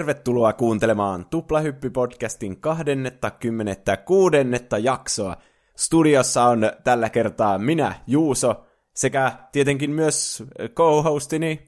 [0.00, 4.36] Tervetuloa kuuntelemaan Tuplahyppy-podcastin 26.
[4.82, 5.36] jaksoa.
[5.76, 10.44] Studiossa on tällä kertaa minä, Juuso, sekä tietenkin myös
[10.74, 11.64] co-hostini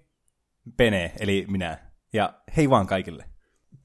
[0.77, 1.79] Pene, eli minä.
[2.13, 3.25] Ja hei vaan kaikille.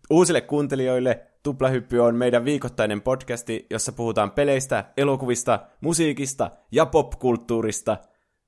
[0.09, 7.97] Uusille kuuntelijoille Tuplahyppy on meidän viikoittainen podcasti, jossa puhutaan peleistä, elokuvista, musiikista ja popkulttuurista,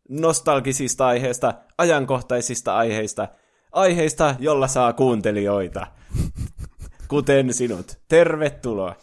[0.10, 3.28] nostalgisista aiheista, ajankohtaisista aiheista,
[3.72, 5.88] aiheista, jolla saa kuuntelijoita.
[7.08, 8.00] Kuten sinut.
[8.08, 8.96] Tervetuloa.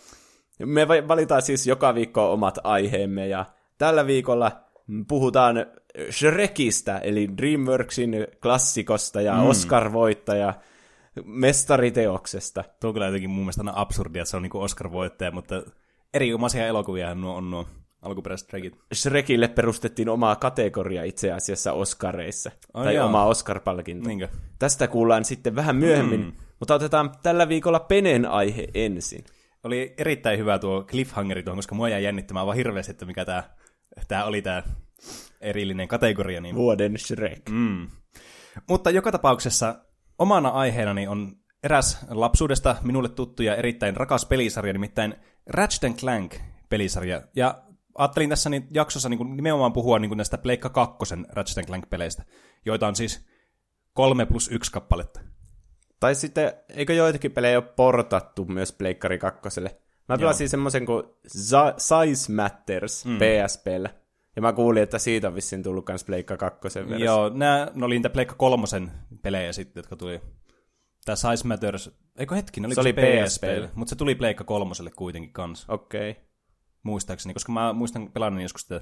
[0.64, 3.44] Me valitaan siis joka viikko omat aiheemme ja
[3.78, 4.52] tällä viikolla
[5.08, 5.66] puhutaan
[6.10, 9.46] Shrekistä, eli DreamWorksin klassikosta ja mm.
[9.46, 10.54] Oscar-voittaja
[11.24, 12.64] mestariteoksesta.
[12.80, 15.62] Tuo on kyllä jotenkin mun mielestä absurdia, että se on niinku Oscar-voittaja, mutta
[16.14, 17.66] erinomaisia elokuvia nuo on nuo
[18.02, 18.76] alkuperäiset Shrekit.
[18.94, 22.50] Shrekille perustettiin omaa kategoria itse asiassa Oscareissa.
[22.74, 23.06] Oh, tai joo.
[23.06, 24.08] oma Oscar-palkinto.
[24.08, 24.28] Niinkö?
[24.58, 26.32] Tästä kuullaan sitten vähän myöhemmin, mm.
[26.58, 29.24] mutta otetaan tällä viikolla Penen aihe ensin.
[29.64, 33.42] Oli erittäin hyvä tuo cliffhangeri tuohon, koska mua jäi jännittämään vaan hirveästi, että mikä tämä
[34.08, 34.62] tää oli tämä
[35.40, 36.40] erillinen kategoria.
[36.40, 36.54] Niin...
[36.54, 37.48] Vuoden Shrek.
[37.50, 37.88] Mm.
[38.68, 39.84] Mutta joka tapauksessa
[40.18, 45.14] omana aiheenani on eräs lapsuudesta minulle tuttu ja erittäin rakas pelisarja, nimittäin
[45.46, 46.34] Ratchet Clank
[46.68, 47.22] pelisarja.
[47.36, 47.62] Ja
[47.98, 50.96] ajattelin tässä niin jaksossa niin nimenomaan puhua niin näistä Pleikka 2
[51.32, 52.24] Ratchet Clank-peleistä,
[52.64, 53.26] joita on siis
[53.92, 55.20] kolme plus yksi kappaletta.
[56.00, 59.60] Tai sitten, eikö joitakin pelejä ole portattu myös Pleikkari 2?
[60.08, 63.18] Mä pelasin semmoisen kuin Size Matters mm.
[63.18, 63.90] PSPllä.
[64.36, 66.96] Ja mä kuulin, että siitä on vissiin tullut myös Pleikka 2 versio.
[66.96, 68.66] Joo, nämä ne oli niitä Pleikka 3
[69.22, 70.20] pelejä sitten, jotka tuli.
[71.04, 73.42] Tämä Size Matters, eikö hetki, ne se oli PSP,
[73.74, 75.72] mutta se tuli Pleikka 3 kuitenkin kanssa.
[75.72, 76.10] Okei.
[76.10, 76.25] Okay.
[76.86, 78.80] Muistaakseni, koska mä muistan pelannut joskus sitä.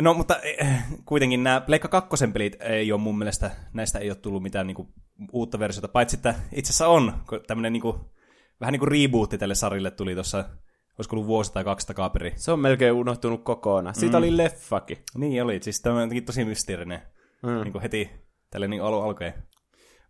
[0.00, 4.16] No, mutta eh, kuitenkin nämä Pleikka 2 pelit ei ole mun mielestä, näistä ei ole
[4.16, 4.88] tullut mitään niinku
[5.32, 7.12] uutta versiota, paitsi että itse asiassa on
[7.46, 8.12] tämmöinen niinku,
[8.60, 10.44] vähän niin kuin rebootti tälle sarille tuli tuossa
[10.98, 12.32] olisiko ollut vuosi tai kaksi takaperi.
[12.36, 13.94] Se on melkein unohtunut kokonaan.
[13.94, 14.18] Siitä mm.
[14.18, 14.98] oli leffakin.
[15.14, 17.02] Niin oli, siis tämä on tosi mysteerinen.
[17.42, 17.62] Mm.
[17.62, 18.10] Niin kuin heti
[18.50, 19.34] tälle niin alu alkeen.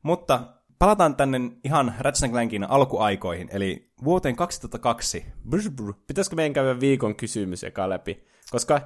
[0.03, 5.25] Mutta palataan tänne ihan Ratchet Clankin alkuaikoihin, eli vuoteen 2002.
[5.51, 5.95] Brr, brr.
[6.07, 8.25] Pitäisikö meidän käydä viikon kysymys eka läpi?
[8.51, 8.81] Koska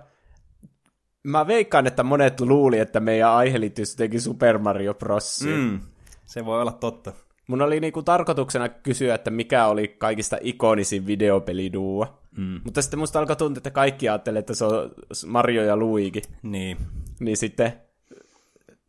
[1.22, 5.58] mä veikkaan, että monet luuli, että meidän aihe liittyy jotenkin Super Mario Brosiin.
[5.58, 5.80] Mm.
[6.26, 7.12] Se voi olla totta.
[7.46, 12.20] Mun oli niinku tarkoituksena kysyä, että mikä oli kaikista ikonisin videopeliduo.
[12.36, 12.60] Mm.
[12.64, 14.90] Mutta sitten musta alkoi tuntua, että kaikki ajattelee, että se on
[15.26, 16.22] Mario ja Luigi.
[16.42, 16.76] Niin.
[17.20, 17.72] Niin sitten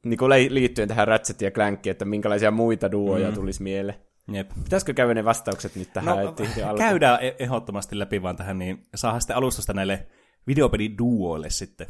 [0.10, 3.36] niin kuin liittyen tähän Ratchet ja Clankiin, että minkälaisia muita duoja mm.
[3.36, 4.00] tulisi mieleen.
[4.32, 4.52] Jep.
[4.64, 6.26] Pitäisikö käydä ne vastaukset nyt tähän?
[6.26, 6.36] No,
[6.78, 10.08] käydään e- ehdottomasti läpi vaan tähän, niin saadaan sitten alustusta näille
[10.48, 11.88] videopeliduoille sitten.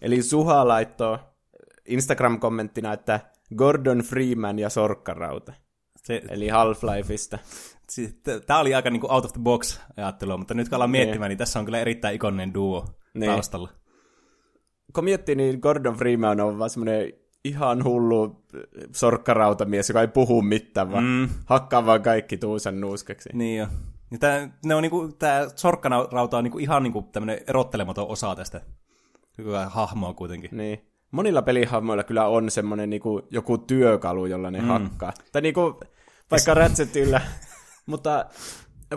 [0.00, 1.18] Eli Suha laittoi
[1.88, 3.20] Instagram-kommenttina, että
[3.56, 5.52] Gordon Freeman ja Sorkkarauta.
[5.96, 7.38] Se, Eli Half-Lifeista.
[8.46, 11.04] Tämä oli aika niin kuin out of the box ajattelua, mutta nyt kun ollaan niin.
[11.04, 13.30] miettimään, niin tässä on kyllä erittäin ikoninen duo niin.
[13.30, 13.68] taustalla.
[14.94, 17.12] Kun miettii, niin Gordon Freeman on vaan semmoinen
[17.48, 18.44] ihan hullu
[18.92, 21.28] sorkkarautamies, joka ei puhu mitään, vaan mm.
[21.46, 23.28] hakkaa vaan kaikki tuusan nuuskeksi.
[23.32, 23.66] Niin jo.
[24.10, 28.60] Ja tää, ne on niinku, tää sorkkarauta on niinku ihan niinku tämmönen erottelematon osa tästä
[29.68, 30.50] hahmoa kuitenkin.
[30.52, 34.66] Niin monilla pelihahmoilla kyllä on semmoinen niinku, joku työkalu, jolla ne mm.
[34.66, 35.12] hakkaa.
[35.32, 35.80] Tai niinku,
[36.30, 37.20] vaikka Ratchetillä,
[37.86, 38.26] mutta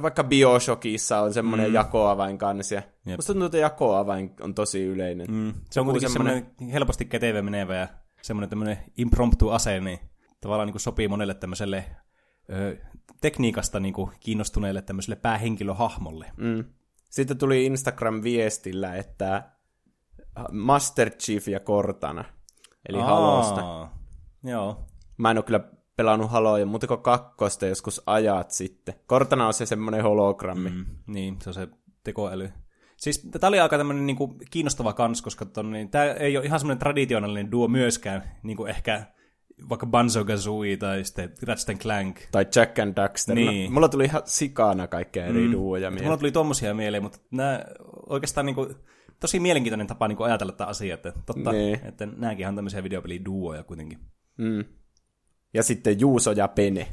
[0.02, 1.74] vaikka Bioshockissa on semmoinen mm.
[1.74, 2.82] jakoavain kanssa.
[3.06, 5.28] Musta tuntuu, että jakoavain on tosi yleinen.
[5.30, 5.54] Mm.
[5.70, 7.88] Se on kuitenkin semmoinen helposti kätevä menevä ja
[8.22, 10.00] semmoinen tämmöinen impromptu ase, niin
[10.42, 11.86] tavallaan niin kuin sopii monelle tämmöiselle
[12.50, 12.78] ö,
[13.22, 16.32] tekniikasta niin kuin kiinnostuneelle tämmöiselle päähenkilöhahmolle.
[16.38, 16.64] Mm.
[17.10, 19.52] Sitten tuli Instagram-viestillä, että
[20.52, 22.26] Master Chief ja Cortana,
[22.90, 23.90] eli Aa, Halosta.
[24.44, 24.88] Joo.
[25.18, 25.64] Mä en ole kyllä
[25.96, 28.96] pelannut Haloja, mutta kuin kakkosta joskus ajat sitten.
[29.08, 30.70] Cortana on se semmoinen hologrammi.
[30.70, 31.68] Mm, niin, se on se
[32.04, 32.52] tekoäly.
[33.02, 36.60] Siis tämä oli aika tämmöinen niinku kiinnostava kans, koska ton, niin, tämä ei ole ihan
[36.60, 39.06] semmoinen traditionaalinen duo myöskään, niin kuin ehkä
[39.70, 42.20] vaikka Banzo Kazooie tai sitten Ratchet Clank.
[42.32, 43.36] Tai Jack and Daxter.
[43.36, 43.74] Niin.
[43.74, 45.52] mulla tuli ihan sikana kaikkea eri mm.
[45.52, 46.06] duoja mieleen.
[46.06, 47.66] Mulla tuli tommosia mieleen, mutta nämä
[48.10, 48.76] oikeastaan niinku,
[49.20, 51.80] tosi mielenkiintoinen tapa niin ajatella tätä asiaa, että totta, niin.
[51.86, 54.00] että nämäkin on tämmöisiä videopeliduoja kuitenkin.
[54.38, 54.66] Mm.
[55.54, 56.88] Ja sitten Juuso ja Pene.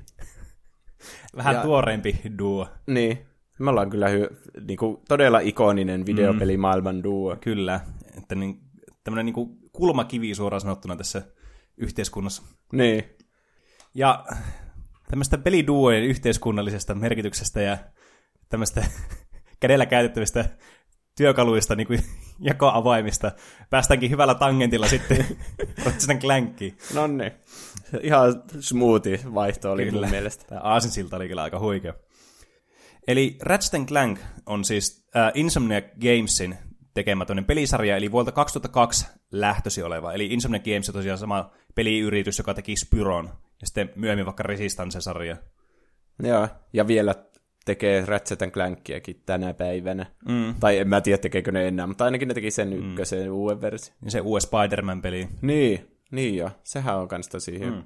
[1.37, 2.69] Vähän ja, tuoreempi duo.
[2.87, 3.28] Niin.
[3.59, 4.29] Me ollaan kyllä hy,
[4.67, 7.03] niin kuin, todella ikoninen videopelimaailman mm.
[7.03, 7.37] duo.
[7.41, 7.81] Kyllä.
[8.19, 8.61] Että niin,
[9.05, 11.23] tämmöinen niin kuin kulmakivi suoraan sanottuna tässä
[11.77, 12.43] yhteiskunnassa.
[12.73, 13.05] Niin.
[13.95, 14.25] Ja
[15.11, 17.79] tämmöistä peliduojen yhteiskunnallisesta merkityksestä ja
[18.49, 18.85] tämmöistä
[19.61, 20.45] kädellä käytettävistä
[21.17, 22.01] työkaluista, niin kuin
[22.41, 23.33] jakoavaimista.
[23.71, 25.27] Päästäänkin hyvällä tangentilla sitten
[25.85, 26.79] Ratchet Clankkiin.
[26.95, 27.33] No niin.
[28.03, 30.01] Ihan smoothie vaihto oli Kyllä.
[30.01, 30.45] mun mielestä.
[30.45, 31.95] Tämä aasinsilta oli kyllä aika huikea.
[33.09, 36.57] Eli Ratchet Clank on siis äh, Insomniac Gamesin
[36.95, 40.13] tekemä pelisarja, eli vuolta 2002 lähtösi oleva.
[40.13, 43.25] Eli Insomniac Games on tosiaan sama peliyritys, joka teki Spyron,
[43.61, 45.37] ja sitten myöhemmin vaikka Resistance-sarja.
[46.23, 47.15] Joo, ja vielä
[47.65, 50.07] tekee Ratchet Clankiakin tänä päivänä.
[50.29, 50.55] Mm.
[50.61, 53.33] Tai en mä tiedä, tekeekö ne enää, mutta ainakin ne teki sen ykkösen mm.
[53.33, 53.95] uuden versio.
[54.05, 55.29] Ja se uusi Spider-Man-peli.
[55.43, 56.51] Niin, niin joo.
[56.65, 57.77] Sehän on kans tosi hyvä.
[57.77, 57.83] Mm.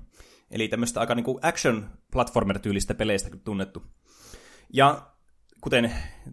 [0.50, 3.82] Eli tämmöistä aika niinku action platformer-tyylistä peleistä tunnettu.
[4.72, 5.11] Ja
[5.62, 5.92] kuten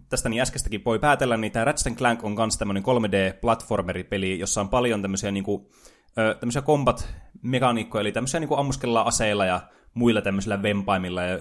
[0.09, 4.69] tästä niin äskestäkin voi päätellä, niin tämä Ratchet Clank on myös tämmöinen 3D-platformeripeli, jossa on
[4.69, 5.71] paljon tämmöisiä, niinku,
[6.17, 9.61] ö, tämmöisiä combat-mekaniikkoja, eli tämmöisiä niinku ammuskellaan aseilla ja
[9.93, 11.39] muilla tämmöisillä vempaimilla ja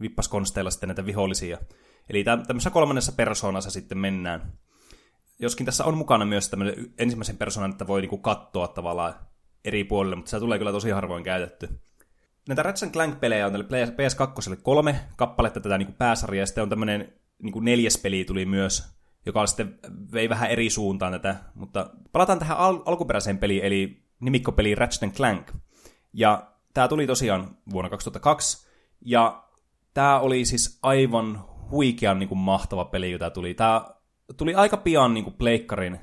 [0.00, 1.58] vippaskonsteilla sitten näitä vihollisia.
[2.10, 4.52] Eli tämmöisessä kolmannessa persoonassa sitten mennään.
[5.38, 9.14] Joskin tässä on mukana myös tämmöinen ensimmäisen persoonan, että voi niinku katsoa tavallaan
[9.64, 11.68] eri puolille, mutta se tulee kyllä tosi harvoin käytetty.
[12.48, 17.12] Näitä Ratchet Clank-pelejä on tälle PS2 kolme kappaletta tätä niinku pääsarjaa, ja sitten on tämmöinen
[17.42, 18.96] niinku neljäs peli tuli myös,
[19.26, 19.78] joka sitten
[20.12, 25.52] vei vähän eri suuntaan tätä, mutta palataan tähän al- alkuperäiseen peliin, eli nimikkopeli Ratchet Clank.
[26.12, 28.68] Ja tämä tuli tosiaan vuonna 2002,
[29.04, 29.44] ja
[29.94, 33.54] tämä oli siis aivan huikean niin kuin, mahtava peli, tämä tuli.
[33.54, 33.84] Tämä
[34.36, 36.00] tuli aika pian niin kuin, Pleikkarin,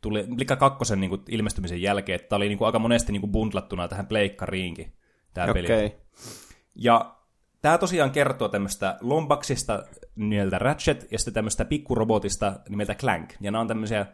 [0.00, 3.20] tuli Pleikka kakkosen niin kuin, ilmestymisen jälkeen, että tämä oli niin kuin, aika monesti niin
[3.20, 4.92] kuin, bundlattuna tähän Pleikkariinkin,
[5.34, 5.62] tämä Okei.
[5.62, 5.96] peli.
[6.74, 7.17] Ja
[7.62, 9.82] tämä tosiaan kertoo tämmöistä Lombaxista
[10.16, 13.34] nimeltä Ratchet ja sitten tämmöistä pikkurobotista nimeltä Clank.
[13.40, 14.06] Ja nämä on tämmöisiä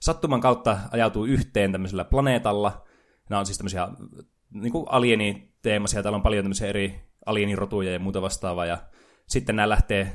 [0.00, 2.86] sattuman kautta ajautuu yhteen tämmöisellä planeetalla.
[3.30, 3.88] Nämä on siis tämmöisiä
[4.50, 8.66] niin kuin alieniteemaisia, täällä on paljon tämmöisiä eri alienirotuja ja muuta vastaavaa.
[8.66, 8.78] Ja
[9.28, 10.12] sitten nämä lähtee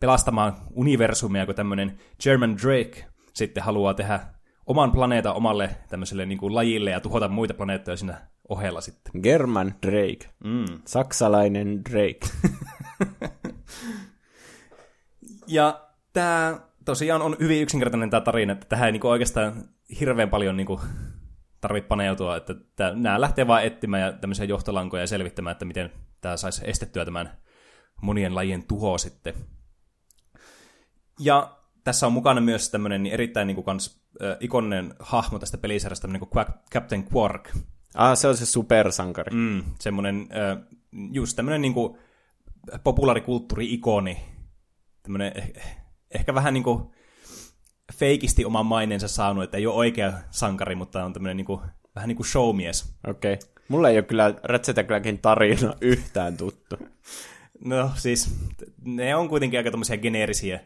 [0.00, 3.04] pelastamaan universumia, kun tämmöinen German Drake
[3.34, 4.20] sitten haluaa tehdä
[4.66, 9.22] oman planeetan omalle tämmöiselle niin kuin lajille ja tuhota muita planeettoja siinä ohella sitten.
[9.22, 10.30] German Drake.
[10.44, 10.82] Mm.
[10.84, 12.20] Saksalainen Drake.
[15.48, 19.64] Ja tämä tosiaan on hyvin yksinkertainen tämä tarina, että tähän ei niinku oikeastaan
[20.00, 20.80] hirveän paljon niinku
[21.60, 25.92] tarvitse paneutua, että tää, nämä lähtee vaan etsimään ja tämmöisiä johtolankoja ja selvittämään, että miten
[26.20, 27.32] tämä saisi estettyä tämän
[28.02, 29.34] monien lajien tuho sitten.
[31.20, 36.02] Ja tässä on mukana myös tämmöinen erittäin niin kuin kans, äh, ikoninen hahmo tästä pelisarjasta,
[36.02, 37.56] tämmöinen kuin Quack- Captain Quark.
[37.94, 39.36] Ah, se on se supersankari.
[39.36, 40.64] Mm, semmoinen, äh,
[41.12, 41.98] just tämmöinen niin kuin
[42.84, 44.16] populaarikulttuuri-ikoni.
[45.02, 45.52] Tämmöinen eh,
[46.14, 46.82] ehkä vähän niin kuin
[47.94, 51.60] feikisti oman maineensa saanut, että ei ole oikea sankari, mutta on tämmöinen niin kuin,
[51.94, 52.94] vähän niin kuin showmies.
[53.06, 53.32] Okei.
[53.32, 53.48] Okay.
[53.68, 56.76] Mulla ei ole kyllä Ratchet Clankin tarina yhtään tuttu.
[57.64, 58.34] No siis,
[58.84, 60.60] ne on kuitenkin aika tämmöisiä geneerisiä,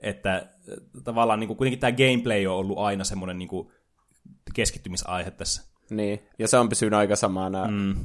[0.00, 0.48] että
[1.04, 3.72] tavallaan niin kuin, kuitenkin tämä gameplay on ollut aina semmoinen niin kuin,
[4.54, 5.77] keskittymisaihe tässä.
[5.90, 7.66] Niin, ja se on pysynyt aika samana.
[7.66, 7.96] Mm.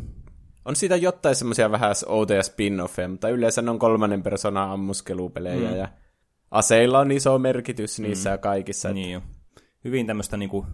[0.65, 5.77] On siitä jotain semmoisia vähän outoja spin-offeja, mutta yleensä ne on kolmannen persoonan ammuskelupelejä mm.
[5.77, 5.87] ja
[6.51, 8.33] aseilla on iso merkitys niissä mm.
[8.33, 8.93] ja kaikissa.
[8.93, 9.21] Niin jo.
[9.83, 10.65] Hyvin tämmöistä niin kuin,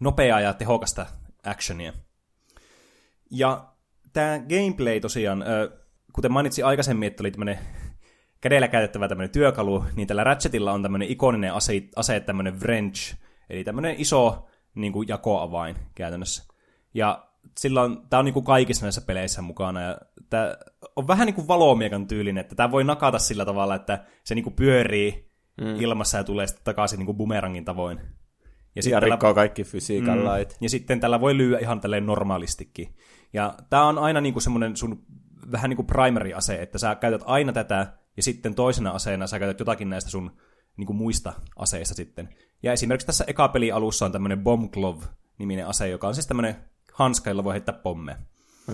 [0.00, 1.06] nopeaa ja tehokasta
[1.44, 1.92] actionia.
[3.30, 3.68] Ja
[4.12, 5.44] tämä gameplay tosiaan,
[6.12, 7.58] kuten mainitsin aikaisemmin, että oli tämmöinen
[8.40, 13.16] kädellä käytettävä tämmöinen työkalu, niin tällä Ratchetilla on tämmöinen ikoninen ase, ase tämmöinen wrench,
[13.50, 16.44] eli tämmöinen iso niin kuin jakoavain käytännössä.
[16.94, 17.26] Ja
[17.58, 19.98] sillä on, tää on niin kuin kaikissa näissä peleissä mukana, ja
[20.30, 20.56] tää
[20.96, 24.44] on vähän niin kuin valomiekan tyylinen, että tämä voi nakata sillä tavalla, että se niin
[24.44, 25.80] kuin pyörii mm.
[25.80, 28.00] ilmassa ja tulee sitten takaisin niin kuin bumerangin tavoin.
[28.76, 30.56] Ja, ja rikkoo tällä, kaikki fysiikan mm, lait.
[30.60, 32.94] Ja sitten tällä voi lyödä ihan tälleen normaalistikin.
[33.32, 35.02] Ja tämä on aina niin kuin semmoinen sun
[35.52, 39.58] vähän niin kuin primary-ase, että sä käytät aina tätä, ja sitten toisena aseena sä käytät
[39.58, 40.36] jotakin näistä sun
[40.76, 42.28] niin kuin muista aseista sitten.
[42.62, 46.56] Ja esimerkiksi tässä eka peli alussa on tämmöinen Bomb Glove-niminen ase, joka on siis tämmöinen
[46.92, 48.18] hanska, jolla voi heittää pommeja.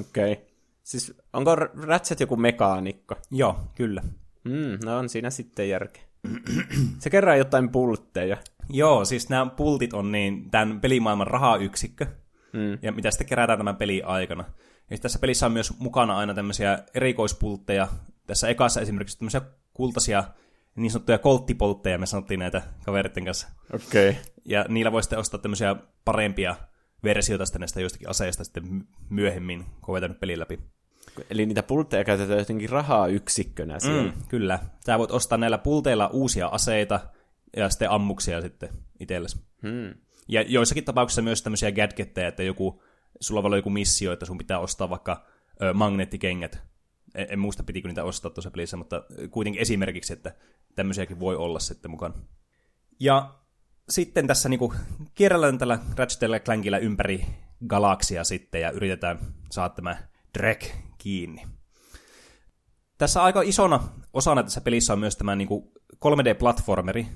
[0.00, 0.32] Okei.
[0.32, 0.44] Okay.
[0.82, 3.14] Siis onko Ratchet joku mekaanikko?
[3.30, 4.02] Joo, kyllä.
[4.44, 6.02] Mm, no on siinä sitten järkeä.
[7.02, 8.36] Se kerää jotain pultteja.
[8.70, 12.06] Joo, siis nämä pultit on niin tämän pelimaailman rahayksikkö,
[12.52, 12.78] mm.
[12.82, 14.44] ja mitä sitten kerätään tämän pelin aikana.
[14.90, 17.88] Ja tässä pelissä on myös mukana aina tämmöisiä erikoispultteja.
[18.26, 19.40] Tässä ekassa esimerkiksi tämmöisiä
[19.74, 20.24] kultaisia
[20.78, 23.48] niin sanottuja kolttipoltteja, me sanottiin näitä kaveritten kanssa.
[23.74, 24.10] Okei.
[24.10, 24.22] Okay.
[24.44, 26.56] Ja niillä voi sitten ostaa tämmöisiä parempia
[27.04, 30.58] versioita sitten näistä joistakin aseista sitten myöhemmin, kun on pelin läpi.
[31.30, 34.02] Eli niitä pultteja käytetään jotenkin rahaa yksikkönä siellä.
[34.02, 34.58] Mm, kyllä.
[34.86, 37.00] Sä voit ostaa näillä pulteilla uusia aseita
[37.56, 38.68] ja sitten ammuksia sitten
[39.00, 39.38] itsellesi.
[39.62, 39.94] Hmm.
[40.28, 42.82] Ja joissakin tapauksissa myös tämmöisiä gadgetteja, että joku,
[43.20, 45.26] sulla voi olla joku missio, että sun pitää ostaa vaikka
[45.62, 46.62] ö, magneettikengät.
[47.28, 50.34] En, muista pitikö niitä ostaa tuossa pelissä, mutta kuitenkin esimerkiksi, että
[50.74, 52.14] tämmöisiäkin voi olla sitten mukana.
[53.00, 53.34] Ja
[53.88, 54.74] sitten tässä niinku
[55.14, 57.26] kierrellään tällä Ratchet Clankilla ympäri
[57.66, 59.18] galaksia sitten ja yritetään
[59.50, 59.96] saada tämä
[60.38, 60.66] Drek
[60.98, 61.46] kiinni.
[62.98, 63.80] Tässä aika isona
[64.12, 67.06] osana tässä pelissä on myös tämä niin kuin 3D-platformeri,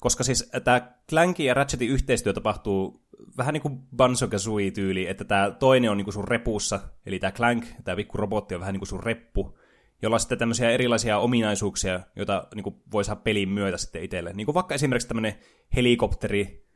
[0.00, 3.02] koska siis tämä Clankin ja Ratchetin yhteistyö tapahtuu
[3.38, 4.28] vähän niin kuin banjo
[4.74, 8.54] tyyli että tämä toinen on niin kuin sun repussa, eli tämä Clank, tämä pikku robotti
[8.54, 9.58] on vähän niin kuin sun reppu,
[10.02, 14.32] jolla on sitten tämmöisiä erilaisia ominaisuuksia, joita niin kuin voi saada pelin myötä sitten itselle.
[14.32, 15.34] Niin kuin vaikka esimerkiksi tämmöinen
[15.76, 16.66] helikopteri,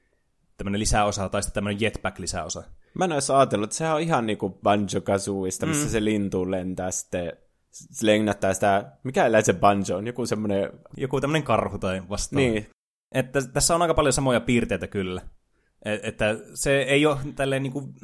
[0.57, 2.63] tämmöinen lisäosa, tai sitten tämmöinen jetpack-lisäosa.
[2.95, 5.01] Mä en olisi ajatellut, että sehän on ihan niin kuin banjo
[5.67, 5.91] missä mm.
[5.91, 7.33] se lintu lentää sitten
[7.75, 10.71] se lengättää sitä, mikä eläin se banjo on, joku semmoinen...
[10.97, 12.41] Joku tämmöinen karhu tai vastaava.
[12.41, 12.67] Niin.
[13.15, 15.23] Että tässä on aika paljon samoja piirteitä kyllä.
[15.85, 17.95] Et, että se ei ole niin kuin,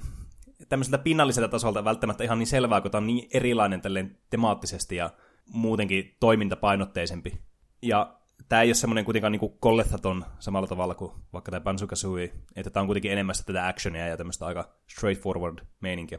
[0.69, 3.83] tämmöiseltä pinnalliselta tasolta välttämättä ihan niin selvää, kun tämä on niin erilainen
[4.31, 5.11] temaattisesti ja
[5.53, 7.41] muutenkin toimintapainotteisempi.
[7.83, 8.17] Ja
[8.49, 12.71] tämä ei ole semmoinen kuitenkaan niin kollethaton samalla tavalla kuin vaikka tämä Banjo Kazooie, että
[12.71, 16.19] tämä on kuitenkin enemmän tätä actionia ja tämmöistä aika straightforward meininkiä.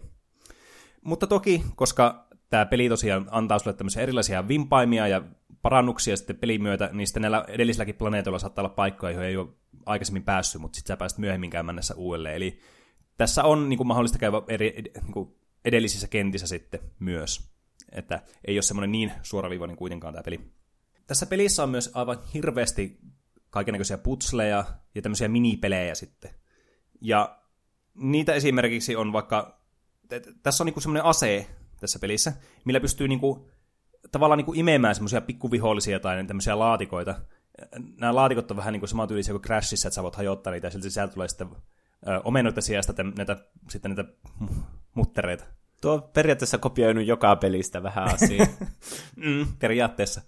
[1.01, 5.21] Mutta toki, koska tämä peli tosiaan antaa sulle tämmöisiä erilaisia vimpaimia ja
[5.61, 9.49] parannuksia sitten pelin myötä, niin sitten näillä edellisilläkin planeetoilla saattaa olla paikkoja, joihin ei ole
[9.85, 12.35] aikaisemmin päässyt, mutta sitten sä pääset myöhemmin mennessä uudelleen.
[12.35, 12.59] Eli
[13.17, 17.51] tässä on niin kuin, mahdollista käydä eri, niin kuin, edellisissä kentissä sitten myös.
[17.91, 20.39] Että ei ole semmoinen niin suoraviivainen kuitenkaan tämä peli.
[21.07, 22.99] Tässä pelissä on myös aivan hirveästi
[23.49, 24.65] kaikenlaisia putsleja
[24.95, 26.31] ja tämmöisiä minipelejä sitten.
[27.01, 27.39] Ja
[27.95, 29.61] niitä esimerkiksi on vaikka,
[30.43, 31.47] tässä on niinku semmoinen ase
[31.81, 32.33] tässä pelissä,
[32.65, 33.49] millä pystyy niinku,
[34.11, 37.15] tavallaan niinku imemään semmoisia pikkuvihollisia tai tämmöisiä laatikoita.
[37.99, 40.89] Nämä laatikot on vähän niinku samantyylisiä kuin Crashissa, että sä voit hajottaa niitä ja silti
[40.89, 41.47] sieltä tulee sitten
[42.23, 43.37] omenoita sijasta näitä,
[43.69, 44.13] sitten näitä
[44.93, 45.43] muttereita.
[45.81, 48.47] Tuo on periaatteessa kopioinut joka pelistä vähän asiaa.
[49.15, 50.21] mm, periaatteessa.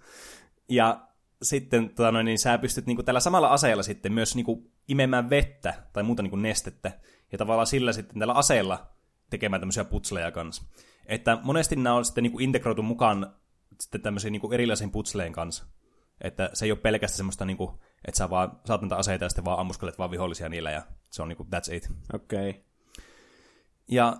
[0.68, 1.08] Ja
[1.42, 4.70] sitten tota noin, niin sä pystyt niin kuin, tällä samalla aseella sitten myös niin kuin,
[4.88, 6.92] imemään vettä tai muuta niin kuin, nestettä.
[7.32, 8.90] Ja tavallaan sillä sitten tällä aseella
[9.30, 10.62] tekemään tämmöisiä putsleja kanssa.
[11.06, 13.36] Että monesti nämä on sitten niin kuin, integroitu mukaan
[13.80, 15.66] sitten tämmöisiin niin kuin, erilaisiin putsleen kanssa.
[16.20, 17.70] Että se ei ole pelkästään semmoista, niin kuin,
[18.04, 21.22] että sä vaan saat näitä aseita ja sitten vaan ammuskelet vaan vihollisia niillä ja se
[21.22, 21.90] on niin kuin, that's it.
[22.14, 22.50] Okei.
[22.50, 22.62] Okay.
[23.88, 24.16] Ja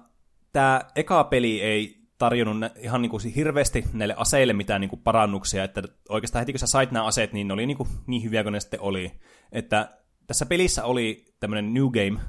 [0.52, 5.64] tämä eka peli ei tarjonnut ihan niin kuin hirveästi näille aseille mitään niin kuin parannuksia,
[5.64, 8.42] että oikeastaan heti kun sä sait nämä aseet, niin ne oli niin, kuin niin hyviä
[8.42, 9.20] kuin ne sitten oli.
[9.52, 12.20] Että tässä pelissä oli tämmöinen New Game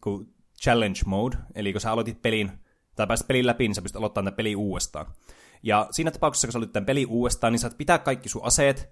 [0.00, 2.52] kuin Challenge Mode, eli kun sä aloitit pelin,
[2.96, 5.06] tai pääsit pelin läpi, niin sä pystyt aloittamaan tämän peli uudestaan.
[5.62, 8.90] Ja siinä tapauksessa, kun sä aloitit tämän peli uudestaan, niin saat pitää kaikki sun aseet,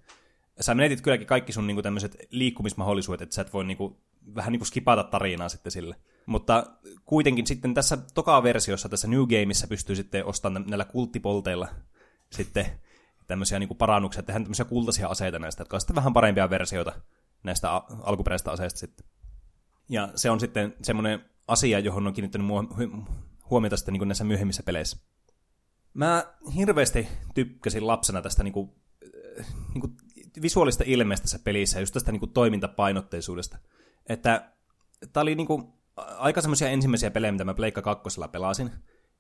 [0.61, 4.01] sä menetit kylläkin kaikki sun niinku tämmöiset liikkumismahdollisuudet, että sä et voi niinku,
[4.35, 5.97] vähän niinku skipata tarinaa sitten sille.
[6.27, 6.67] Mutta
[7.05, 11.69] kuitenkin sitten tässä toka versiossa, tässä New Gameissa pystyy sitten ostamaan näillä kulttipolteilla
[12.31, 12.67] sitten
[13.27, 16.93] tämmöisiä niinku parannuksia, tehdään tämmöisiä kultaisia aseita näistä, jotka on sitten vähän parempia versioita
[17.43, 17.71] näistä
[18.03, 19.07] alkuperäisistä aseista sitten.
[19.89, 22.47] Ja se on sitten semmoinen asia, johon on kiinnittänyt
[23.53, 24.97] huomiota sitten niin näissä myöhemmissä peleissä.
[25.95, 26.25] Mä
[26.57, 28.71] hirveästi tykkäsin lapsena tästä niin kuin,
[29.75, 29.97] niin kuin
[30.43, 33.59] visuaalista ilmeestä tässä pelissä, just tästä niin kuin toimintapainotteisuudesta.
[34.09, 34.53] Että
[35.13, 38.71] tää oli niin kuin, aika semmoisia ensimmäisiä pelejä, mitä mä Pleikka 2 pelasin.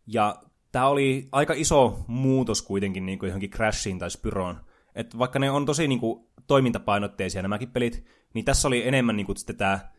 [0.07, 4.61] Ja tämä oli aika iso muutos kuitenkin niin kuin johonkin Crashiin tai Spyroon.
[4.95, 9.27] Että vaikka ne on tosi niin kuin, toimintapainotteisia nämäkin pelit, niin tässä oli enemmän niin
[9.27, 9.93] kuin, sitten tämä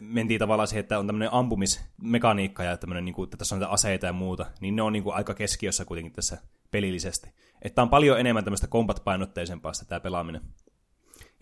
[0.00, 3.72] mentiin tavallaan siihen, että on tämmöinen ampumismekaniikka ja tämmöinen, niin kuin, että tässä on näitä
[3.72, 6.38] aseita ja muuta, niin ne on niin kuin, aika keskiössä kuitenkin tässä
[6.70, 7.30] pelillisesti.
[7.62, 10.42] Että on paljon enemmän tämmöistä combat-painotteisempaa tämä pelaaminen.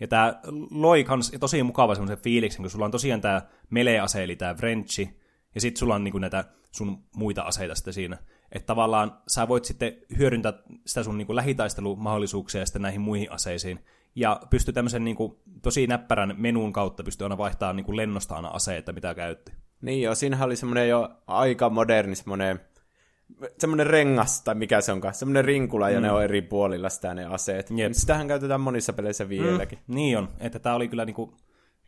[0.01, 4.37] Ja tämä loi kans tosi mukava semmoisen fiiliksen, kun sulla on tosiaan tämä melee-ase, eli
[4.37, 5.21] tämä Frenchi,
[5.55, 8.19] ja sitten sulla on niinku näitä sun muita aseita sitten siinä.
[8.53, 10.53] Että tavallaan sä voit sitten hyödyntää
[10.87, 13.85] sitä sun niinku lähitaistelumahdollisuuksia sitten näihin muihin aseisiin.
[14.17, 18.93] Ja pystyy tämmöisen niinku tosi näppärän menun kautta pystyy aina vaihtamaan niinku lennosta aina aseita,
[18.93, 19.53] mitä käytti.
[19.81, 22.61] Niin joo, siinähän oli semmoinen jo aika moderni semmoinen
[23.59, 25.95] semmoinen rengas, tai mikä se onkaan, semmoinen rinkula, mm.
[25.95, 27.71] ja ne on eri puolilla sitä ne aseet.
[27.71, 27.93] Jep.
[27.93, 29.79] Sitähän käytetään monissa peleissä vieläkin.
[29.79, 31.37] Mm, niin on, että tämä oli kyllä niinku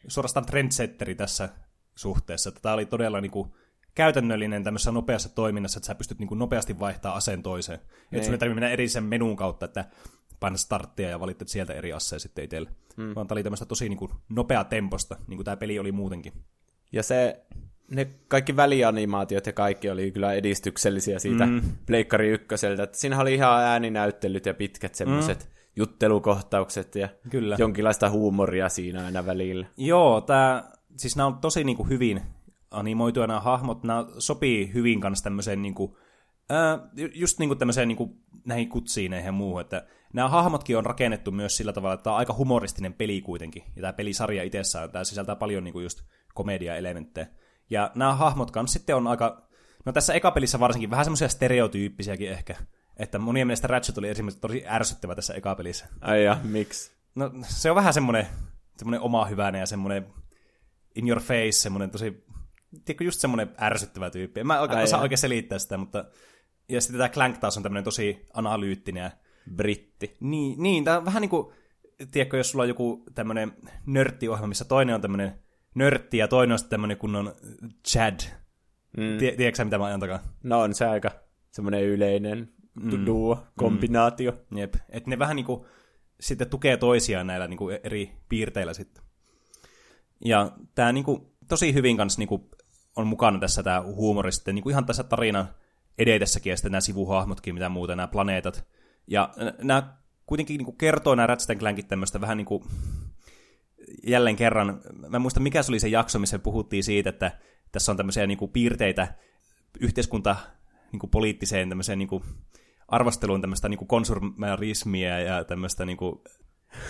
[0.08, 1.48] suorastaan trendsetteri tässä
[1.94, 3.56] suhteessa, tämä oli todella niinku
[3.94, 7.78] käytännöllinen tämmöisessä nopeassa toiminnassa, että sä pystyt niinku nopeasti vaihtaa aseen toiseen.
[7.78, 8.32] Että sun niin.
[8.32, 9.84] ei tarvitse mennä eri sen menun kautta, että
[10.40, 12.70] painat starttia ja valitset sieltä eri aseen sitten itselle.
[12.96, 13.14] Mm.
[13.14, 16.32] Vaan tämä oli tämmöistä tosi niinku nopea temposta, niin kuin tämä peli oli muutenkin.
[16.92, 17.44] Ja se
[17.90, 21.60] ne kaikki välianimaatiot ja kaikki oli kyllä edistyksellisiä siitä mm.
[21.86, 22.82] Pleikkari ykköseltä.
[22.82, 25.50] Että siinä oli ihan ääninäyttelyt ja pitkät semmoiset mm.
[25.76, 27.56] juttelukohtaukset ja kyllä.
[27.58, 29.66] jonkinlaista huumoria siinä aina välillä.
[29.76, 32.22] Joo, tää, siis nämä on tosi niinku hyvin
[32.70, 33.84] animoituja nämä hahmot.
[33.84, 35.98] Nämä sopii hyvin kanssa tämmöiseen niinku,
[36.50, 36.78] ää,
[37.14, 41.72] just niinku tämmöiseen niinku, näihin kutsiineihin ja muuhun, että nämä hahmotkin on rakennettu myös sillä
[41.72, 43.62] tavalla, että tämä on aika humoristinen peli kuitenkin.
[43.76, 46.02] Ja tämä pelisarja itsessään, tämä sisältää paljon niinku just
[46.34, 47.26] komedia-elementtejä.
[47.70, 49.48] Ja nämä hahmot kanssa sitten on aika
[49.88, 52.54] No tässä ekapelissä varsinkin vähän semmoisia stereotyyppisiäkin ehkä.
[52.96, 55.86] Että monien mielestä Ratchet oli esimerkiksi tosi ärsyttävä tässä ekapelissä.
[56.00, 56.92] Ai ja, miksi?
[57.14, 58.26] No se on vähän semmoinen,
[58.76, 60.06] semmoinen oma hyvänen ja semmoinen
[60.94, 62.24] in your face, semmoinen tosi,
[62.84, 64.40] tiedätkö, just semmoinen ärsyttävä tyyppi.
[64.40, 66.04] En mä osaa oikein selittää sitä, mutta...
[66.68, 69.10] Ja sitten tämä Clank taas on tämmöinen tosi analyyttinen ja
[69.56, 70.16] Britti.
[70.20, 71.52] niin, niin tämä on vähän niin kuin,
[72.10, 73.52] tiedätkö, jos sulla on joku tämmöinen
[73.86, 75.38] nörttiohjelma, missä toinen on tämmöinen
[75.74, 77.32] nörtti ja toinen on sitten tämmöinen kunnon
[77.88, 78.20] Chad.
[78.96, 79.18] Mm.
[79.18, 80.20] Tie, tiedätkö sä, mitä mä ajan takaa?
[80.42, 81.10] No on se aika
[81.50, 82.52] semmoinen yleinen
[82.82, 83.06] mm.
[83.06, 84.32] duo, kombinaatio.
[84.50, 84.58] Mm.
[84.58, 84.74] Jep.
[84.88, 85.64] Että ne vähän niin kuin
[86.20, 89.04] sitten tukee toisiaan näillä niin kuin eri piirteillä sitten.
[90.24, 92.42] Ja tämä niin kuin, tosi hyvin kanssa niin kuin,
[92.96, 95.48] on mukana tässä tämä huumori sitten niin kuin ihan tässä tarinan
[95.98, 98.66] edetessäkin ja sitten nämä sivuhahmotkin, mitä muuta, nämä planeetat.
[99.08, 99.94] Ja nämä
[100.26, 102.64] kuitenkin niin kuin kertoo nämä Ratchet Clankit tämmöistä vähän niin kuin,
[104.06, 107.38] jälleen kerran, mä en muista mikä se oli se jakso, missä puhuttiin siitä, että
[107.72, 109.14] tässä on tämmöisiä niin kuin piirteitä
[109.80, 110.36] yhteiskunta
[110.92, 112.24] niin kuin poliittiseen tämmöiseen niin kuin
[112.88, 116.20] arvosteluun tämmöistä niin kuin konsumerismia ja tämmöistä niin kuin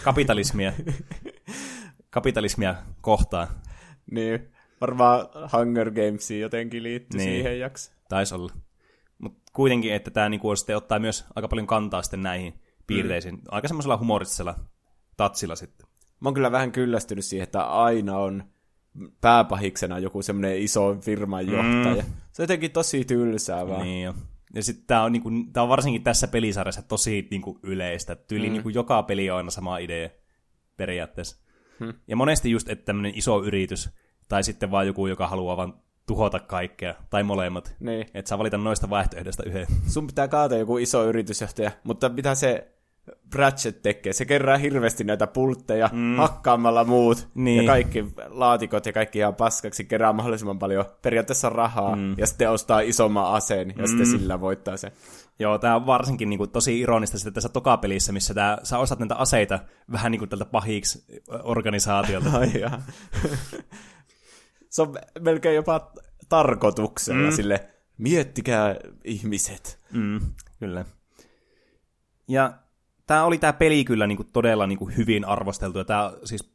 [0.05, 0.73] kapitalismia,
[2.11, 3.49] kapitalismia kohtaan.
[4.11, 4.49] Niin,
[4.81, 7.31] varmaan Hunger Gamesiin jotenkin liittyy Niin.
[7.31, 7.93] siihen jakso.
[8.09, 8.53] Taisi olla.
[9.19, 13.35] Mutta kuitenkin, että tämä niinku sitten ottaa myös aika paljon kantaa sitten näihin piirteisiin.
[13.35, 13.41] Mm.
[13.49, 14.55] Aika semmoisella humoristisella
[15.17, 15.87] tatsilla sitten.
[16.21, 18.45] Mä oon kyllä vähän kyllästynyt siihen, että aina on
[19.21, 22.03] pääpahiksena joku semmoinen iso firman johtaja.
[22.03, 22.13] Mm.
[22.33, 23.83] Se on jotenkin tosi tylsää vaan.
[23.83, 24.15] Niin jo.
[24.55, 28.17] Ja sitten tämä on, niinku, tää on varsinkin tässä pelisarjassa tosi niinku, yleistä.
[28.17, 28.53] Tyyli mm.
[28.53, 30.09] niinku, joka peli on aina sama idea
[30.77, 31.37] periaatteessa.
[31.81, 31.95] Hmm.
[32.09, 33.91] Ja monesti just, että tämmöinen iso yritys,
[34.29, 35.75] tai sitten vaan joku, joka haluaa vaan
[36.09, 37.75] tuhota kaikkea, tai molemmat.
[37.81, 38.07] Niin.
[38.15, 39.67] Että saa valita noista vaihtoehdoista yhden.
[39.95, 42.69] Sun pitää kaataa joku iso yritysjohtaja, mutta mitä se
[43.35, 44.13] Ratchet tekee?
[44.13, 46.17] Se kerää hirveästi näitä pultteja mm.
[46.17, 47.65] hakkaamalla muut Niin.
[47.65, 52.15] ja kaikki laatikot ja kaikki ihan paskaksi, kerää mahdollisimman paljon periaatteessa rahaa mm.
[52.19, 53.87] ja sitten ostaa isomman aseen ja mm.
[53.87, 54.93] sitten sillä voittaa se.
[55.39, 59.15] Joo, tämä on varsinkin niinku, tosi ironista sitten tässä tokapelissä, missä tää, sä ostat näitä
[59.15, 59.59] aseita
[59.93, 61.05] vähän niin kuin tältä pahiksi
[61.43, 62.31] organisaatiolta.
[62.39, 62.53] Ai.
[64.71, 65.93] Se on melkein jopa
[66.29, 67.37] tarkoituksella mm.
[67.37, 69.79] sille, miettikää ihmiset.
[69.93, 70.21] Mm,
[70.59, 70.85] kyllä.
[72.29, 72.59] Ja
[73.07, 75.79] tämä oli tämä peli kyllä niinku todella niinku hyvin arvosteltu.
[75.79, 76.55] Ja tää, siis,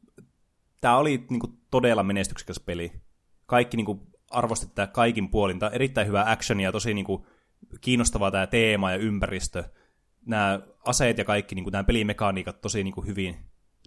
[0.81, 2.91] tää oli niinku todella menestyksekäs peli.
[3.45, 5.59] Kaikki niinku arvosti tätä kaikin puolin.
[5.59, 7.25] Tämä erittäin hyvä action ja tosi niinku
[7.81, 9.63] kiinnostavaa tämä teema ja ympäristö.
[10.25, 13.37] Nämä aseet ja kaikki, niinku nämä pelimekaniikat tosi niinku hyvin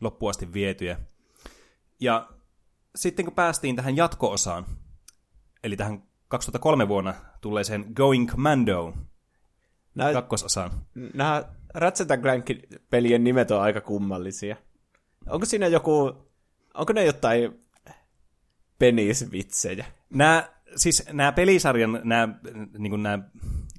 [0.00, 1.00] loppuasti vietyjä.
[2.00, 2.28] Ja
[2.96, 4.64] sitten kun päästiin tähän jatko-osaan,
[5.64, 8.92] eli tähän 2003 vuonna tulleeseen Going Commando
[9.94, 10.70] Nämä, kakkososaan.
[11.14, 14.56] nämä Ratchet Clank-pelien nimet on aika kummallisia.
[15.28, 16.12] Onko siinä joku,
[16.74, 17.60] onko ne jotain
[18.78, 19.84] penisvitsejä?
[20.10, 22.28] Nämä, siis nämä pelisarjan nämä,
[22.78, 23.18] niin nämä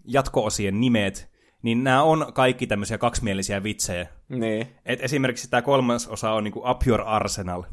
[0.06, 4.08] jatko-osien nimet, niin nämä on kaikki tämmöisiä kaksimielisiä vitsejä.
[4.30, 4.68] Niin.
[4.86, 7.64] Et esimerkiksi tämä kolmas osa on niin kuin Up Your Arsenal,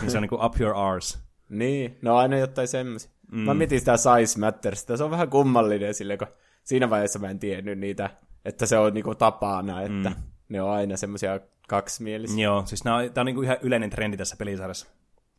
[0.00, 1.18] niin se on niin kuin Up Your Arse.
[1.48, 3.10] Niin, no aina jotain semmoisia.
[3.32, 3.38] Mm.
[3.38, 6.28] Mä mietin sitä Size Mattersta, se on vähän kummallinen sille, kun
[6.64, 8.10] siinä vaiheessa mä en tiennyt niitä,
[8.44, 10.16] että se on niinku tapana, että mm.
[10.48, 12.44] ne on aina semmoisia kaksimielisiä.
[12.44, 14.86] Joo, siis tämä on, tää on niin kuin ihan yleinen trendi tässä pelisarjassa.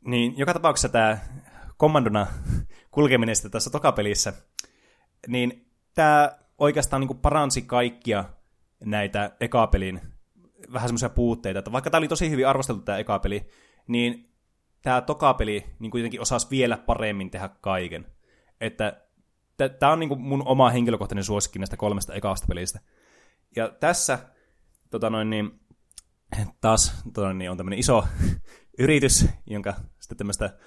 [0.05, 1.17] Niin joka tapauksessa tämä
[1.77, 2.27] kommandona
[2.91, 4.33] kulkeminen sitten tässä tokapelissä,
[5.27, 8.25] niin tämä oikeastaan niin kuin paransi kaikkia
[8.86, 10.01] näitä ekapelin
[10.73, 13.49] vähän semmoisia puutteita, että vaikka tämä oli tosi hyvin arvosteltu tämä ekapeli,
[13.88, 14.29] niin
[14.81, 18.05] tämä tokapeli niin kuitenkin osasi vielä paremmin tehdä kaiken.
[18.61, 19.01] Että
[19.79, 22.79] tämä on niin kuin mun oma henkilökohtainen suosikki näistä kolmesta ekasta pelistä.
[23.55, 24.19] Ja tässä
[24.89, 25.59] tota noin, niin,
[26.61, 28.07] taas tota, niin on tämmöinen iso
[28.79, 30.57] yritys, jonka sitten tämmöistä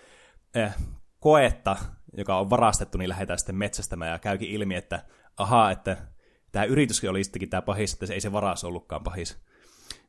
[0.54, 0.74] eh,
[1.20, 1.76] koetta,
[2.16, 5.04] joka on varastettu, niin lähdetään sitten metsästämään ja käykin ilmi, että
[5.36, 5.96] ahaa, että
[6.52, 9.42] tämä yrityskin oli sittenkin tämä pahis, että se ei se varas ollutkaan pahis.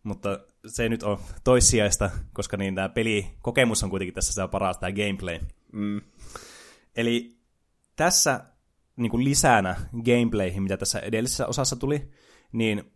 [0.03, 4.91] Mutta se nyt on toissijaista, koska niin tämä pelikokemus on kuitenkin tässä se paras, tämä
[4.91, 5.39] gameplay.
[5.71, 6.01] Mm.
[6.95, 7.37] Eli
[7.95, 8.43] tässä
[8.95, 12.11] niin kuin lisänä gameplayhin, mitä tässä edellisessä osassa tuli,
[12.51, 12.91] niin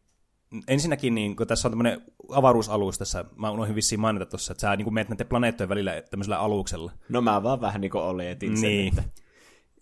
[0.68, 4.76] ensinnäkin, niin kun tässä on tämmöinen avaruusalus tässä, mä unohdin vissiin mainita tuossa, että sä
[4.76, 6.92] niin menet näiden planeettojen välillä tämmöisellä aluksella.
[7.10, 8.88] No mä vaan vähän niinku oletin sen, Niin.
[8.88, 9.04] että...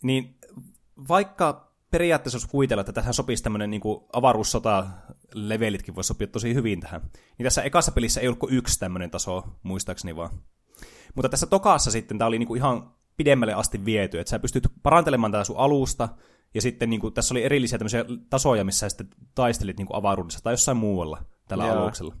[0.02, 0.38] Niin
[1.08, 3.80] vaikka periaatteessa olisi kuvitella, että tähän sopisi tämmöinen niin
[4.12, 7.00] avaruussota-levelitkin voisi sopia tosi hyvin tähän,
[7.38, 10.30] niin tässä ekassa pelissä ei ollut kuin yksi tämmöinen taso, muistaakseni vaan.
[11.14, 14.68] Mutta tässä tokaassa sitten tämä oli niin kuin ihan pidemmälle asti viety, että sä pystyt
[14.82, 16.08] parantelemaan tätä sun alusta,
[16.54, 19.96] ja sitten niin kuin, tässä oli erillisiä tämmöisiä tasoja, missä sä sitten taistelit niin kuin
[19.96, 21.76] avaruudessa tai jossain muualla tällä Joo.
[21.76, 22.16] aluksella.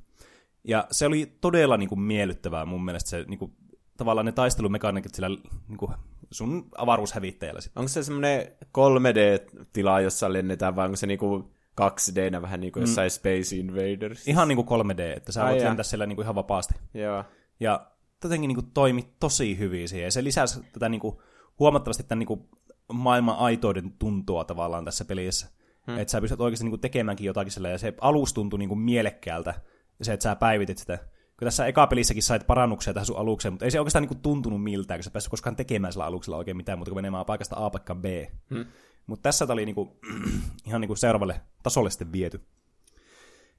[0.64, 3.52] Ja se oli todella niin kuin, miellyttävää mun mielestä se niin kuin,
[3.96, 5.92] tavallaan ne taistelumekaniikit sillä niin kuin
[6.30, 7.80] sun avaruushävittäjällä sitten.
[7.80, 13.06] Onko se semmoinen 3D-tila, jossa lennetään, vai onko se niinku 2D, vähän niin kuin jossain
[13.06, 13.10] mm.
[13.10, 14.28] Space Invaders?
[14.28, 16.74] Ihan niin kuin 3D, että sä Ai voit lentää siellä niin kuin ihan vapaasti.
[16.94, 17.24] Joo.
[17.60, 17.86] Ja
[18.24, 20.04] jotenkin niin kuin toimi tosi hyvin siihen.
[20.04, 21.16] Ja se lisäsi tätä niin kuin,
[21.58, 22.48] huomattavasti tämän niin kuin,
[22.92, 25.48] maailman aitoiden tuntua tavallaan tässä pelissä.
[25.86, 25.98] Hmm.
[25.98, 28.80] Että sä pystyt oikeasti niin kuin, tekemäänkin jotakin sillä, ja se alus tuntui niin kuin,
[28.80, 29.54] mielekkäältä,
[30.02, 30.98] se, että sä päivitit sitä.
[31.44, 34.20] Kun tässä eka pelissäkin sait parannuksia tähän sun alukseen, mutta ei se oikeastaan niin kuin,
[34.20, 37.56] tuntunut miltään, kun sä päässyt koskaan tekemään sillä aluksella oikein mitään muuta kuin menemään paikasta
[37.58, 38.04] A paikkaan B.
[38.50, 38.64] Hmm.
[39.06, 39.90] Mutta tässä tämä oli niin kuin,
[40.66, 42.40] ihan niin kuin seuraavalle tasolle sitten viety.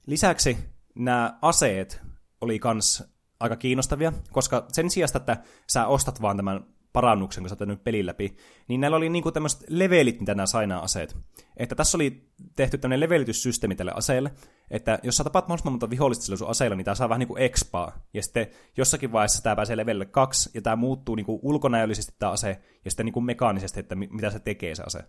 [0.08, 0.58] Lisäksi
[0.96, 2.02] nämä aseet
[2.42, 3.04] oli kans
[3.40, 5.38] aika kiinnostavia, koska sen sijasta, että
[5.70, 8.36] sä ostat vaan tämän parannuksen, kun sä oot pelin läpi,
[8.68, 11.18] niin näillä oli niinku tämmöiset levelit, mitä nämä sai nämä aseet.
[11.58, 14.32] Että tässä oli tehty tämmöinen levelityssysteemi tälle aseelle,
[14.72, 17.36] että jos sä tapaat mahdollisimman monta vihollista sillä sun aseella, niin tää saa vähän niinku
[17.36, 18.00] expaa.
[18.14, 18.48] Ja sitten
[18.78, 23.06] jossakin vaiheessa tämä pääsee levelille kaksi, ja tämä muuttuu niinku ulkonäöllisesti tämä ase, ja sitten
[23.06, 25.00] niinku mekaanisesti, että mitä se tekee se ase.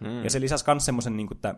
[0.00, 0.24] Hmm.
[0.24, 1.54] Ja se lisäsi myös semmoisen, niinku, että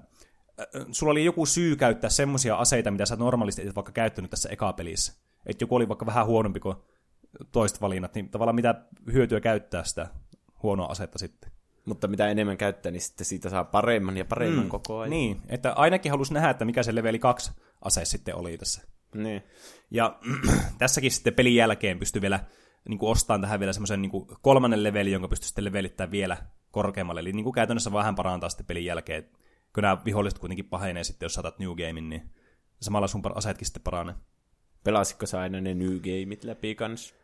[0.92, 4.72] sulla oli joku syy käyttää semmoisia aseita, mitä sä normaalisti et vaikka käyttänyt tässä eka
[4.72, 5.12] pelissä
[5.48, 6.76] että joku oli vaikka vähän huonompi kuin
[7.52, 10.08] toiset valinnat, niin tavallaan mitä hyötyä käyttää sitä
[10.62, 11.50] huonoa asetta sitten.
[11.88, 15.11] Mutta mitä enemmän käyttää, niin sitten siitä saa paremman ja paremman mm, koko ajan.
[15.11, 18.83] Niin, että ainakin halusi nähdä, että mikä se leveli 2 ase sitten oli tässä.
[19.14, 19.42] Niin.
[19.90, 20.18] Ja
[20.79, 22.40] tässäkin sitten pelin jälkeen pystyy vielä
[22.88, 26.37] niin kuin ostamaan tähän vielä semmoisen niin kolmannen leveli, jonka pystyy sitten levelittämään vielä
[26.70, 27.20] korkeammalle.
[27.20, 29.24] Eli niin kuin käytännössä vähän parantaa sitten pelin jälkeen,
[29.74, 32.31] kun nämä viholliset kuitenkin pahenee sitten, jos saatat New Gamein, niin
[32.81, 34.14] samalla sun aseetkin sitten paranee.
[34.85, 37.14] Pelasitko sä aina ne New Gameit läpi kans?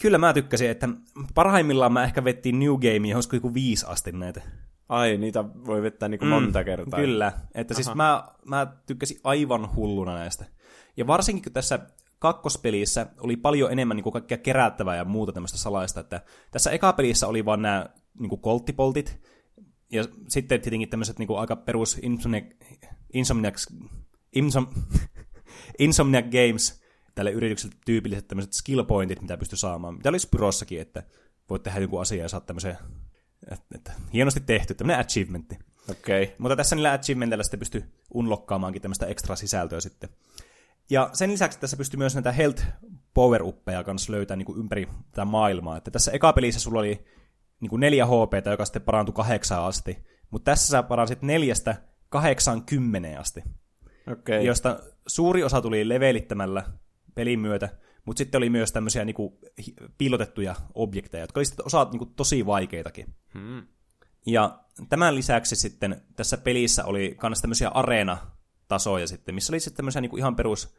[0.00, 0.88] Kyllä mä tykkäsin, että
[1.34, 4.42] parhaimmillaan mä ehkä vettiin New Gamea, olisiko joku viisi asti näitä.
[4.88, 7.00] Ai, niitä voi vettää niin kuin mm, monta kertaa.
[7.00, 7.92] Kyllä, että siis Aha.
[7.92, 8.24] siis mä,
[8.56, 10.44] mä tykkäsin aivan hulluna näistä.
[10.96, 11.78] Ja varsinkin kun tässä
[12.18, 16.20] kakkospelissä oli paljon enemmän niin kuin kaikkea kerättävää ja muuta tämmöistä salaista, että
[16.50, 17.86] tässä eka pelissä oli vaan nämä
[18.18, 19.20] niin kuin kolttipoltit,
[19.92, 22.44] ja sitten tietenkin tämmöiset niin kuin aika perus Insomniac,
[23.12, 23.66] Insomniac,
[24.34, 24.66] Insom,
[25.78, 26.85] Insomniac Games
[27.16, 29.94] tälle yritykselle tyypilliset tämmöiset skill pointit, mitä pystyy saamaan.
[29.94, 31.02] Mitä oli Spyrossakin, että
[31.50, 32.78] voit tehdä jonkun asian ja saat tämmöisen,
[33.50, 35.58] että, että hienosti tehty, tämmöinen achievementti.
[35.90, 36.28] Okay.
[36.38, 40.08] Mutta tässä niillä achievementilla sitten pystyy unlockaamaankin tämmöistä ekstra sisältöä sitten.
[40.90, 42.64] Ja sen lisäksi tässä pystyy myös näitä health
[43.14, 45.76] power uppeja kanssa löytää niin kuin ympäri tätä maailmaa.
[45.76, 47.04] Että tässä eka pelissä sulla oli
[47.60, 49.98] niin kuin neljä HP, joka sitten parantui kahdeksaan asti.
[50.30, 51.76] Mutta tässä sä paransit neljästä
[52.08, 53.42] kahdeksaan kymmeneen asti.
[54.12, 54.42] Okay.
[54.42, 56.64] Josta suuri osa tuli levelittämällä
[57.16, 57.68] pelin myötä,
[58.04, 59.38] mutta sitten oli myös tämmöisiä niinku
[59.98, 63.14] piilotettuja objekteja, jotka oli osa niinku tosi vaikeitakin.
[63.34, 63.66] Hmm.
[64.26, 70.00] Ja tämän lisäksi sitten tässä pelissä oli myös tämmöisiä areena-tasoja sitten, missä oli sitten tämmöisiä
[70.00, 70.76] niinku ihan perus,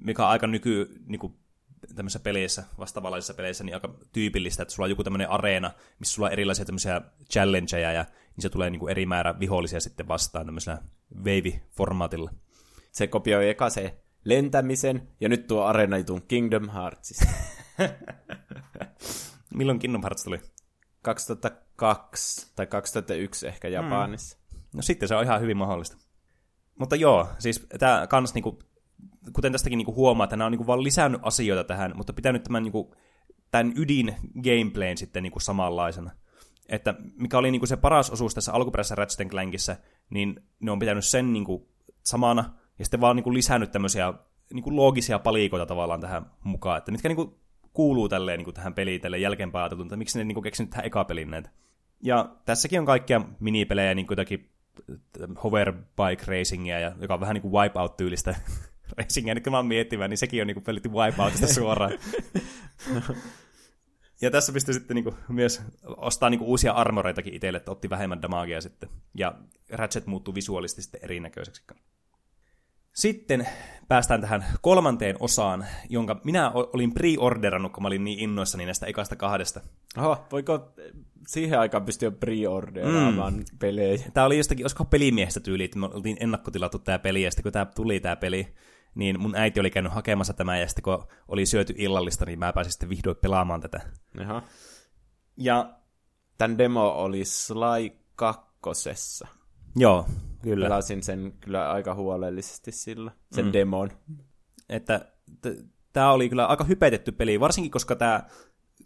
[0.00, 1.36] mikä on aika nyky, niinku,
[1.94, 6.28] tämmöisissä peleissä, vastavalaisissa peleissä, niin aika tyypillistä, että sulla on joku tämmöinen areena, missä sulla
[6.28, 7.00] on erilaisia tämmöisiä
[7.32, 10.78] challengeja, ja niin se tulee niinku eri määrä vihollisia sitten vastaan tämmöisellä
[11.16, 12.30] wave-formaatilla.
[12.92, 17.26] Se kopioi eka se lentämisen, ja nyt tuo areena jutun Kingdom Heartsista.
[19.54, 20.40] Milloin Kingdom Hearts tuli?
[21.02, 23.74] 2002 tai 2001 ehkä hmm.
[23.74, 24.38] Japanissa.
[24.50, 24.60] Hmm.
[24.74, 25.96] No sitten se on ihan hyvin mahdollista.
[26.78, 28.58] Mutta joo, siis tämä kans niinku,
[29.32, 32.62] kuten tästäkin niinku huomaa, että nämä on niinku vaan lisännyt asioita tähän, mutta pitänyt tämän,
[32.62, 32.94] niinku,
[33.50, 36.10] tämän ydin gameplayn sitten niinku samanlaisena.
[36.68, 39.76] Että mikä oli niinku se paras osuus tässä alkuperäisessä Ratchet Clankissa,
[40.10, 41.68] niin ne on pitänyt sen niinku
[42.02, 44.14] samana, ja sitten vaan niin kuin lisännyt tämmöisiä
[44.52, 47.34] niin kuin loogisia palikoita tavallaan tähän mukaan, että mitkä niin kuin
[47.72, 50.70] kuuluu tälleen niin kuin tähän peliin tälleen jälkeenpäin ajateltu, että miksi ne niin kuin keksinyt
[50.70, 51.50] tähän eka pelin näitä.
[52.00, 54.50] Ja tässäkin on kaikkia minipelejä, niin kuin jotakin
[54.90, 58.34] äh, hoverbike racingia, ja, joka on vähän niin kuin wipeout-tyylistä
[58.98, 61.92] racingia, nyt kun mä oon miettimään, niin sekin on niin kuin pelitty wipeoutista suoraan.
[64.22, 65.62] ja tässä pystyy sitten niin kuin myös
[65.96, 68.88] ostaa niin kuin uusia armoreitakin itselle, että otti vähemmän damagea sitten.
[69.14, 69.34] Ja
[69.70, 71.62] Ratchet muuttuu visuaalisesti sitten erinäköiseksi.
[72.94, 73.48] Sitten
[73.88, 79.16] päästään tähän kolmanteen osaan, jonka minä olin pre-orderannut, kun mä olin niin innoissani näistä ekasta
[79.16, 79.60] kahdesta.
[79.98, 80.72] Oho, voiko
[81.26, 83.44] siihen aikaan pystyä pre-orderaamaan mm.
[83.58, 83.98] pelejä?
[84.14, 87.52] Tämä oli jostakin, olisiko pelimiehestä tyyli, että me oltiin ennakkotilattu tämä peli, ja sitten kun
[87.52, 88.54] tämä tuli tämä peli,
[88.94, 92.52] niin mun äiti oli käynyt hakemassa tämä, ja sitten kun oli syöty illallista, niin mä
[92.52, 93.80] pääsin sitten vihdoin pelaamaan tätä.
[94.20, 94.42] Aha.
[95.36, 95.74] Ja
[96.38, 99.28] tämän demo oli Sly kakkosessa.
[99.76, 100.06] Joo,
[100.44, 100.64] Kyllä.
[100.64, 103.52] Pelasin sen kyllä aika huolellisesti sillä, sen mm.
[103.52, 103.90] demon.
[104.68, 108.22] Että t- tämä oli kyllä aika hypetetty peli, varsinkin koska tämä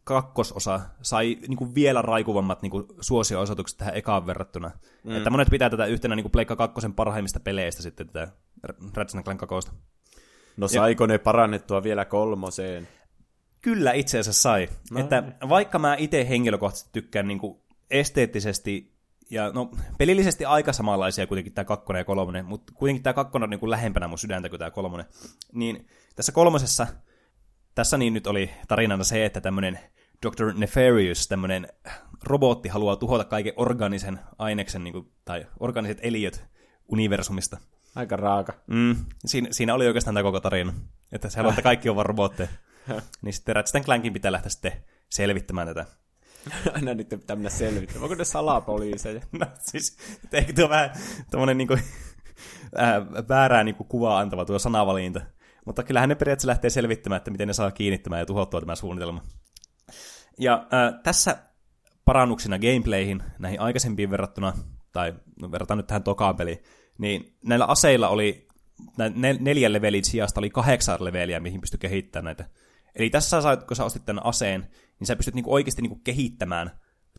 [0.05, 4.71] kakkososa sai niinku vielä raikuvammat niinku suosio-osoitukset tähän ekaan verrattuna.
[5.05, 5.17] Mm.
[5.17, 8.33] Että monet pitää tätä yhtenä niinku Pleikka kakkosen parhaimmista peleistä sitten tätä
[8.95, 9.73] Ratchet Clank kakosta.
[10.57, 11.09] No saiko ja...
[11.09, 12.89] ne parannettua vielä kolmoseen?
[13.63, 14.69] Kyllä itse asiassa sai.
[14.91, 18.98] No, että vaikka mä itse henkilökohtaisesti tykkään niin kuin esteettisesti
[19.31, 23.51] ja no, pelillisesti aika samanlaisia kuitenkin tämä kakkonen ja kolmonen, mutta kuitenkin tämä kakkonen on
[23.51, 25.07] niin kuin lähempänä mun sydäntä kuin tämä kolmonen.
[25.53, 25.87] Niin
[26.17, 26.87] tässä kolmosessa,
[27.75, 29.79] tässä niin nyt oli tarinana se, että tämmöinen
[30.27, 30.53] Dr.
[30.55, 31.69] Nefarious, tämmöinen
[32.23, 36.45] robotti haluaa tuhota kaiken organisen aineksen, niin kuin, tai organiset eliöt
[36.89, 37.59] universumista.
[37.95, 38.53] Aika raaka.
[38.67, 40.73] Mm, siinä, siinä oli oikeastaan tämä koko tarina.
[41.13, 42.49] Että se haluaa, että kaikki on vaan robotteja.
[43.23, 44.73] niin sitten Ratchet Clankin pitää lähteä sitten
[45.09, 45.87] selvittämään tätä.
[46.75, 48.03] Aina niiden pitää mennä selvittämään.
[48.03, 49.21] Onko ne salapoliiseja?
[49.41, 49.97] no siis,
[50.33, 50.91] ehkä tuo vähän
[51.31, 51.75] tämmöinen niinku,
[52.81, 55.21] äh, väärää niinku kuvaa antava tuo sanavalinta.
[55.67, 59.23] Mutta kyllähän ne periaatteessa lähtee selvittämään, että miten ne saa kiinnittämään ja tuhottua tämä suunnitelma.
[60.39, 61.37] Ja äh, tässä
[62.05, 64.53] parannuksina gameplayhin näihin aikaisempiin verrattuna,
[64.93, 66.59] tai no, verrataan nyt tähän tokaan peliin,
[66.99, 68.49] niin näillä aseilla oli
[69.41, 72.45] neljän levelin sijasta oli kahdeksan leveliä, mihin pystyi kehittämään näitä.
[72.95, 76.71] Eli tässä sä, kun sä ostit tämän aseen, niin sä pystyt niinku oikeasti niinku kehittämään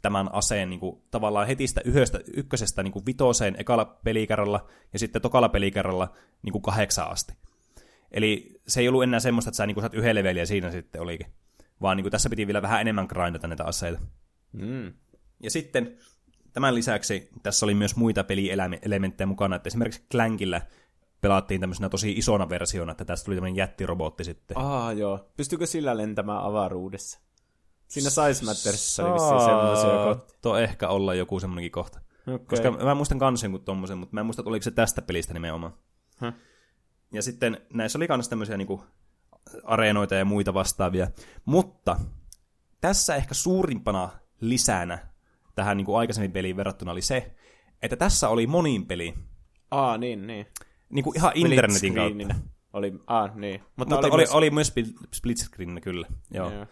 [0.02, 5.50] tämän aseen niinku, tavallaan heti sitä yhdestä, ykkösestä niinku vitoseen ekalla pelikerralla ja sitten tokalla
[5.50, 7.34] pelikerralla niinku kahdeksan asti.
[8.12, 11.28] Eli se ei ollut enää semmoista, että sä niinku saat yhden leveliä siinä sitten olikin.
[11.82, 14.00] Vaan niinku tässä piti vielä vähän enemmän grindata näitä aseita.
[14.52, 14.94] Mm.
[15.44, 15.98] Ja sitten
[16.54, 20.62] tämän lisäksi tässä oli myös muita pelielementtejä mukana, että esimerkiksi Clankillä
[21.22, 24.58] pelattiin tämmöisenä tosi isona versiona, että tästä tuli tämmöinen jättirobotti sitten.
[24.58, 25.32] Ah joo.
[25.38, 27.20] Pystyykö sillä lentämään avaruudessa?
[27.90, 30.38] Siinä Size Mattersissa oli vissiin semmoisia kohtia.
[30.42, 32.02] Tuo ehkä olla joku semmoinenkin kohta.
[32.28, 32.46] Okay.
[32.46, 35.34] Koska mä muistan kans jonkun tommosen, mutta mä en muista, että oliko se tästä pelistä
[35.34, 35.74] nimenomaan.
[36.22, 36.34] Huh.
[37.14, 38.84] Ja sitten näissä oli kans tämmöisiä niinku
[39.64, 41.08] areenoita ja muita vastaavia.
[41.46, 41.98] Mutta
[42.82, 44.10] tässä ehkä suurimpana
[44.42, 45.08] lisänä
[45.56, 47.36] tähän niin kuin aikaisemmin peliin verrattuna oli se,
[47.82, 49.14] että tässä oli monin peli.
[49.72, 50.48] Aa, niin, niin.
[50.90, 52.36] Niin kuin ihan internetin kautta.
[52.74, 53.62] Oli, aa, niin.
[53.76, 54.32] Mutta, Mutta oli, oli, myös...
[54.32, 54.74] oli myös
[55.14, 56.52] split screen kyllä, joo.
[56.52, 56.66] joo.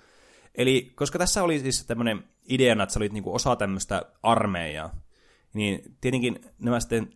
[0.57, 5.01] Eli koska tässä oli siis tämmöinen ideana, että sä olit niinku osa tämmöistä armeijaa,
[5.53, 7.09] niin tietenkin nämä sitten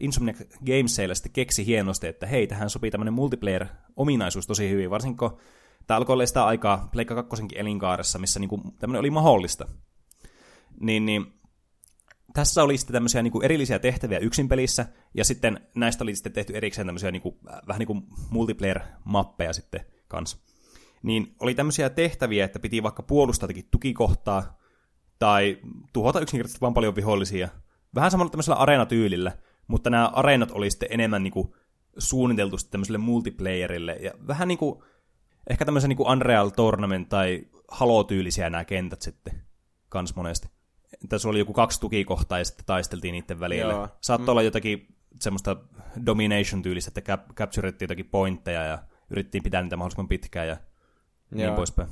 [0.00, 5.38] Insomniac Gamesilla sitten keksi hienosti, että hei, tähän sopii tämmöinen multiplayer-ominaisuus tosi hyvin, varsinkin kun
[5.86, 9.68] tämä alkoi olla sitä aikaa Pleikka 2 elinkaaressa, missä niinku tämmöinen oli mahdollista.
[10.80, 11.26] Niin, niin
[12.32, 16.32] tässä oli sitten tämmöisiä niin kuin erillisiä tehtäviä yksin pelissä, ja sitten näistä oli sitten
[16.32, 20.53] tehty erikseen tämmöisiä niin kuin, vähän niin kuin multiplayer-mappeja sitten kanssa.
[21.04, 24.58] Niin oli tämmöisiä tehtäviä, että piti vaikka puolustaa jotakin tukikohtaa,
[25.18, 25.58] tai
[25.92, 27.48] tuhota yksinkertaisesti vaan paljon vihollisia.
[27.94, 29.32] Vähän samalla tämmöisellä areenatyylillä,
[29.66, 31.54] mutta nämä areenat oli sitten enemmän niin kuin
[31.98, 34.82] suunniteltu sitten tämmöiselle multiplayerille, ja vähän niin kuin,
[35.50, 39.42] ehkä tämmöisen niin kuin Unreal Tournament tai Halo-tyylisiä nämä kentät sitten,
[39.88, 40.48] kans monesti
[41.08, 43.72] tässä oli joku kaksi tukikohtaa ja sitten taisteltiin niiden välillä.
[43.72, 43.88] Joo.
[44.00, 44.30] Saattoi mm.
[44.30, 44.86] olla jotakin
[45.20, 45.56] semmoista
[46.06, 48.78] domination-tyylistä, että cap- capturettiin jotakin pointteja ja
[49.10, 50.56] yritettiin pitää niitä mahdollisimman pitkään ja
[51.34, 51.46] Joo.
[51.46, 51.88] niin poispäin.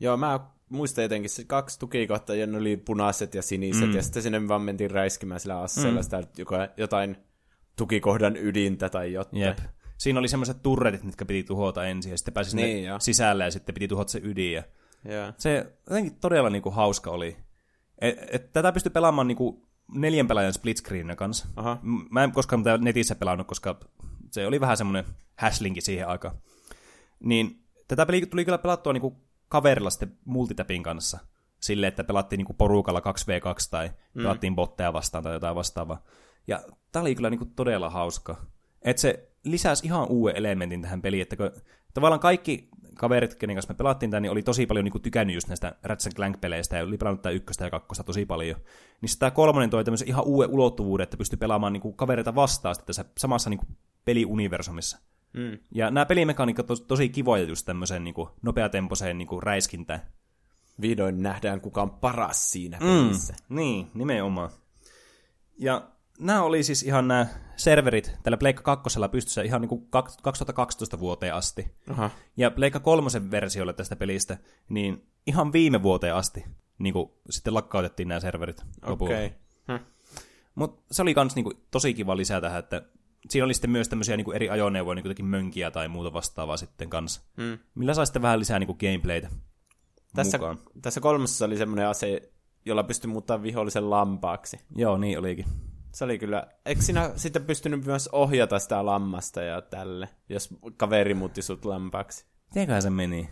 [0.00, 3.96] Joo, mä muistan jotenkin se kaksi tukikohtaa, ja ne oli punaiset ja siniset, mm.
[3.96, 6.04] ja sitten sinne vaan mentiin räiskimään sillä asseella mm.
[6.04, 7.16] sitä joka, jotain
[7.76, 9.42] tukikohdan ydintä tai jotain.
[9.42, 9.58] Jep.
[9.98, 13.50] Siinä oli semmoiset turretit, mitkä piti tuhota ensin, ja sitten pääsi niin, sinne sisälle, ja
[13.50, 14.52] sitten piti tuhota se ydin.
[14.52, 14.62] Ja
[15.08, 15.34] yeah.
[15.38, 17.36] Se jotenkin todella niin kuin, hauska oli.
[17.98, 21.46] Et, et, tätä pystyy pelaamaan niinku neljän pelaajan split screenin kanssa.
[21.56, 21.78] Aha.
[22.10, 23.80] Mä en koskaan tätä netissä pelannut, koska
[24.30, 25.04] se oli vähän semmoinen
[25.36, 26.36] häslinki siihen aikaan.
[27.20, 29.16] Niin tätä peliä tuli kyllä pelattua niinku
[29.48, 31.18] kaverilla sitten multitapin kanssa.
[31.60, 34.22] Silleen, että pelattiin niinku porukalla 2v2 tai mm.
[34.22, 36.02] pelattiin botteja vastaan tai jotain vastaavaa.
[36.46, 38.36] Ja tää oli kyllä niinku todella hauska.
[38.82, 41.50] Että se lisäsi ihan uuden elementin tähän peliin, että kun
[41.94, 45.34] tavallaan kaikki kaverit, kenen kanssa me pelattiin tämän, niin oli tosi paljon niin kuin, tykännyt
[45.34, 48.60] just näistä Ratchet Clank-peleistä ja oli pelannut tämä ykköstä ja kakkosta tosi paljon.
[49.00, 52.76] Niin tämä kolmonen toi tämmöisen ihan uuden ulottuvuuden, että pystyy pelaamaan niin kuin, kavereita vastaan
[52.86, 53.68] tässä samassa niin kuin,
[54.04, 54.98] peliuniversumissa.
[55.36, 55.58] Mm.
[55.74, 60.00] Ja nämä pelimekaniikat on tosi kivoja just tämmöiseen niin kuin, nopeatempoiseen niin kuin, räiskintään.
[60.80, 62.86] Vihdoin nähdään, kuka on paras siinä mm.
[62.86, 63.34] pelissä.
[63.48, 64.50] Mm, niin, nimenomaan.
[65.58, 69.88] Ja nämä oli siis ihan nämä serverit tällä Pleikka 2 pystyssä ihan niin kuin
[70.22, 71.74] 2012 vuoteen asti.
[71.90, 72.10] Aha.
[72.36, 76.44] Ja Pleikka 3 versiolla tästä pelistä, niin ihan viime vuoteen asti
[76.78, 79.26] niin kuin sitten lakkautettiin nämä serverit Okei.
[79.26, 79.78] Okay.
[80.54, 82.82] Mutta se oli kans niin kuin, tosi kiva lisää tähän, että
[83.30, 86.56] siinä oli sitten myös tämmöisiä niin kuin eri ajoneuvoja, niin kuin mönkiä tai muuta vastaavaa
[86.56, 87.22] sitten kanssa.
[87.36, 87.58] Mm.
[87.74, 89.28] Millä sai sitten vähän lisää niin kuin gameplaytä
[90.14, 90.58] tässä, mukaan.
[90.82, 92.32] Tässä kolmessa oli semmoinen ase,
[92.66, 94.60] jolla pystyi muuttamaan vihollisen lampaaksi.
[94.76, 95.46] Joo, niin olikin.
[95.92, 96.46] Se oli kyllä...
[96.66, 102.26] Eikö sinä sitten pystynyt myös ohjata sitä lammasta ja tälle, jos kaveri muutti sut lampaaksi?
[102.46, 103.30] Mitenköhän se meni?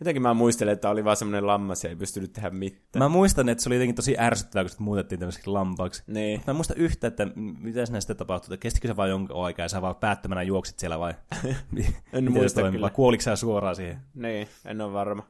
[0.00, 3.04] Jotenkin mä muistelen, että oli vaan semmoinen lammas ja ei pystynyt tehdä mitään.
[3.04, 6.02] Mä muistan, että se oli jotenkin tosi ärsyttävää, kun sitä muutettiin tämmöiseksi lampaaksi.
[6.06, 6.42] Niin.
[6.46, 8.54] Mä en muista yhtä, että mitä siinä sitten tapahtui.
[8.54, 11.14] Että kestikö se vain jonkun aikaa ja sä vaan päättömänä juoksit siellä vai?
[11.44, 11.56] En
[12.24, 12.80] Miten muista kyllä.
[12.80, 14.00] Vai kuoliko sä suoraan siihen?
[14.14, 15.26] Niin, en ole varma.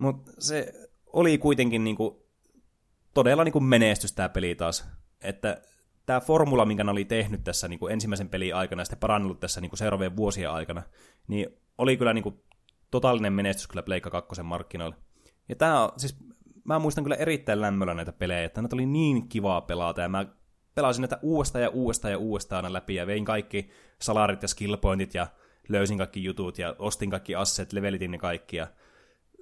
[0.00, 0.72] Mutta se
[1.06, 2.26] oli kuitenkin niinku
[3.14, 4.88] todella niinku menestys tämä peli taas.
[5.20, 5.62] Että
[6.06, 9.60] tämä formula, minkä ne oli tehnyt tässä niinku ensimmäisen pelin aikana ja sitten parannellut tässä
[9.60, 10.82] niinku seuraavien vuosien aikana,
[11.28, 11.46] niin
[11.78, 12.44] oli kyllä niinku
[12.90, 14.96] totaalinen menestys kyllä Pleikka 2 markkinoilla.
[15.48, 16.16] Ja tämä on, siis
[16.64, 20.26] mä muistan kyllä erittäin lämmöllä näitä pelejä, että näitä oli niin kivaa pelata ja mä
[20.74, 23.70] pelasin näitä uudestaan ja uudestaan ja uudestaan aina läpi ja vein kaikki
[24.00, 25.26] salarit ja skillpointit ja
[25.68, 28.66] löysin kaikki jutut ja ostin kaikki asset, levelitin ne kaikki ja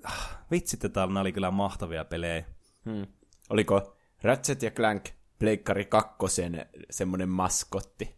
[0.04, 2.44] ah, vitsit, että nämä oli kyllä mahtavia pelejä.
[2.84, 3.06] Hmm.
[3.50, 5.04] Oliko Ratchet ja Clank
[5.38, 8.16] Pleikkari kakkosen semmoinen maskotti?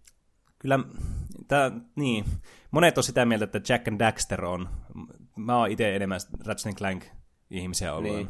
[0.59, 0.79] Kyllä,
[1.49, 2.25] tää, niin.
[2.71, 4.69] Monet on sitä mieltä, että Jack and Daxter on.
[5.37, 7.05] Mä oon itse enemmän Ratchet Clank
[7.51, 8.17] ihmisiä ollut.
[8.17, 8.29] Niin.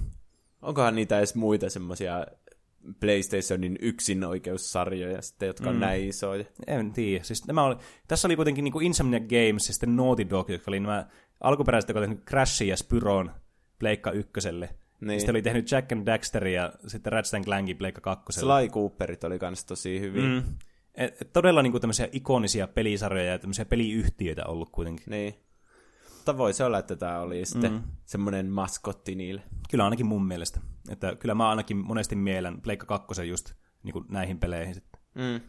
[0.62, 2.26] Onkohan niitä edes muita semmoisia
[3.00, 5.80] PlayStationin yksinoikeussarjoja sitten, jotka on Mm.
[5.80, 6.44] näin isoja?
[6.66, 7.24] En tiedä.
[7.24, 7.76] Siis nämä oli,
[8.08, 11.06] tässä oli kuitenkin niin kuin Insomniac Games ja sitten Naughty Dog, jotka oli nämä
[11.40, 13.30] alkuperäiset, jotka oli tehnyt Crashin ja Spyron
[13.78, 14.68] Pleikka ykköselle.
[15.00, 15.20] Niin.
[15.20, 18.60] Sitten oli tehnyt Jack and Daxterin ja sitten Ratchet Clankin Pleikka kakkoselle.
[18.62, 20.24] Sly Cooperit oli kans tosi hyvin.
[20.24, 20.42] Mm.
[20.98, 25.04] Et, et todella niin kuin tämmöisiä ikonisia pelisarjoja ja tämmöisiä peliyhtiöitä ollut kuitenkin.
[25.10, 25.34] Niin.
[26.14, 27.76] Mutta voisi olla, että tämä oli sitten Mm.
[27.78, 27.84] mm.
[28.04, 29.42] semmoinen maskotti niille.
[29.70, 30.60] Kyllä ainakin mun mielestä.
[30.88, 35.00] Että kyllä mä ainakin monesti mielen Pleikka kakkosen just niin kuin näihin peleihin sitten.
[35.14, 35.40] Mm.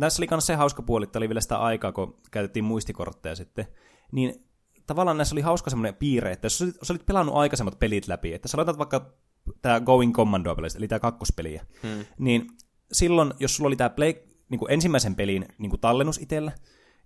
[0.00, 3.66] Tässä oli myös se hauska puoli, että oli vielä sitä aikaa, kun käytettiin muistikortteja sitten.
[4.12, 4.44] Niin
[4.86, 8.08] tavallaan näissä oli hauska semmoinen piirre, että jos sä olit, sä olit pelannut aikaisemmat pelit
[8.08, 9.12] läpi, että sä aloitat vaikka
[9.62, 12.04] tämä Going Commando eli tämä kakkospeliä, Hmm.
[12.18, 12.46] niin
[12.92, 14.14] silloin, jos sulla oli tämä play,
[14.50, 16.52] niin kuin ensimmäisen pelin niin kuin tallennus itsellä,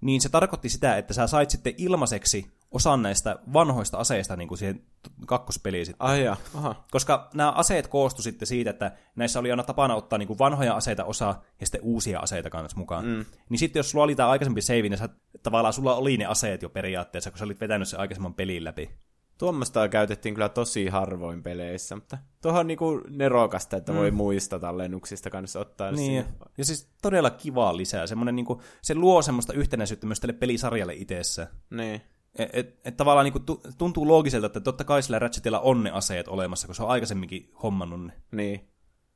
[0.00, 4.58] niin se tarkoitti sitä, että sä sait sitten ilmaiseksi osan näistä vanhoista aseista niin kuin
[4.58, 4.82] siihen
[5.26, 6.06] kakkospeliin sitten.
[6.06, 6.84] Ai aha.
[6.90, 10.74] Koska nämä aseet koostu sitten siitä, että näissä oli aina tapana ottaa niin kuin vanhoja
[10.74, 13.04] aseita osa ja sitten uusia aseita kanssa mukaan.
[13.06, 13.24] Mm.
[13.48, 15.08] Niin sitten jos sulla oli tämä aikaisempi save, niin sä,
[15.42, 18.90] tavallaan sulla oli ne aseet jo periaatteessa, kun sä olit vetänyt sen aikaisemman pelin läpi.
[19.38, 23.98] Tuommoista käytettiin kyllä tosi harvoin peleissä, mutta tuohon on niinku nerokasta, että mm.
[23.98, 26.36] voi muista tallennuksista kanssa ottaa Niin, sinne.
[26.58, 28.06] ja siis todella kivaa lisää.
[28.06, 31.48] Semmoinen, niin kuin, se luo semmoista yhtenäisyyttä myös tälle pelisarjalle itsessä.
[31.70, 32.00] Niin.
[32.38, 33.44] Et, et, et tavallaan niin kuin,
[33.78, 37.50] tuntuu loogiselta, että totta kai sillä Ratchetilla on ne aseet olemassa, kun se on aikaisemminkin
[37.62, 38.12] hommannut ne.
[38.32, 38.68] Niin.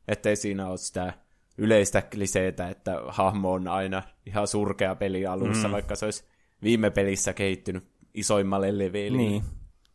[0.08, 1.12] Ettei siinä ole sitä
[1.58, 5.72] yleistä kliseetä, että hahmo on aina ihan surkea peli alussa, mm.
[5.72, 6.24] vaikka se olisi
[6.62, 9.16] viime pelissä kehittynyt isoimmalle levelille.
[9.16, 9.42] Niin.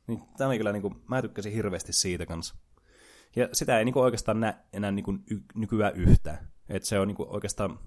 [0.08, 2.56] Niin tämä oli kyllä, niin kuin, mä tykkäsin hirveästi siitä kanssa.
[3.36, 6.48] Ja sitä ei niin kuin, oikeastaan näe enää niin kuin, y- nykyään yhtään.
[6.70, 7.80] Että se on niin kuin, oikeastaan,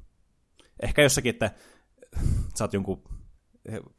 [0.82, 1.50] ehkä jossakin, että
[2.54, 3.02] sä oot jonkun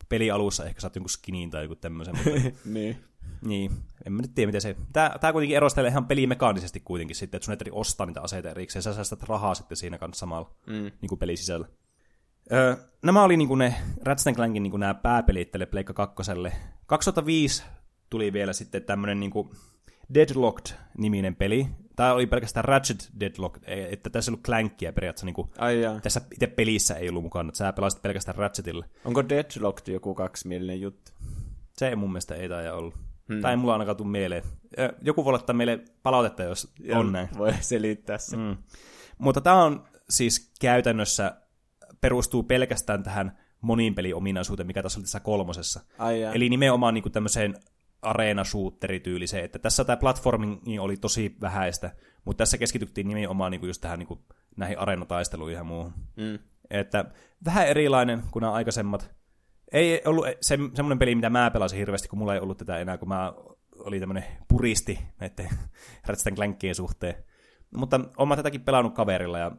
[0.09, 2.15] pelialussa, ehkä sä oot jonkun skinin tai joku tämmöisen.
[2.15, 2.31] Mutta,
[2.65, 2.97] niin.
[3.45, 3.71] niin,
[4.05, 4.75] en mä nyt tiedä, miten se...
[4.93, 8.83] Tää, tää kuitenkin erostelee ihan pelimekaanisesti kuitenkin sitten, että sun ei ostaa niitä aseita erikseen,
[8.83, 10.73] sä säästät rahaa sitten siinä kanssa samalla, Mm.
[10.73, 11.67] niin kuin pelisisällä.
[12.51, 16.15] Öö, nämä oli niinku ne Ratchet Clankin niinku nämä pääpelit tälle Pleikka 2.
[16.85, 17.63] 2005
[18.09, 19.51] tuli vielä sitten tämmönen niinku
[20.13, 21.67] Deadlocked-niminen peli.
[21.95, 25.25] Tämä oli pelkästään Ratchet Deadlocked, e- että tässä ei ollut Clankia periaatteessa.
[25.25, 25.99] Niinku, Ai jaa.
[25.99, 28.85] tässä itse pelissä ei ollut mukana, että sä pelasit pelkästään Ratchetille.
[29.05, 31.11] Onko Deadlocked joku kaksimielinen juttu?
[31.77, 32.95] Se ei mun mielestä ei taida ollut.
[33.29, 33.41] Hmm.
[33.41, 34.43] Tai ei mulla ainakaan tule mieleen.
[35.01, 37.29] Joku voi laittaa meille palautetta, jos on näin.
[37.37, 38.37] Voi selittää se.
[38.37, 38.57] Mm.
[39.17, 41.41] Mutta tämä on siis käytännössä
[42.01, 45.81] perustuu pelkästään tähän moninpeliominaisuuteen, mikä tässä oli tässä kolmosessa.
[45.97, 46.33] Ai jaa.
[46.33, 47.55] Eli nimenomaan niin tämmöiseen
[48.01, 48.43] areena
[49.03, 51.91] tyyliseen että tässä tämä platforming oli tosi vähäistä,
[52.25, 54.19] mutta tässä keskityttiin nimenomaan niin just tähän niin
[54.57, 55.93] näihin areenataisteluihin ja muuhun.
[56.15, 56.39] Mm.
[56.69, 57.05] Että
[57.45, 59.11] vähän erilainen kuin nämä aikaisemmat.
[59.71, 62.97] Ei ollut se, semmoinen peli, mitä mä pelasin hirveästi, kun mulla ei ollut tätä enää,
[62.97, 63.33] kun mä
[63.79, 65.49] olin tämmöinen puristi näiden
[66.07, 67.15] Ratchet Clankien suhteen.
[67.77, 69.51] Mutta olen mä tätäkin pelannut kaverilla ja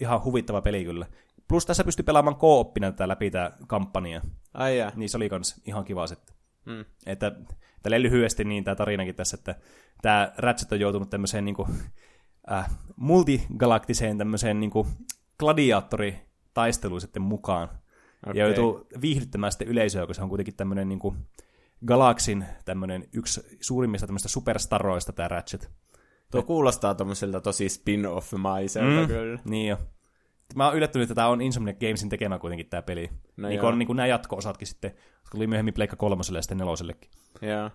[0.00, 1.06] ihan huvittava peli kyllä.
[1.48, 4.20] Plus tässä pystyy pelaamaan kooppina tätä läpi tämä kampanja.
[4.54, 4.92] Ai jaa.
[4.96, 6.36] Niin se oli kans ihan kiva sitten.
[6.66, 6.84] Mm.
[7.06, 7.32] Että
[7.82, 9.54] tälle lyhyesti niin tämä tarinakin tässä, että
[10.02, 11.68] tämä Ratchet on joutunut tämmöiseen niinku,
[12.52, 14.86] äh, multigalaktiseen tämmöiseen niinku
[15.38, 17.68] gladiaattoritaisteluun sitten mukaan.
[18.26, 18.34] Okay.
[18.34, 21.16] Ja joutuu viihdyttämään sitten yleisöä, kun se on kuitenkin tämmöinen niinku
[21.86, 25.70] galaksin tämmöinen yksi suurimmista tämmöistä superstaroista tämä Ratchet.
[26.30, 29.06] Tuo kuulostaa tommoselta tosi spin-off-maiselta mm.
[29.06, 29.38] kyllä.
[29.44, 29.78] Niin jo.
[30.54, 33.10] Mä oon yllättynyt, että tämä on Insomniac Gamesin tekemä kuitenkin tämä peli.
[33.36, 34.94] No niin kuin on niin kuin nämä jatko-osatkin sitten,
[35.30, 37.10] tuli myöhemmin Pleikka kolmoselle ja sitten nelosellekin.
[37.42, 37.70] Joo.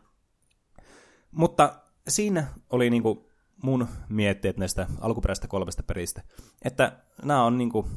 [1.32, 1.76] Mutta
[2.08, 3.30] siinä oli niinku
[3.64, 6.22] mun mietteet näistä alkuperäistä kolmesta peristä.
[6.62, 7.90] Että nämä on niinku,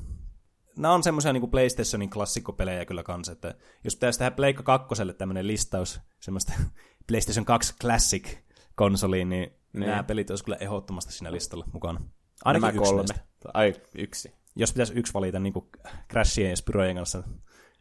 [0.77, 3.55] nämä on semmoisia niin PlayStationin klassikkopelejä kyllä kanssa, että
[3.85, 6.53] jos pitäisi tehdä Pleikka 2 tämmöinen listaus semmoista
[7.09, 12.01] PlayStation 2 Classic-konsoliin, niin, niin nämä pelit olisi kyllä ehdottomasti siinä listalla mukana.
[12.45, 13.03] Ainakin Nämä kolme.
[13.03, 13.24] Näistä.
[13.55, 14.33] Ai, yksi.
[14.57, 15.67] Jos pitäisi yksi valita niin kuin
[16.11, 17.23] Crashien ja Spyrojen kanssa,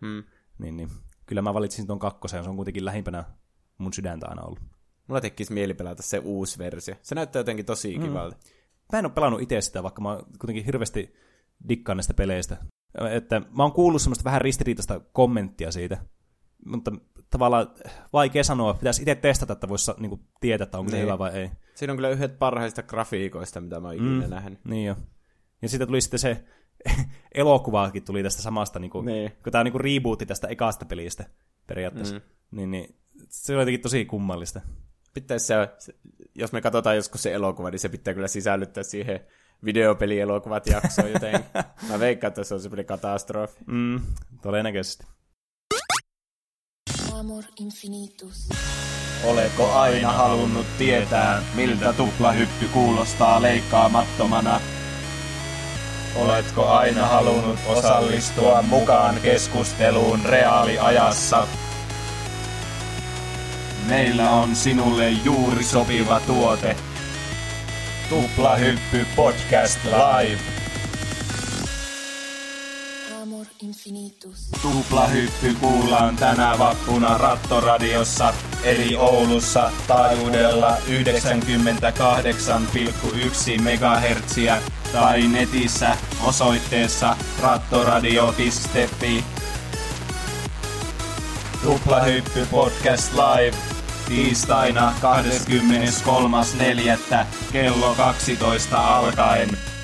[0.02, 0.24] hmm.
[0.58, 0.90] niin, niin
[1.26, 3.24] kyllä mä valitsin tuon kakkosen, se on kuitenkin lähimpänä
[3.78, 4.60] mun sydäntä aina ollut.
[5.08, 6.96] Mulla tekisi mieli pelata se uusi versio.
[7.02, 8.04] Se näyttää jotenkin tosi mm.
[8.04, 8.38] kivalta.
[8.94, 11.16] Mä en ole pelannut itse sitä, vaikka mä kuitenkin hirveästi
[11.70, 12.58] dikkaan näistä peleistä.
[13.12, 15.98] Että mä oon kuullut semmoista vähän ristiriitaista kommenttia siitä,
[16.66, 16.92] mutta
[17.30, 17.68] tavallaan
[18.14, 18.74] vaikea sanoa.
[18.74, 20.98] Pitäisi itse testata, että voisi niinku tietää, että onko niin.
[20.98, 21.52] se hyvä vai ei.
[21.76, 24.66] Siinä on kyllä yhdet parhaista grafiikoista, mitä mä oon mm, ikinä nähnyt.
[24.66, 24.96] Niin jo.
[25.62, 26.46] Ja sitten tuli sitten se
[27.36, 29.32] elokuvaakin tuli tästä samasta, niin kuin, niin.
[29.44, 31.26] kun tämä on niin rebootti tästä ekasta pelistä
[31.68, 32.16] periaatteessa.
[32.16, 32.22] Mm.
[32.52, 32.96] Niin, niin
[33.30, 34.62] se on jotenkin tosi kummallista.
[35.14, 35.56] Pitäisi se,
[36.36, 39.20] jos me katsotaan joskus se elokuva, niin se pitää kyllä sisällyttää siihen
[39.66, 41.46] videopelielokuvat jaksoon, joten
[41.90, 43.58] mä veikkaan, että se on semmoinen katastrofi.
[43.68, 44.02] Mm,
[44.42, 45.06] todennäköisesti.
[47.14, 48.50] Amor infinitus.
[49.24, 54.62] Oletko aina halunnut tietää, miltä tuplahyppy kuulostaa leikkaamattomana?
[56.16, 61.48] Oletko aina halunnut osallistua mukaan keskusteluun reaaliajassa?
[63.88, 66.76] Meillä on sinulle juuri sopiva tuote.
[68.10, 70.55] Tuplahyppy Podcast Live.
[74.62, 78.34] Tuplahyppy kuullaan tänä vappuna Rattoradiossa,
[78.64, 80.82] eli Oulussa taajuudella 98,1
[83.62, 84.36] MHz
[84.94, 89.24] tai netissä osoitteessa rattoradio.fi.
[91.64, 93.58] Tuplahyppy Podcast Live
[94.08, 97.26] tiistaina 23.4.
[97.52, 99.75] kello 12 alkaen.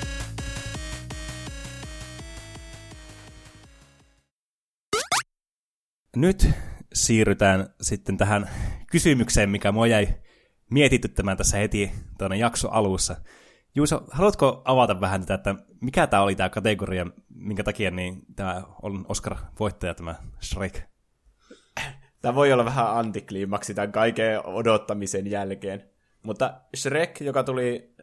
[6.16, 6.50] Nyt
[6.92, 8.50] siirrytään sitten tähän
[8.90, 10.08] kysymykseen, mikä mua jäi
[10.70, 13.16] mietityttämään tässä heti tuonne jakso alussa.
[13.74, 18.62] Juuso, haluatko avata vähän tätä, että mikä tämä oli tämä kategoria, minkä takia niin tämä
[18.82, 20.80] on Oscar-voittaja tämä Shrek?
[22.22, 25.90] Tämä voi olla vähän antikliimaksi tämän kaiken odottamisen jälkeen.
[26.22, 27.94] Mutta Shrek, joka tuli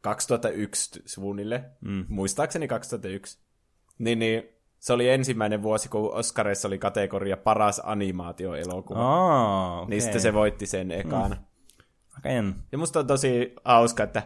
[0.00, 2.04] 2001 suunnille, mm.
[2.08, 3.38] muistaakseni 2001,
[3.98, 4.53] niin, niin
[4.84, 8.98] se oli ensimmäinen vuosi, kun Oscarissa oli kategoria paras animaatioelokuva.
[8.98, 9.90] Oh, okay.
[9.90, 11.34] Niin sitten se voitti sen ekana.
[11.34, 12.18] Mm.
[12.18, 12.52] Okay.
[12.72, 14.22] Ja musta on tosi hauska, että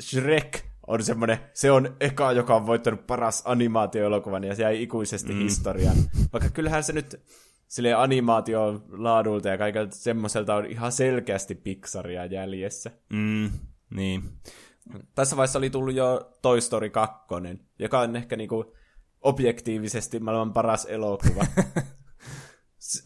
[0.00, 5.32] Shrek on semmoinen, se on eka, joka on voittanut paras animaatioelokuvan ja se jäi ikuisesti
[5.32, 5.38] mm.
[5.38, 5.96] historiaan.
[6.32, 7.20] Vaikka kyllähän se nyt
[7.68, 12.90] sille animaation laadulta ja kaikelta semmoiselta on ihan selkeästi Pixaria jäljessä.
[13.12, 13.50] Mm,
[13.90, 14.22] niin.
[15.14, 17.18] Tässä vaiheessa oli tullut jo Toy Story 2,
[17.78, 18.74] joka on ehkä niinku
[19.22, 21.46] objektiivisesti maailman paras elokuva.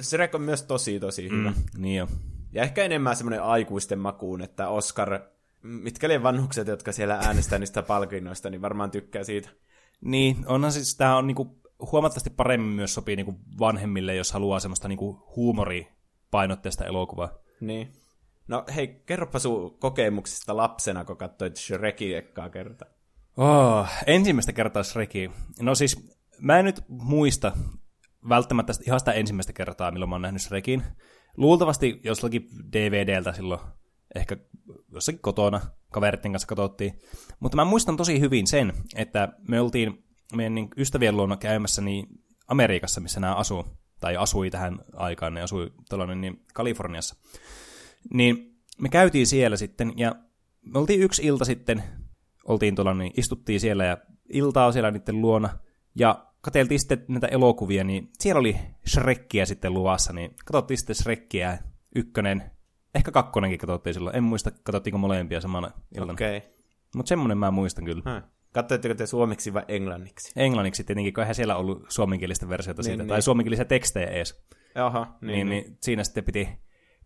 [0.03, 1.51] Shrek on myös tosi, tosi hyvä.
[1.51, 2.09] Mm, niin jo.
[2.53, 5.21] Ja ehkä enemmän semmoinen aikuisten makuun, että Oscar,
[5.63, 9.49] mitkä liian vanhukset, jotka siellä äänestää niistä palkinnoista, niin varmaan tykkää siitä.
[10.01, 11.61] Niin, onhan siis, tämä on niinku
[11.93, 17.39] huomattavasti paremmin myös sopii niinku vanhemmille, jos haluaa semmoista niinku huumoripainotteista elokuvaa.
[17.61, 17.93] Niin.
[18.49, 22.89] No hei, kerropa sun kokemuksista lapsena, kun katsoit Shrekin ekkaa kertaa.
[23.37, 25.31] Oh, ensimmäistä kertaa Shreki.
[25.61, 27.53] No siis, mä en nyt muista
[28.29, 30.83] välttämättä ihan sitä ensimmäistä kertaa, milloin mä oon nähnyt Shrekin.
[31.37, 33.61] Luultavasti jostakin DVDltä silloin,
[34.15, 34.37] ehkä
[34.93, 35.61] jossakin kotona,
[35.93, 36.99] kaveritten kanssa katsottiin.
[37.41, 42.07] Mutta mä muistan tosi hyvin sen, että me oltiin meidän niin ystävien luona käymässä niin
[42.49, 43.65] Amerikassa, missä nämä asuu,
[44.01, 47.17] tai asui tähän aikaan, ne asui tällainen niin Kaliforniassa.
[48.15, 50.15] Niin me käytiin siellä sitten, ja
[50.63, 51.83] me oltiin yksi ilta sitten,
[52.49, 53.99] oltiin tuolla, niin istuttiin siellä ja
[54.33, 55.59] iltaa siellä niiden luona,
[55.95, 58.57] ja katseltiin sitten näitä elokuvia, niin siellä oli
[58.89, 61.59] Shrekkiä sitten luvassa, niin katsottiin sitten Shrekkiä,
[61.97, 62.51] ykkönen,
[62.95, 66.13] ehkä kakkonenkin katsottiin silloin, en muista, katsottiinko molempia samana iltana.
[66.13, 66.37] Okei.
[66.37, 66.51] Okay.
[66.97, 68.03] Mutta semmonen mä muistan kyllä.
[68.11, 68.29] Hmm.
[68.53, 70.33] Katsoitteko te suomeksi vai englanniksi?
[70.37, 73.09] Englanniksi tietenkin, kun eihän siellä ollut suomenkielistä versiota niin, siitä, niin.
[73.09, 74.47] tai suomenkielisiä tekstejä edes.
[74.75, 75.65] Jaha, niin, niin, niin.
[75.65, 76.49] niin siinä sitten piti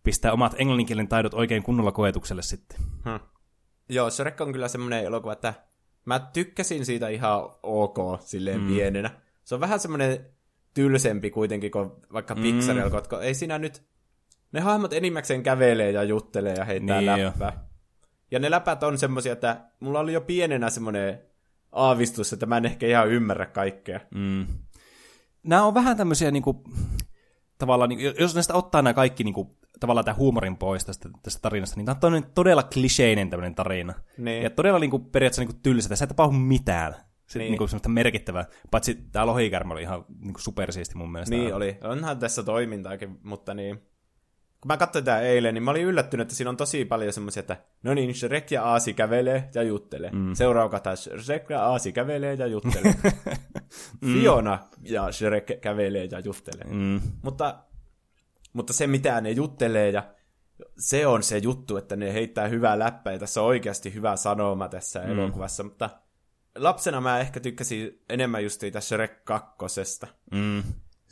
[0.03, 2.79] pistää omat englanninkielen taidot oikein kunnolla koetukselle sitten.
[3.05, 3.19] Hmm.
[3.91, 5.53] Joo, Shrek on kyllä semmoinen elokuva, että
[6.05, 8.67] mä tykkäsin siitä ihan ok silleen mm.
[8.67, 9.09] pienenä.
[9.43, 10.25] Se on vähän semmoinen
[10.73, 12.41] tylsempi kuitenkin kuin vaikka mm.
[12.41, 13.83] Pixar-elokuvat, kun ei siinä nyt...
[14.51, 17.53] Ne hahmot enimmäkseen kävelee ja juttelee ja heittää niin läppää.
[17.55, 17.61] Jo.
[18.31, 21.21] Ja ne läpät on semmoisia, että mulla oli jo pienenä semmoinen
[21.71, 23.99] aavistus, että mä en ehkä ihan ymmärrä kaikkea.
[24.15, 24.47] Mm.
[25.43, 26.57] Nämä on vähän tämmöisiä, niin kuin,
[27.61, 29.49] tavallaan, niin, jos näistä ottaa nämä kaikki niin kuin,
[29.79, 33.93] tavallaan tämä huumorin pois tästä, tästä tarinasta, niin tämä on todella kliseinen tämmöinen tarina.
[34.17, 34.43] Niin.
[34.43, 36.95] Ja todella niin kuin, periaatteessa niin kuin tylsä, sä et tapahdu mitään
[37.27, 37.51] Se, Niin.
[37.51, 37.69] niin.
[37.69, 38.45] Semmoista merkittävää.
[38.71, 41.35] Paitsi tämä lohikärmä oli ihan niin supersiisti mun mielestä.
[41.35, 41.77] Niin oli.
[41.83, 43.90] Onhan tässä toimintaakin, mutta niin...
[44.61, 47.39] Kun mä katsoin tää eilen, niin mä olin yllättynyt, että siinä on tosi paljon semmoisia,
[47.39, 50.11] että no niin, Shrek ja Aasi kävelee ja juttelee.
[50.11, 50.33] Mm.
[50.33, 52.93] Seuraava taas Shrek ja Aasi kävelee ja juttelee.
[54.13, 56.67] Fiona ja Shrek kävelee ja juttelee.
[56.67, 57.01] Mm.
[57.21, 57.59] Mutta,
[58.53, 60.03] mutta se, mitä ne juttelee, ja
[60.77, 64.67] se on se juttu, että ne heittää hyvää läppää, ja tässä on oikeasti hyvä sanoma
[64.67, 65.11] tässä mm.
[65.11, 65.89] elokuvassa, mutta
[66.55, 70.07] lapsena mä ehkä tykkäsin enemmän just siitä Shrek kakkosesta.
[70.31, 70.63] Mm.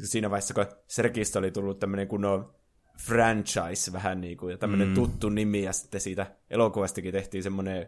[0.03, 2.53] Siinä vaiheessa, kun Shrekistä oli tullut tämmöinen kunnon
[2.99, 4.93] franchise vähän niin kuin, ja tämmöinen mm.
[4.93, 7.87] tuttu nimi, ja sitten siitä elokuvastakin tehtiin semmoinen,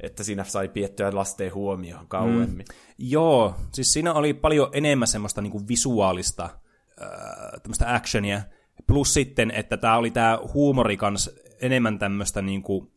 [0.00, 2.66] että siinä sai piettyä lasten huomioon kauemmin.
[2.68, 2.74] Mm.
[2.98, 8.42] Joo, siis siinä oli paljon enemmän semmoista niinku visuaalista äh, tämmöistä actionia,
[8.86, 12.92] plus sitten, että tämä oli tämä huumori kans enemmän tämmöistä niinku,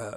[0.00, 0.12] äh,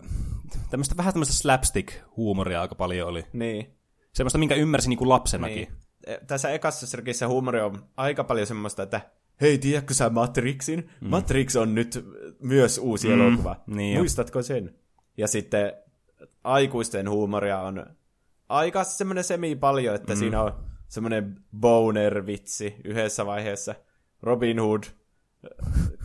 [0.70, 3.26] tämmöistä vähän tämmöistä slapstick-huumoria aika paljon oli.
[3.34, 3.76] Niin.
[4.13, 5.55] Semmoista, minkä ymmärsin niinku lapsenakin.
[5.55, 5.74] Niin.
[6.05, 9.01] E, Tässä ekassa Shrekissä huumori on aika paljon semmoista, että
[9.42, 10.90] hei, tiedätkö sä Matrixin?
[11.02, 11.10] Mm.
[11.10, 12.06] Matrix on nyt
[12.40, 13.14] myös uusi mm.
[13.14, 13.56] elokuva.
[13.68, 14.00] niin jo.
[14.00, 14.76] Muistatko sen?
[15.18, 15.74] Ja sitten
[16.44, 17.86] aikuisten huumoria on
[18.50, 20.20] aika semmoinen semi paljon, että mm.
[20.20, 20.52] siinä on
[20.88, 23.76] semmoinen boner-vitsi yhdessä vaiheessa.
[24.22, 24.84] Robin Hood,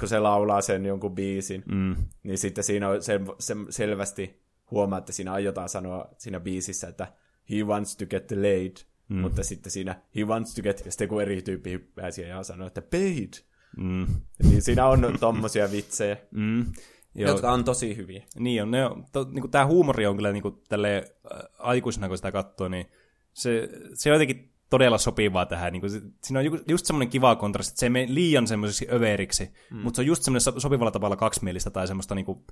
[0.01, 1.97] kun se laulaa sen jonkun biisin, Mm.
[2.23, 7.13] niin sitten siinä on se, se, selvästi huomaa, että siinä aiotaan sanoa siinä biisissä, että
[7.51, 8.77] he wants to get laid,
[9.11, 9.17] mm.
[9.21, 12.67] mutta sitten siinä he wants to get, ja sitten kun eri tyyppi pääsi ja sanoo,
[12.67, 13.33] että paid.
[13.77, 14.07] Mm.
[14.43, 16.67] Niin siinä on tommosia vitsejä, Mm.
[17.15, 17.31] Joo.
[17.31, 18.25] jotka on tosi hyviä.
[18.39, 21.05] Niin on, ne on to, niinku, tämä huumori on kyllä niinku, tälleen,
[21.35, 22.87] äh, aikuisena, kun sitä katsoo, niin
[23.33, 25.73] se, se on jotenkin todella sopivaa tähän.
[25.73, 28.87] Niinku, se, siinä on ju- just semmoinen kiva kontrasti, että se ei mene liian semmoiseksi
[28.93, 29.77] överiksi, mm.
[29.77, 32.45] mutta se on just semmoinen so- sopivalla tavalla kaksimielistä tai semmoista niinku,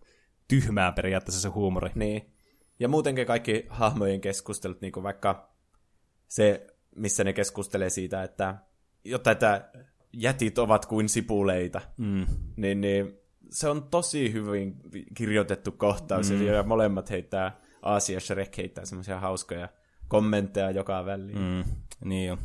[0.48, 1.90] tyhmää periaatteessa se huumori.
[1.94, 2.30] Niin.
[2.80, 5.54] Ja muutenkin kaikki hahmojen keskustelut, niin kuin vaikka
[6.28, 6.66] se,
[6.96, 8.54] missä ne keskustelee siitä, että
[9.04, 9.70] jotta että
[10.12, 12.26] jätit ovat kuin sipuleita, Mm.
[12.56, 13.18] niin, niin
[13.50, 14.76] se on tosi hyvin
[15.14, 16.46] kirjoitettu kohtaus, mm.
[16.46, 19.68] ja molemmat heittää, Aasi ja Shrek heittää semmoisia hauskoja
[20.08, 21.38] kommentteja joka väliin.
[21.38, 21.64] Mm.
[22.04, 22.38] Niin jo.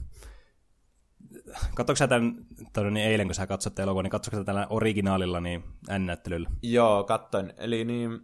[1.75, 5.39] Katsoitko sä tämän, tai niin eilen, kun sä katsot elokuvan, niin katsoitko sä tällä originaalilla
[5.39, 5.63] niin
[5.99, 6.49] N-näyttelyllä?
[6.61, 7.53] Joo, katsoin.
[7.57, 8.19] Eli niin,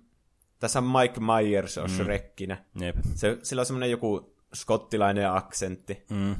[0.59, 1.95] tässä on Mike Myers on mm.
[1.95, 2.65] Shrekkinä.
[2.81, 2.95] Jep.
[3.15, 6.05] Se, sillä on semmoinen joku skottilainen aksentti.
[6.09, 6.35] Mm.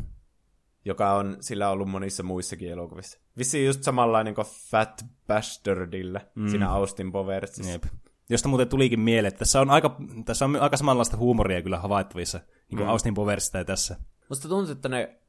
[0.86, 3.20] joka on sillä ollut monissa muissakin elokuvissa.
[3.38, 6.48] Vissiin just samanlainen kuin Fat Bastardilla mm.
[6.48, 7.72] siinä Austin Powersissa.
[7.72, 7.84] Jep.
[8.30, 12.38] Josta muuten tulikin mieleen, että tässä on aika, tässä on aika samanlaista huumoria kyllä havaittavissa,
[12.38, 12.90] niin kuin mm.
[12.90, 13.96] Austin Powersista ja tässä.
[14.30, 15.20] Musta tuntuu, että ne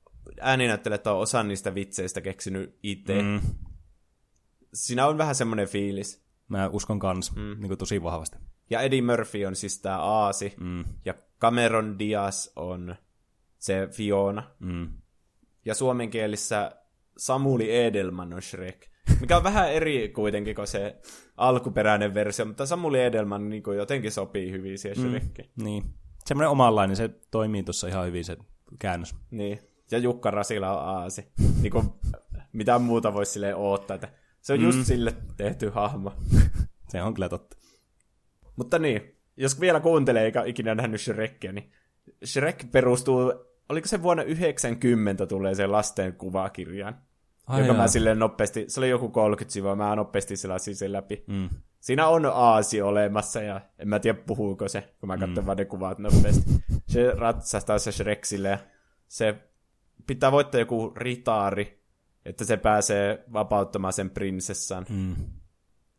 [0.40, 3.22] ääninäyttelijät on osan niistä vitseistä keksinyt itse.
[3.22, 3.28] Mm.
[3.28, 3.40] Mm.
[4.74, 6.24] Siinä on vähän semmoinen fiilis.
[6.48, 7.42] Mä uskon kans, mm.
[7.42, 8.38] niin kuin tosi vahvasti.
[8.70, 10.54] Ja Eddie Murphy on siis tää Aasi.
[10.60, 10.84] Mm.
[11.04, 12.97] Ja Cameron Diaz on
[13.59, 14.51] se Fiona.
[14.59, 14.88] Mm.
[15.64, 16.72] Ja suomenkielissä
[17.16, 18.86] Samuli Edelman on Shrek.
[19.20, 21.01] Mikä on vähän eri kuitenkin kuin se
[21.36, 25.51] alkuperäinen versio, mutta Samuli Edelman niin kuin jotenkin sopii hyvin siihen Shrekkiin.
[25.62, 25.84] Niin.
[26.24, 28.36] Semmoinen omanlainen, se toimii tuossa ihan hyvin se
[28.78, 29.14] käännös.
[29.30, 29.59] Niin.
[29.91, 31.32] Ja Jukka Rasila on Aasi.
[31.62, 31.86] niin kuin,
[32.53, 33.95] mitään muuta voisi silleen oottaa.
[33.95, 34.09] Että
[34.41, 34.84] se on just Mm.
[34.84, 36.12] sille tehty hahmo.
[36.88, 37.57] Se on kyllä totta.
[38.57, 41.72] Mutta niin, jos vielä kuuntelee eikä ikinä nähnyt Shrekkiä, niin
[42.24, 43.34] Shrek perustuu,
[43.68, 46.99] oliko se vuonna 90 tulee se lasten kuvakirjaan,
[47.47, 47.82] Ai joka jaa.
[47.82, 51.24] mä silleen nopeasti, se oli joku 30 sivua, mä nopeasti selasin sen läpi.
[51.26, 51.49] Mm.
[51.80, 55.47] Siinä on aasi olemassa ja en mä tiedä puhuuko se, kun mä katson mm.
[55.47, 56.51] vaan ne kuvat nopeasti.
[56.86, 58.59] Se ratsastaa se Shrek silleen, ja
[59.09, 59.34] se
[60.07, 61.84] pitää voittaa joku ritaari,
[62.24, 64.86] että se pääsee vapauttamaan sen prinsessan.
[64.88, 65.16] Mm.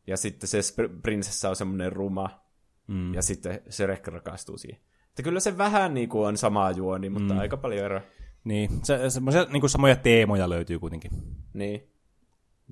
[0.08, 0.60] Ja sitten se
[1.02, 2.42] prinsessa on semmoinen ruma,
[2.88, 3.13] Mm.
[3.13, 4.82] ja sitten Shrek rakastuu siihen.
[5.09, 7.39] Että kyllä se vähän niin kuin on sama juoni, mutta mm.
[7.39, 8.01] aika paljon eroa.
[8.43, 11.11] Niin, se, semmoisia niin kuin samoja teemoja löytyy kuitenkin.
[11.53, 11.91] Niin.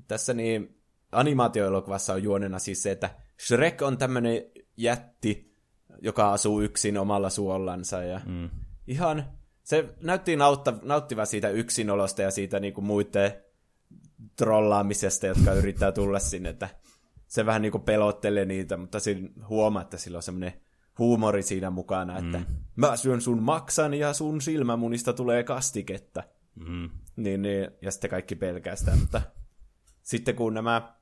[0.08, 0.82] Tässä niin
[1.12, 3.10] animaatioelokuvassa on juonena siis se, että
[3.48, 4.44] Shrek on tämmöinen
[4.78, 5.56] jätti,
[6.02, 8.50] joka asuu yksin omalla suollansa ja mm.
[8.88, 9.26] ihan,
[9.64, 13.34] se näytti nautta, nauttiva siitä yksinolosta ja siitä niinku muiden
[14.36, 16.70] trollaamisesta, jotka yrittää tulla sinne, että
[17.30, 20.54] se vähän niinku pelottelee niitä, mutta siinä huomaa, että sillä on semmoinen
[20.98, 22.46] huumori siinä mukana, että mm.
[22.76, 26.24] mä syön sun maksan ja sun silmämunista tulee kastiketta.
[26.56, 26.90] Mm.
[27.16, 29.22] Niin, niin, ja sitten kaikki pelkää sitä, mutta
[30.02, 30.94] sitten kun nämä,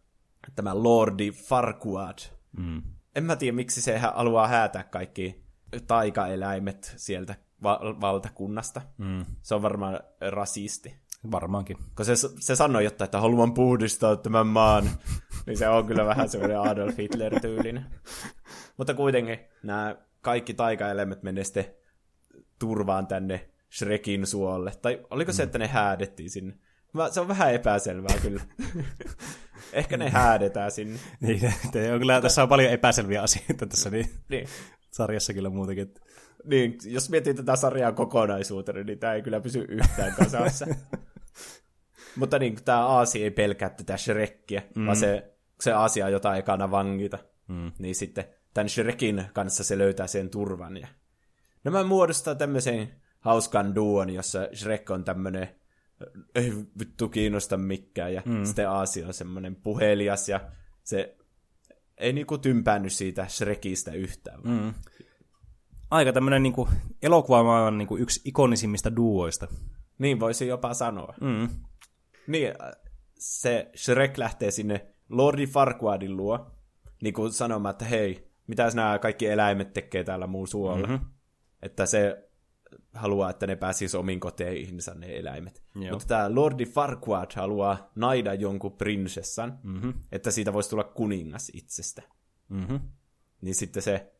[0.55, 2.17] tämä Lordi Farquaad,
[2.57, 2.82] Mm.
[3.15, 5.43] en mä tiedä miksi se haluaa häätää kaikki
[5.88, 8.82] taikaeläimet sieltä va- valtakunnasta.
[8.97, 9.25] Mm.
[9.41, 9.99] Se on varmaan
[10.32, 10.95] rasisti.
[11.32, 11.78] Varmaankin.
[11.95, 14.89] Kun se, se sanoi jotain, että haluan puhdistaa tämän maan,
[15.45, 17.86] niin se on kyllä vähän semmoinen Adolf Hitler-tyylinen.
[18.78, 21.65] Mutta kuitenkin nämä kaikki taikaeläimet menee sitten
[22.59, 24.72] turvaan tänne Shrekin suolle.
[24.82, 26.53] Tai oliko se, että ne häädettiin sinne?
[26.93, 28.41] Mä, se on vähän epäselvää kyllä.
[29.74, 30.99] Ehkä ne häädetään sinne.
[31.22, 34.47] Niin, te on kyllä, tässä on paljon epäselviä asioita tässä niin, Niin.
[34.91, 35.93] sarjassa kyllä muutenkin.
[36.43, 40.65] niin, jos miettii tätä sarjaa kokonaisuutena, niin tämä ei kyllä pysy yhtään kasassa.
[42.15, 44.85] Mutta niin, tämä Aasi ei pelkää tätä Shrekkiä, mm.
[44.85, 47.19] vaan se, se Aasia jotain ekana vangita.
[47.47, 47.71] Mm.
[47.79, 50.77] Niin sitten tämän Shrekin kanssa se löytää sen turvan.
[50.77, 50.87] Ja...
[51.63, 55.49] Nämä muodostaa tämmöisen hauskan duon, jossa Shrek on tämmöinen
[56.35, 58.45] ei vittu kiinnosta mikään, ja mm.
[58.45, 60.39] sitten Aasia on semmoinen puhelias, ja
[60.83, 61.17] se
[61.97, 64.39] ei niinku tympäänny siitä Shrekistä yhtään.
[64.43, 64.73] Mm.
[65.91, 66.53] Aika tämmöinen niin
[67.03, 69.47] elokuvamaailman niin yksi ikonisimmista duoista.
[69.97, 71.13] Niin voisi jopa sanoa.
[71.21, 71.49] Mm.
[72.28, 72.71] Niin, äh,
[73.17, 76.51] se Shrek lähtee sinne Lordi Farquaadin luo,
[77.01, 80.88] niin kuin sanomaan, että hei, mitäs nämä kaikki eläimet tekee täällä muun suolla.
[80.88, 81.05] Mm-hmm.
[81.61, 82.30] Että se
[82.93, 85.63] haluaa, että ne pääsisi omiin koteihinsa ne eläimet.
[85.75, 85.91] Joo.
[85.91, 89.93] Mutta tämä Lordi Farquaad haluaa naida jonkun prinsessan, mm-hmm.
[90.11, 92.01] että siitä voisi tulla kuningas itsestä.
[92.49, 92.80] Mm-hmm.
[93.41, 94.13] Niin sitten se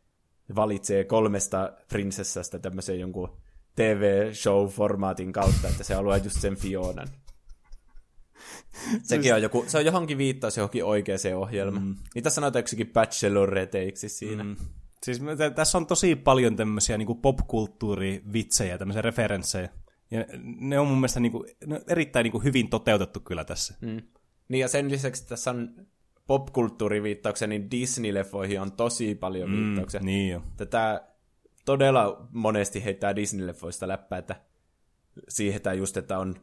[0.56, 3.38] valitsee kolmesta prinsessasta tämmöisen jonkun
[3.76, 7.08] TV-show-formaatin kautta, että se haluaa just sen Fionan.
[9.04, 11.86] Sekin on joku, se on johonkin viittaus johonkin oikeaan ohjelmaan.
[11.86, 11.96] Mm.
[12.16, 14.44] Niitä sanotaan joksikin bacheloretteiksi siinä.
[14.44, 14.56] Mm.
[15.04, 19.70] Siis tä- tässä on tosi paljon tämmöisiä niin popkulttuurivitsejä, tämmöisiä referenssejä.
[20.12, 23.44] Ja ne on mun mielestä niin kuin, ne on erittäin niin kuin hyvin toteutettu kyllä
[23.44, 23.76] tässä.
[23.82, 24.02] Mm.
[24.50, 25.88] Niin ja sen lisäksi tässä on
[26.28, 30.00] popkulttuuriviittauksia, niin Disney-leffoihin on tosi paljon viittauksia.
[30.00, 30.42] Niin jo.
[30.58, 31.08] Tätä
[31.66, 34.36] todella monesti heittää Disney-leffoista läppää, että
[35.30, 36.36] siihen että just, että on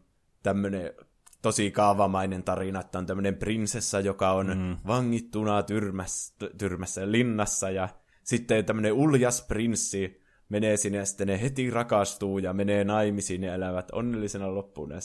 [0.43, 0.93] tämmöinen
[1.45, 4.77] tosi kaavamainen tarina, että on tämmöinen prinsessa, joka on mm.
[4.87, 7.89] vangittuna tyrmässä, tyrmässä linnassa, ja
[8.23, 13.55] sitten tämmöinen uljas prinssi menee sinne, ja sitten ne heti rakastuu, ja menee naimisiin, ja
[13.55, 14.91] elävät onnellisena loppuun.
[14.91, 14.99] Ja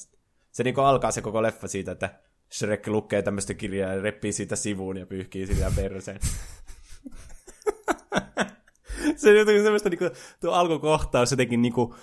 [0.51, 2.19] se niin alkaa se koko leffa siitä, että
[2.51, 6.19] Shrek lukee tämmöistä kirjaa ja reppii siitä sivuun ja pyyhkii sitä perseen.
[9.15, 10.09] Se on jotenkin semmoista niinku,
[10.41, 11.95] tuo alkukohtaus jotenkin niinku,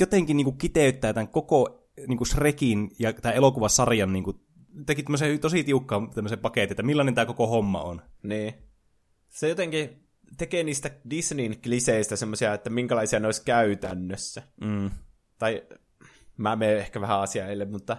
[0.00, 4.40] jotenkin niinku kiteyttää tämän koko niinku Shrekin ja tämän elokuvasarjan niinku,
[4.86, 8.02] teki tämmöisen tosi tiukkaan tämmöisen paketin, että millainen tämä koko homma on.
[8.22, 8.54] Niin.
[9.28, 10.06] Se jotenkin
[10.38, 14.42] tekee niistä Disneyn kliseistä semmoisia, että minkälaisia ne olisi käytännössä.
[14.60, 14.90] Mm.
[15.38, 15.62] Tai
[16.36, 17.96] mä menen ehkä vähän asiaille, mutta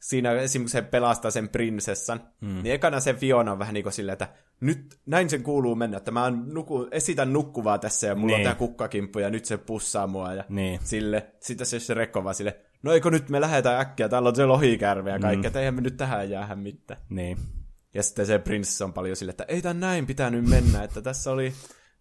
[0.00, 2.62] siinä esimerkiksi se pelastaa sen prinsessan, mm.
[2.62, 4.28] niin ekana se Fiona on vähän niin kuin silleen, että
[4.60, 8.34] nyt näin sen kuuluu mennä, että mä nuku, esitän nukkuvaa tässä ja mulla niin.
[8.34, 8.44] on Niin.
[8.44, 10.80] tää kukkakimppu ja nyt se pussaa mua ja Niin.
[10.84, 11.30] sille.
[11.40, 14.46] Sitten se Shrek on vaan sille, no eikö nyt me lähdetään äkkiä, täällä on se
[14.46, 15.46] lohikärve ja kaikki, mm.
[15.46, 17.00] että eihän me nyt tähän jäädä mitään.
[17.10, 17.38] Niin.
[17.94, 21.30] Ja sitten se prinsessa on paljon sille, että ei tän näin pitänyt mennä, että tässä
[21.30, 21.52] oli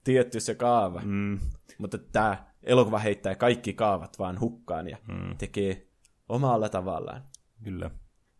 [0.03, 1.01] tietty se kaava.
[1.05, 1.39] Mm.
[1.77, 5.37] Mutta tämä elokuva heittää kaikki kaavat vaan hukkaan ja mm.
[5.37, 5.87] tekee
[6.29, 7.23] omalla tavallaan.
[7.63, 7.91] Kyllä.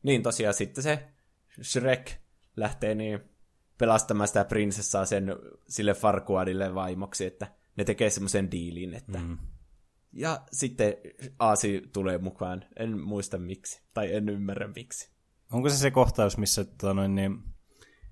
[0.04, 1.08] Niin tosiaan sitten se
[1.64, 2.12] Shrek
[2.56, 3.20] lähtee niin
[3.78, 5.36] pelastamaan sitä prinsessaa sen
[5.68, 9.20] sille Farquaadille vaimoksi, että ne tekee semmoisen diilin, että...
[9.20, 9.38] Mm.
[10.18, 10.94] Ja sitten
[11.40, 12.66] Aasi tulee mukaan.
[12.80, 13.82] En muista miksi.
[13.94, 15.12] Tai en ymmärrä miksi.
[15.52, 17.38] Onko se se kohtaus, missä tota, noin, niin,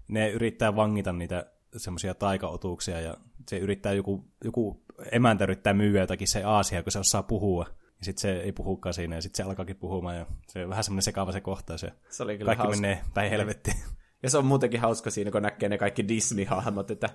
[0.07, 3.17] ne yrittää vangita niitä semmoisia taikaotuuksia ja
[3.49, 7.65] se yrittää joku, joku emäntä yrittää myyä jotakin se Aasia, kun se osaa puhua.
[7.99, 10.83] Ja sitten se ei puhukaan siinä ja sitten se alkaakin puhumaan ja se on vähän
[10.83, 12.81] semmoinen sekava se kohtaus ja Se oli kyllä kaikki hauska.
[12.81, 13.77] menee päin helvettiin.
[14.23, 17.09] Ja se on muutenkin hauska siinä, kun näkee ne kaikki Disney-hahmot, että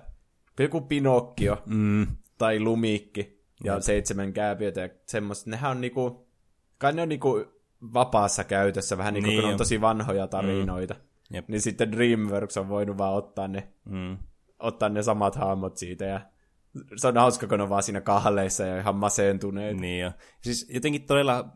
[0.59, 2.07] joku Pinokkio Mm.
[2.37, 5.49] tai Lumikki ja seitsemän kääpiötä ja semmoista.
[5.49, 6.27] Nehän on niinku,
[6.77, 7.45] kai ne on niinku
[7.93, 10.93] vapaassa käytössä, vähän niinku, Niin kun on tosi vanhoja tarinoita.
[10.93, 11.35] Mm.
[11.35, 11.47] Jep.
[11.47, 14.17] Niin sitten DreamWorks on voinut vaan ottaa ne, Mm.
[14.59, 16.21] ottaa ne samat hahmot siitä ja
[16.95, 19.77] se on hauska, kun on vaan siinä kahleissa ja ihan masentuneet.
[19.77, 20.11] Niin jo.
[20.41, 21.49] Siis jotenkin todella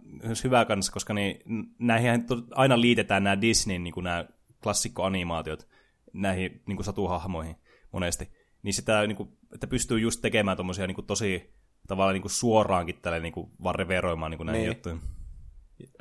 [0.43, 1.39] hyvä kanssa, koska niin,
[1.79, 4.25] näihin aina liitetään nämä Disneyn niin nämä
[4.63, 5.67] klassikkoanimaatiot
[6.13, 7.55] näihin niin kuin satuhahmoihin
[7.91, 8.29] monesti.
[8.63, 11.53] Niin sitä, niin kuin, että pystyy just tekemään tommosia niin kuin tosi
[11.87, 14.69] tavallaan niin kuin suoraankin tälle niin kuin vaan reveroimaan niin kuin näihin Niin.
[14.75, 15.01] juttuihin.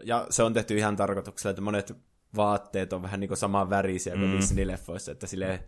[0.02, 1.92] Ja se on tehty ihan tarkoituksella, että monet
[2.36, 4.38] vaatteet on vähän niinku saman värisiä kuin Mm.
[4.38, 5.64] Disney-leffoissa, että sille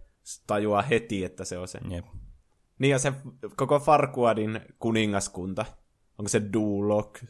[0.47, 1.79] tajuaa heti, että se on se.
[1.91, 2.05] Jep.
[2.79, 3.13] Niin ja se
[3.57, 5.65] koko Farquaadin kuningaskunta,
[6.19, 7.29] onko se Duloc, mm.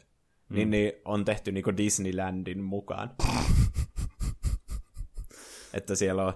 [0.48, 3.10] niin, niin on tehty niinku Disneylandin mukaan.
[5.74, 6.32] että siellä on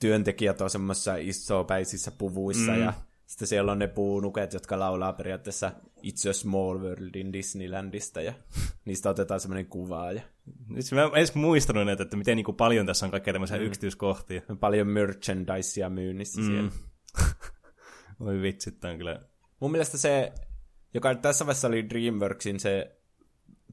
[0.00, 2.80] työntekijät on semmoisissa isopäisissä puvuissa mm.
[2.80, 2.92] ja
[3.28, 5.72] sitten siellä on ne puunuket, jotka laulaa periaatteessa
[6.06, 8.32] It's a Small World in Disneylandista ja
[8.84, 10.22] niistä otetaan semmoinen kuva ja
[10.68, 13.56] Nyt mä en edes muistanut näitä, että miten niin kuin paljon tässä on kaikkea tämmöisiä
[13.56, 13.62] mm.
[13.62, 14.42] yksityiskohtia.
[14.60, 16.46] paljon merchandisea myynnissä mm.
[16.46, 16.70] siellä.
[18.20, 19.20] Voi vitsi, on kyllä...
[19.60, 20.32] Mun mielestä se
[20.94, 22.98] joka tässä vaiheessa oli DreamWorksin se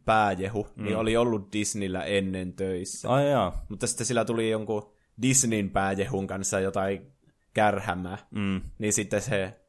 [0.05, 0.83] pääjehu, mm.
[0.83, 3.09] niin oli ollut Disneyllä ennen töissä.
[3.09, 3.65] Ai jaa.
[3.69, 7.14] Mutta sitten sillä tuli jonkun Disneyn pääjehun kanssa jotain
[7.55, 8.17] kärhämää.
[8.31, 8.61] Mm.
[8.79, 9.59] Niin sitten se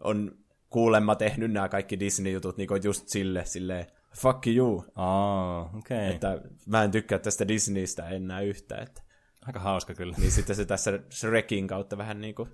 [0.00, 0.32] on
[0.70, 3.86] kuulemma tehnyt nämä kaikki Disney-jutut niin just sille, silleen,
[4.18, 4.84] fuck you.
[4.94, 5.98] Aa, okei.
[5.98, 6.10] Okay.
[6.14, 8.82] Että mä en tykkää tästä Disneystä enää yhtään.
[8.82, 9.02] Että,
[9.46, 10.16] Aika hauska kyllä.
[10.18, 12.48] niin sitten se tässä Shrekin kautta vähän niin kuin...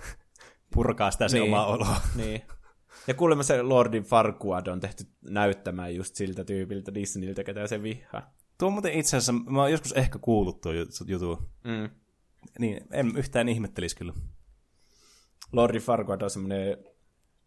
[0.74, 1.52] Purkaa sitä se Niin.
[1.52, 1.96] omaa oloa.
[2.16, 2.42] Niin.
[3.06, 8.34] Ja kuulemma se Lordin Farquaad on tehty näyttämään just siltä tyypiltä Disneyltä, ketä se vihaa.
[8.58, 11.50] Tuo on muuten itse asiassa, mä oon joskus ehkä kuullut tuo jut- jutu.
[11.64, 11.90] Mm.
[12.58, 14.12] Niin, en yhtään ihmettelisi kyllä.
[15.52, 16.76] Lordi Farquaad on semmoinen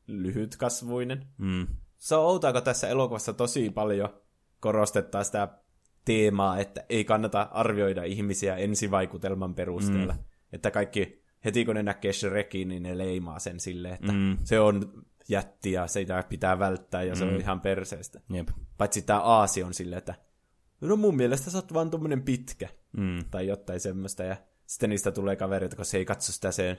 [0.08, 1.26] lyhytkasvuinen.
[1.38, 1.68] Mm.
[1.98, 4.10] Se on outoa, kun tässä elokuvassa tosi paljon
[4.60, 5.48] korostetaan sitä
[6.06, 10.14] teemaa, että ei kannata arvioida ihmisiä ensivaikutelman perusteella.
[10.14, 10.20] Mm.
[10.54, 14.18] Että kaikki, heti kun ne näkee Shrekin, niin ne leimaa sen silleen, että Mm.
[14.18, 14.38] mm.
[14.44, 17.32] se on jätti ja sitä pitää välttää ja se Mm.
[17.34, 18.22] on ihan perseestä.
[18.34, 18.48] Jep.
[18.78, 20.16] Paitsi tämä Aasi on silleen, että
[20.82, 22.70] no mun mielestä sä oot vaan tommonen pitkä.
[22.98, 23.20] Mm.
[23.32, 24.24] Tai jotain semmoista.
[24.24, 24.36] Ja
[24.70, 26.78] sitten niistä tulee kavereita, kun se ei katso sitä sen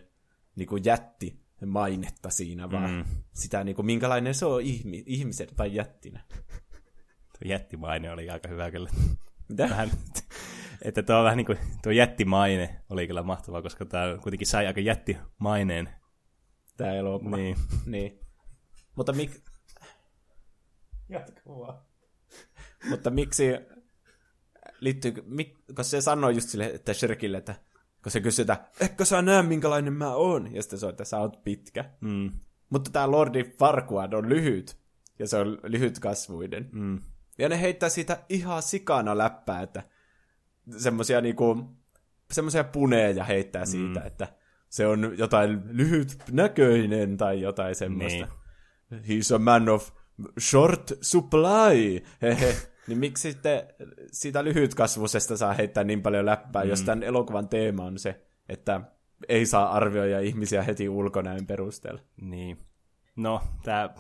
[0.56, 3.04] niin kuin jätti mainetta siinä, vaan Mm.
[3.32, 6.24] sitä niin kuin, minkälainen se on ihmi, ihmisen tai jättinä.
[7.32, 8.90] Tuo jättimaine oli aika hyvä kyllä.
[9.48, 9.62] Mitä?
[9.62, 9.90] Vähän,
[10.82, 14.66] että tuo on vähän niin kuin, tuo jättimaine oli kyllä mahtavaa, koska tämä kuitenkin sai
[14.66, 15.88] aika jättimaineen.
[16.76, 17.36] Tämä elokuva.
[17.36, 17.56] Niin.
[17.86, 18.20] niin.
[18.96, 19.30] Mutta mik...
[21.08, 21.82] Jatka vaan.
[22.90, 23.44] Mutta miksi...
[24.80, 27.54] Liittyy, mik, kun se sanoi just sille, että Shrekille, että
[28.02, 30.54] kun se kysyy, että etkö sä näe minkälainen mä oon?
[30.54, 31.84] Ja sitten se on, että sä oot pitkä.
[32.00, 32.30] Mm.
[32.70, 34.76] Mutta tämä Lordi Farquaad on lyhyt.
[35.18, 36.68] Ja se on lyhytkasvuinen.
[36.72, 37.00] Mm.
[37.38, 39.82] Ja ne heittää siitä ihan sikana läppää, että
[40.76, 41.76] semmosia niinku,
[42.32, 44.28] semmosia puneja heittää siitä, että
[44.68, 48.28] se on jotain lyhyt näköinen tai jotain semmoista.
[48.92, 49.90] He's a man of
[50.40, 52.00] short supply.
[52.22, 52.56] Hehe.
[52.90, 53.62] Niin miksi sitten
[54.12, 56.70] siitä lyhytkasvuisesta saa heittää niin paljon läppää, mm.
[56.70, 58.80] jos tämän elokuvan teema on se, että
[59.28, 62.00] ei saa arvioida ihmisiä heti ulkonäön perusteella.
[62.20, 62.58] Niin.
[63.16, 63.94] No, tää...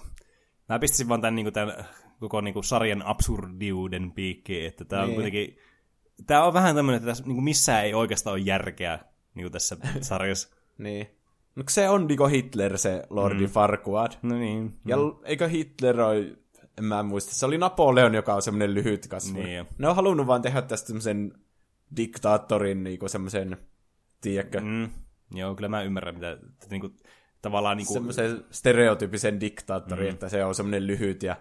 [0.68, 1.84] Mä pistäisin vaan tämän, niinku, tämän
[2.20, 5.14] koko niinku, sarjan absurdiuden piikkiin, että tää on Niin.
[5.14, 5.56] kuitenkin...
[6.26, 8.98] Tää on vähän tämmönen, että tässä niinku, missään ei oikeastaan ole järkeä
[9.34, 10.56] niinku, tässä sarjassa.
[10.78, 11.06] Niin.
[11.56, 13.50] No se on niinku Hitler, se Lordi mm.
[13.50, 14.12] Farquaad.
[14.22, 14.74] No niin.
[14.86, 15.02] Ja mm.
[15.24, 16.36] eikö Hitler ole,
[16.78, 19.38] en mä muista, se oli Napoleon, joka on semmoinen lyhyt kasvu.
[19.38, 19.66] Niin jo.
[19.78, 21.32] Ne on halunnut vaan tehdä tästä semmoisen
[21.96, 23.56] diktaattorin, niinku semmoisen,
[24.20, 24.90] tiedätkö, mm.
[25.34, 26.38] Joo, kyllä mä ymmärrän, mitä
[26.70, 26.90] niinku,
[27.42, 27.92] tavallaan niinku...
[27.92, 30.12] semmoisen stereotypisen diktaattorin, mm.
[30.12, 31.36] että se on semmoinen lyhyt ja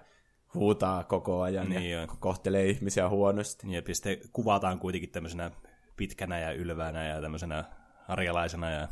[0.53, 2.15] huutaa koko ajan Niin ja joo.
[2.19, 3.71] kohtelee ihmisiä huonosti.
[3.71, 5.51] Ja sitten kuvataan kuitenkin tämmöisenä
[5.95, 7.63] pitkänä ja ylväänä ja tämmöisenä
[8.07, 8.87] harjalaisena ja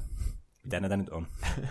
[0.64, 1.28] mitä näitä nyt on.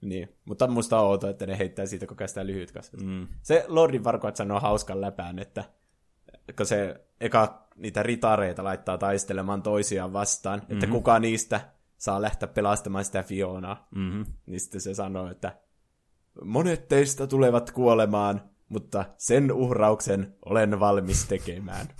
[0.00, 3.08] Niin, mutta musta on outoa, että ne heittää siitä koko ajan sitä lyhyt kasvusta.
[3.08, 3.28] Mm.
[3.42, 5.64] Se Lordin Farquaad sanoo hauskan läpään, että
[6.56, 10.74] kun se eka niitä ritareita laittaa taistelemaan toisiaan vastaan, mm-hmm.
[10.74, 11.60] että kuka niistä
[11.98, 14.24] saa lähteä pelastamaan sitä Fionaa, Mm-hmm.
[14.46, 15.56] niin sitten se sanoo, että
[16.44, 21.88] monet teistä tulevat kuolemaan, mutta sen uhrauksen olen valmis tekemään.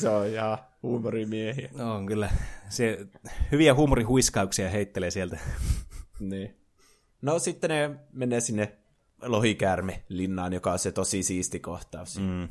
[0.00, 1.70] se on ihan huumorimiehiä.
[1.78, 2.30] On kyllä.
[2.68, 3.06] Se
[3.52, 5.38] hyviä huumorihuiskauksia heittelee sieltä.
[6.20, 6.56] Niin.
[7.22, 8.78] No sitten ne menee sinne
[9.22, 12.20] lohikäärme linnaan, joka on se tosi siisti kohtaus.
[12.20, 12.48] Mm.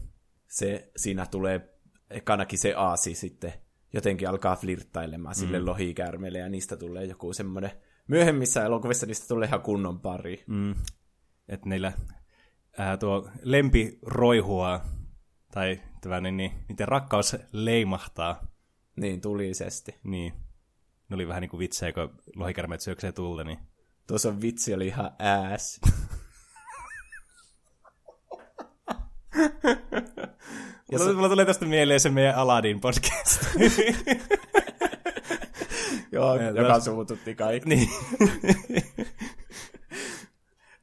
[0.48, 1.70] Se, siinä tulee
[2.10, 3.54] ekanakin se aasi sitten
[3.94, 5.66] jotenkin alkaa flirttailemaan sille mm.
[5.66, 7.72] lohikäärmeelle ja niistä tulee joku semmoinen
[8.08, 10.44] myöhemmissä elokuvissa niistä tulee ihan kunnon pari.
[10.48, 10.76] Mm.
[11.48, 11.94] Että niillä
[12.78, 14.82] ää, tuo lempi roihua
[15.52, 18.48] tai tämmöinen, niin niiden rakkaus leimahtaa.
[18.96, 19.96] Niin, tulisesti.
[20.04, 20.34] Niin.
[21.10, 23.60] Ne oli vähän niin kuin vitsejä, kun lohikärmeet syöksee tulle, niin
[24.08, 25.80] Tuossa vitsi oli ihan ääs.
[30.92, 33.42] Ja mulla, mulla tulee tästä mieleen se meidän Aladdin podcast.
[36.12, 37.70] Joo, Ja joka taas- suututti kaikki.
[37.70, 37.90] niin.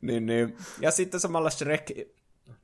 [0.01, 0.57] Niin, niin.
[0.81, 1.91] Ja sitten samalla Shrek,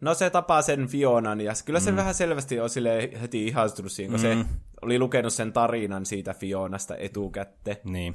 [0.01, 1.97] no se tapaa sen Fionan, ja kyllä se mm.
[1.97, 4.45] vähän selvästi on sille heti ihastunut siihen, kun mm.
[4.45, 4.47] se
[4.83, 7.77] oli lukenut sen tarinan siitä Fionasta etukäteen.
[7.85, 8.15] niin.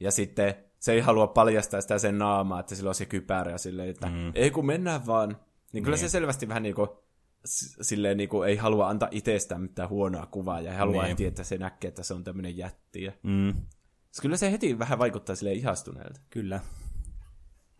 [0.00, 3.58] Ja sitten se ei halua paljastaa sitä sen naamaa, että sillä on se kypärä ja
[3.58, 4.32] silleen, että mm.
[4.34, 5.36] ei kun mennään vaan.
[5.72, 7.04] Niin kyllä se selvästi vähän niinku,
[7.46, 11.10] s- silleen niinku ei halua antaa itsestään mitään huonoa kuvaa ja ei halua Niin.
[11.10, 13.02] heti, että se näkee, että se on tämmöinen jätti.
[13.02, 13.12] Ja...
[13.22, 13.54] Mm.
[14.22, 16.20] Kyllä se heti vähän vaikuttaa sille ihastuneelta.
[16.30, 16.60] Kyllä.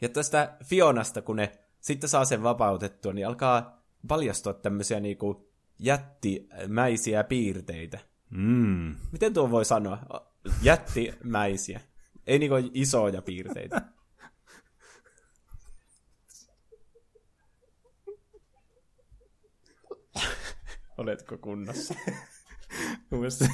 [0.00, 1.52] Ja tästä Fionasta, kun ne
[1.86, 7.98] sitten saa sen vapautettua, niin alkaa paljastua tämmöisiä niinku jättimäisiä piirteitä.
[8.30, 8.96] Mm.
[9.12, 9.98] Miten tuo voi sanoa?
[10.62, 11.80] Jättimäisiä.
[12.26, 13.82] Ei niinku isoja piirteitä.
[20.98, 21.94] Oletko kunnossa?
[23.10, 23.48] Mun mielestä,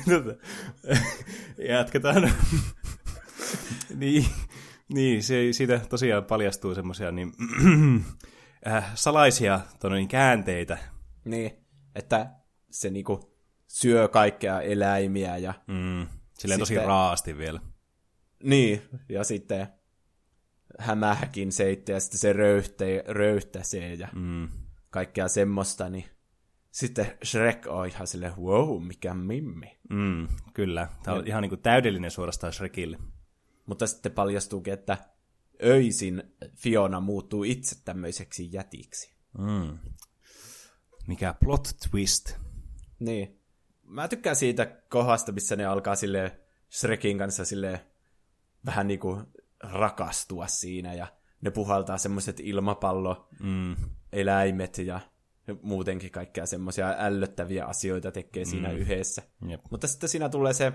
[1.69, 2.33] jatketaan.
[3.95, 4.27] niin,
[4.95, 7.33] niin se, siitä tosiaan paljastuu semmoisia niin,
[8.67, 10.79] äh, salaisia tonne, niin, käänteitä.
[11.25, 11.51] Niin,
[11.95, 12.31] että
[12.71, 13.37] se niinku
[13.69, 15.55] syö kaikkea eläimiä ja...
[15.67, 16.07] Mm,
[16.39, 17.61] silleen tosi Sitten- raasti vielä.
[18.43, 19.67] Niin, ja sitten
[20.79, 24.49] hämähäkin seitte ja sitten se röyhte, röyhtäsee ja Mm.
[24.91, 26.05] kaikkea semmoista, niin
[26.71, 29.79] sitten Shrek on ihan silleen, wow, mikä mimmi.
[29.91, 30.89] Mm, kyllä.
[31.03, 32.99] Tämä on ihan niin kuin täydellinen suorastaan Shrekille.
[33.67, 34.99] Mutta sitten paljastuukin, että
[35.65, 36.23] öisin
[36.57, 39.15] Fiona muuttuu itse tämmöiseksi jätiksi.
[39.39, 39.79] Mm.
[41.07, 42.33] Mikä plot twist.
[42.99, 43.41] Niin.
[43.83, 46.41] Mä tykkään siitä kohdasta, missä ne alkaa sille
[46.71, 47.87] Shrekin kanssa sille
[48.67, 49.23] vähän niinku
[49.63, 51.07] rakastua siinä ja
[51.41, 54.85] ne puhaltaa semmoiset ilmapalloeläimet Mm.
[54.87, 55.01] ja
[55.63, 58.75] muutenkin kaikkea semmoisia ällöttäviä asioita tekee siinä Mm.
[58.77, 59.23] yhdessä.
[59.49, 59.61] Jep.
[59.71, 60.73] Mutta sitten siinä tulee se,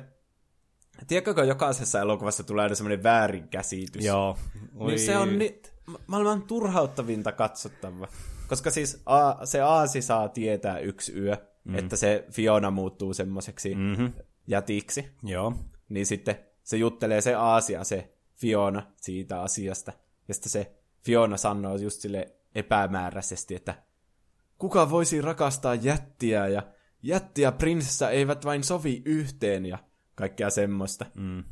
[1.08, 4.06] tiedätkö, jokaisessa elokuvassa tulee aina semmoinen väärinkäsitys.
[4.06, 4.38] Joo.
[4.88, 8.08] Niin se on ni- ma- maailman turhauttavinta katsottavaa.
[8.48, 11.76] Koska siis A- se Aasi saa tietää yksi yö, mm.
[11.76, 14.14] että se Fiona muuttuu semmoiseksi Mm-hmm.
[14.48, 15.08] jätiksi.
[15.24, 15.54] Joo.
[15.90, 19.94] Niin sitten se juttelee se Aasia, se Fiona siitä asiasta.
[20.28, 20.72] Ja sitten se
[21.06, 23.76] Fiona sanoo just sille epämääräisesti, että
[24.58, 26.64] kuka voisi rakastaa jättiä ja
[27.04, 29.78] jätti ja prinsessa eivät vain sovi yhteen ja
[30.18, 31.06] kaikkea semmoista.
[31.16, 31.44] Mm.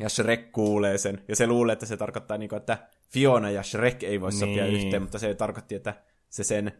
[0.00, 3.62] Ja Shrek kuulee sen, ja se luulee, että se tarkoittaa, niin kuin, että Fiona ja
[3.62, 4.74] Shrek ei voi sopia Niin.
[4.74, 5.94] yhteen, mutta se tarkoitti, että
[6.28, 6.72] se sen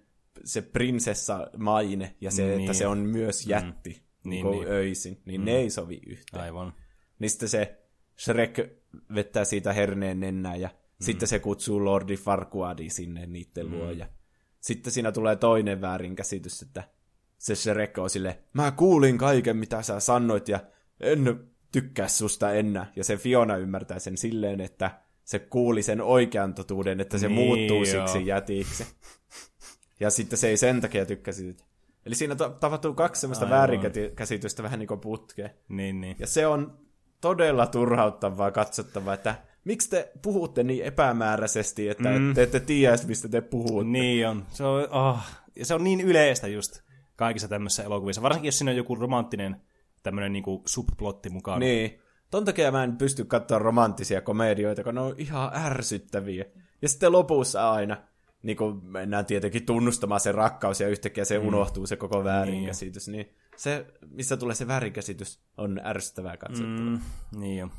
[0.44, 2.60] se prinsessa maine ja se, niin.
[2.60, 4.30] että se on myös jätti mm.
[4.30, 5.44] niin, Niin, niin öisin, niin mm.
[5.44, 6.42] ne ei sovi yhteen.
[6.42, 6.74] Aivan.
[7.18, 7.78] Niin sitten se
[8.18, 8.58] Shrek
[9.14, 11.04] vettää siitä herneen nennää ja mm.
[11.04, 13.90] sitten se kutsuu Lordi Farquaadi sinne niiden luo.
[13.90, 14.08] Ja
[14.60, 16.84] sitten siinä tulee toinen väärinkäsitys, että
[17.38, 20.60] se Shrek on sille, mä kuulin kaiken mitä sä sanoit ja
[21.04, 21.40] en
[21.72, 22.92] tykkää susta enää.
[22.96, 24.90] Ja se Fiona ymmärtää sen silleen, että
[25.24, 28.06] se kuuli sen oikean totuuden, että se Niin, muuttuu joo.
[28.06, 28.86] siksi jätiksi.
[30.00, 31.64] Ja sitten se ei sen takia tykkää siitä.
[32.06, 33.58] Eli siinä ta- tapahtuu kaksi semmoista Aivan.
[33.58, 35.50] väärinkäsitystä vähän niin kuin putkeen.
[35.68, 36.16] Niin, niin.
[36.18, 36.78] Ja se on
[37.20, 39.34] todella turhauttavaa katsottavaa, että
[39.64, 42.34] miksi te puhutte niin epämääräisesti, että mm.
[42.34, 43.84] te ette tiedä, mistä te puhutte.
[43.84, 44.46] Niin on.
[44.50, 45.18] Se on, oh.
[45.56, 46.80] ja se on niin yleistä just
[47.16, 48.22] kaikissa tämmöisissä elokuvissa.
[48.22, 49.56] Varsinkin jos siinä on joku romanttinen
[50.04, 51.60] tämmöinen niinku subplotti mukaan.
[51.60, 51.98] Niin.
[52.30, 56.44] Ton takia mä en pysty katsoa romanttisia komedioita, kun ne on ihan ärsyttäviä.
[56.82, 57.96] Ja sitten lopussa aina,
[58.42, 61.46] niin kun mennään tietenkin tunnustamaan se rakkaus ja yhtäkkiä se mm.
[61.46, 66.90] unohtuu se koko väärinkäsitys, niin se, missä tulee se väärinkäsitys, on ärsyttävää katsottavaa.
[66.90, 67.00] Mm.
[67.40, 67.70] Niin on.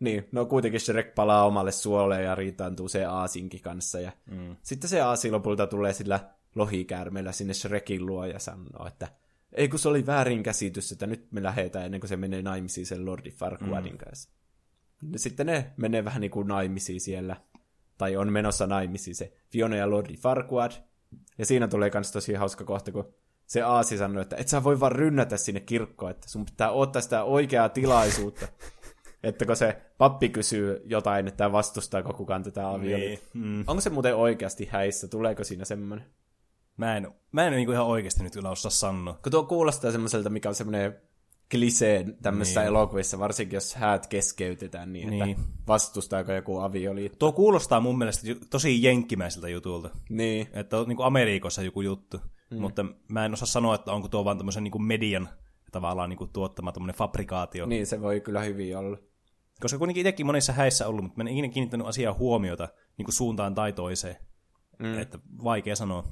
[0.00, 4.00] Niin, no kuitenkin Shrek palaa omalle suolle ja riitaantuu se Aasinkin kanssa.
[4.00, 4.56] Ja mm.
[4.62, 6.20] Sitten se Aasi lopulta tulee sillä
[6.54, 9.08] lohikäärmeellä sinne Shrekin luo ja sanoo, että
[9.52, 13.06] ei kun se oli väärinkäsitys, että nyt me lähdetään ennen kuin se menee naimisiin sen
[13.06, 13.98] Lordi Farquaadin mm.
[13.98, 14.30] kanssa.
[15.16, 17.36] Sitten ne menee vähän niin kuin naimisiin siellä,
[17.98, 20.72] tai on menossa naimisiin se Fiona ja Lordi Farquaad.
[21.38, 23.14] Ja siinä tulee myös tosi hauska kohta, kun
[23.46, 27.02] se Aasi sanoo, että et sä voi vaan rynnätä sinne kirkkoon, että sun pitää ottaa
[27.02, 28.48] sitä oikeaa tilaisuutta.
[29.22, 33.30] Että kun se pappi kysyy jotain, että vastustaako kukaan tätä avioliittoa.
[33.34, 33.44] Niin.
[33.44, 33.64] Mm.
[33.66, 35.08] Onko se muuten oikeasti häissä?
[35.08, 36.06] Tuleeko siinä semmoinen?
[36.78, 39.18] Mä en, mä en niinku ihan oikeasti nyt kyllä osaa sanoa.
[39.22, 40.96] Kun tuo kuulostaa semmoiselta, mikä on semmoinen
[41.50, 42.68] klisee tämmöisissä Niin.
[42.68, 45.38] elokuvissa, varsinkin jos häät keskeytetään niin, että Niin.
[45.68, 47.18] vastustaako joku avioliitto.
[47.18, 49.90] Tuo kuulostaa mun mielestä tosi jenkkimäiseltä jutulta.
[50.10, 52.20] Niin, Että on niinku Amerikassa joku juttu.
[52.50, 52.60] Mm.
[52.60, 55.28] Mutta mä en osaa sanoa, että onko tuo vaan tämmöisen niinku median
[55.72, 57.66] tavallaan niinku tuottama tämmöinen fabrikaatio.
[57.66, 58.98] niin se voi kyllä hyvin olla.
[59.60, 62.68] Koska kuitenkin itsekin monissa häissä ollut, mutta mä en ikinä kiinnittänyt asiaa huomiota
[62.98, 64.16] niinku suuntaan tai toiseen.
[64.78, 64.98] Mm.
[64.98, 66.04] Että vaikea sanoa.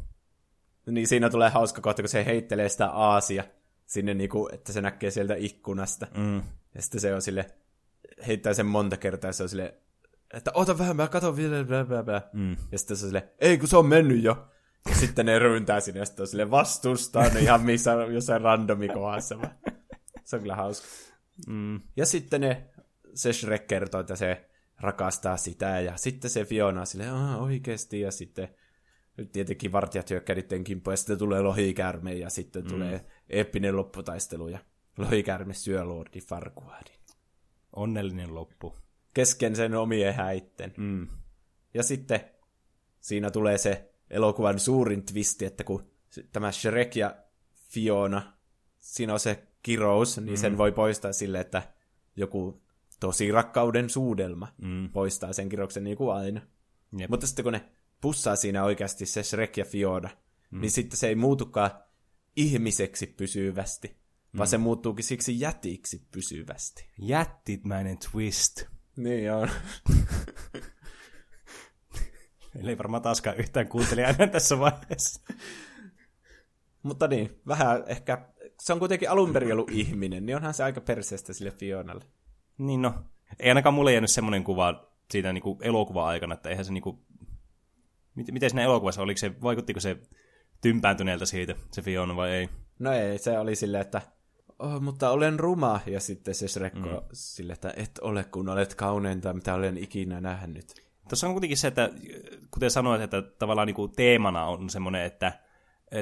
[0.87, 3.45] Niin siinä tulee hauska kohta, kun se heittelee sitä aasia
[3.87, 6.07] sinne, niinku, että se näkee sieltä ikkunasta.
[6.17, 6.43] Mm.
[6.75, 7.47] Ja sitten se on sille,
[8.27, 9.75] heittää sen monta kertaa ja se on sille,
[10.35, 12.23] että ota vähän, mä katon vielä, bla, bla, bla.
[12.33, 12.57] Mm.
[12.73, 14.49] Ja sitten se on sille, ei kun se on mennyt jo.
[14.89, 18.89] Ja sitten ne ryyntää sinne ja sitten on sille vastustaa ne ihan missä jossain randomi
[18.89, 19.39] kohdassa.
[19.39, 19.55] vaan.
[20.25, 20.87] Se on kyllä hauska.
[21.47, 21.81] Mm.
[21.97, 22.71] Ja sitten ne,
[23.15, 28.01] se Shrek kertoo, että se rakastaa sitä ja sitten se Fiona on silleen, Aa, oikeesti
[28.01, 28.49] ja sitten
[29.33, 32.69] tietenkin vartijat hyökkää niiden kimppuun ja sitten tulee lohikäärme ja sitten mm.
[32.69, 34.59] tulee eeppinen lopputaistelu ja
[34.99, 36.97] lohikäärme syö Lordi Farquaadin.
[37.77, 38.77] Onnellinen loppu.
[39.15, 40.75] Kesken sen omien häitten.
[40.77, 41.09] Mm.
[41.75, 42.21] Ja sitten
[43.01, 45.91] siinä tulee se elokuvan suurin twisti, että kun
[46.33, 47.17] tämä Shrek ja
[47.71, 48.33] Fiona,
[48.79, 51.63] siinä on se kirous, niin sen voi poistaa sille, että
[52.17, 52.63] joku
[53.01, 54.89] tosi rakkauden suudelma mm.
[54.93, 56.41] poistaa sen kiroksen niin kuin aina.
[56.99, 57.11] Jep.
[57.11, 57.65] Mutta sitten kun ne
[58.07, 60.09] pussaa siinä oikeasti se Shrek ja Fiona,
[60.51, 60.61] mm.
[60.61, 61.71] niin sitten se ei muutukaan
[62.37, 64.39] ihmiseksi pysyvästi, mm.
[64.39, 66.87] vaan se muuttuukin siksi jätiksi pysyvästi.
[66.99, 68.63] Jättimäinen twist.
[68.97, 69.51] Niin on.
[72.61, 75.23] Eli ei varmaan taaskaan yhtään kuuntelija enää tässä vaiheessa.
[76.83, 78.29] Mutta niin, vähän ehkä,
[78.61, 82.05] se on kuitenkin alun perin ollut ihminen, niin onhan se aika perseestä sille Fionalle.
[82.59, 82.95] Niin no,
[83.39, 86.99] ei ainakaan mulle jäänyt semmoinen kuva siitä niin kuin elokuva-aikana, että eihän se niin kuin...
[88.17, 89.97] Miten, siinä elokuvassa, oliko se, vaikuttiko se
[90.61, 92.49] tympääntyneeltä siitä, se Fiona vai ei?
[92.79, 94.03] No ei, se oli silleen, että
[94.59, 96.83] oh, mutta olen ruma, ja sitten se Shrek mm.
[97.13, 100.87] sille, että et ole, kun olet kauneinta, mitä olen ikinä nähnyt.
[101.09, 101.91] Tuossa on kuitenkin se, että
[102.51, 105.33] kuten sanoit, että tavallaan niin kuin teemana on semmoinen, että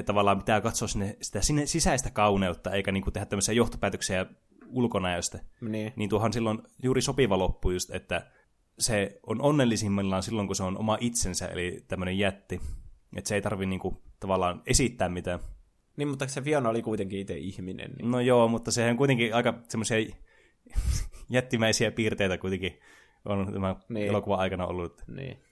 [0.05, 4.25] tavallaan pitää katsoa sinne, sitä sinne sisäistä kauneutta, eikä niin kuin tehdä tämmöisiä johtopäätöksiä
[4.67, 5.39] ulkonäöstä.
[5.61, 5.93] Niin.
[5.95, 8.27] niin tuohan silloin juuri sopiva loppu just, että
[8.79, 12.61] se on onnellisimmillaan silloin, kun se on oma itsensä, eli tämmöinen jätti.
[13.15, 15.39] Että se ei tarvi niinku tavallaan esittää mitään.
[15.97, 17.91] Niin, mutta se Fiona oli kuitenkin itse ihminen.
[17.91, 18.11] Niin.
[18.11, 20.15] No joo, mutta sehän on kuitenkin aika semmoisia
[21.29, 22.79] jättimäisiä piirteitä kuitenkin
[23.25, 24.07] on tämä niin.
[24.07, 25.01] elokuvan aikana ollut.
[25.07, 25.43] Niin.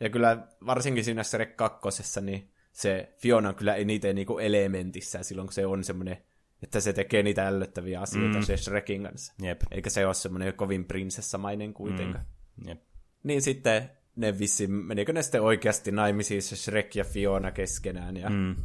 [0.00, 5.46] Ja kyllä varsinkin siinä Shrek kakkosessa, niin se Fiona on kyllä eniten niinku elementissä silloin,
[5.46, 6.16] kun se on semmoinen,
[6.62, 8.44] että se tekee niitä ällöttäviä asioita mm.
[8.44, 9.34] se Shrekin kanssa.
[9.42, 9.60] Jep.
[9.70, 12.24] Eikä se ole semmoinen kovin prinsessamainen kuitenkaan.
[12.24, 12.33] Mm.
[12.66, 12.82] Jep.
[13.22, 18.16] Niin sitten ne vissi, menikö ne sitten oikeasti naimisiin se Shrek ja Fiona keskenään.
[18.16, 18.56] Ja Mm.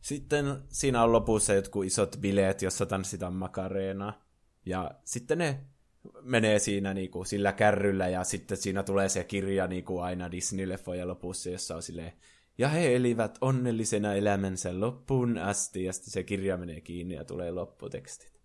[0.00, 4.22] sitten siinä on lopussa jotkut isot bileet, jossa tanssitaan makareenaa.
[4.66, 5.60] Ja sitten ne
[6.22, 11.50] menee siinä niinku sillä kärryllä ja sitten siinä tulee se kirja niinku aina Disney-leffojen lopussa,
[11.50, 12.12] jossa on silleen,
[12.58, 17.50] ja he elivät onnellisena elämänsä loppuun asti, ja sitten se kirja menee kiinni ja tulee
[17.50, 18.40] lopputekstit.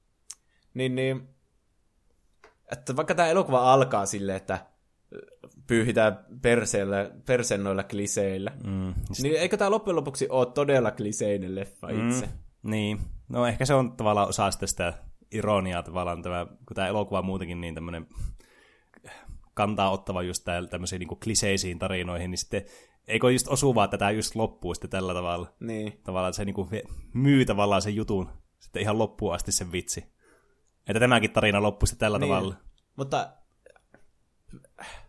[0.73, 1.29] Niin, niin,
[2.71, 4.65] että vaikka tämä elokuva alkaa silleen, että
[5.67, 8.93] pyyhitään perseellä, persennoilla kliseillä, Mm.
[9.21, 12.25] niin eikö tämä loppujen lopuksi ole todella kliseinen leffa itse?
[12.25, 12.31] Mm.
[12.71, 12.99] Niin.
[13.29, 14.93] No ehkä se on tavallaan osa sitä,
[15.31, 18.07] ironiaa tavallaan, tämä, kun tämä elokuva muutenkin niin tämmöinen
[19.53, 22.65] kantaa ottava just tämmöisiin niin kliseisiin tarinoihin, niin sitten
[23.07, 25.53] eikö just osuvaa, että tämä just loppuu sitten tällä tavalla.
[25.59, 25.99] Niin.
[26.03, 26.69] Tavallaan se niin kuin
[27.13, 28.29] myy tavallaan sen jutun
[28.59, 30.03] sitten ihan loppuun asti sen vitsi.
[30.87, 32.29] Että tämäkin tarina loppuu sitten tällä Niin.
[32.29, 32.55] tavalla.
[32.95, 33.29] Mutta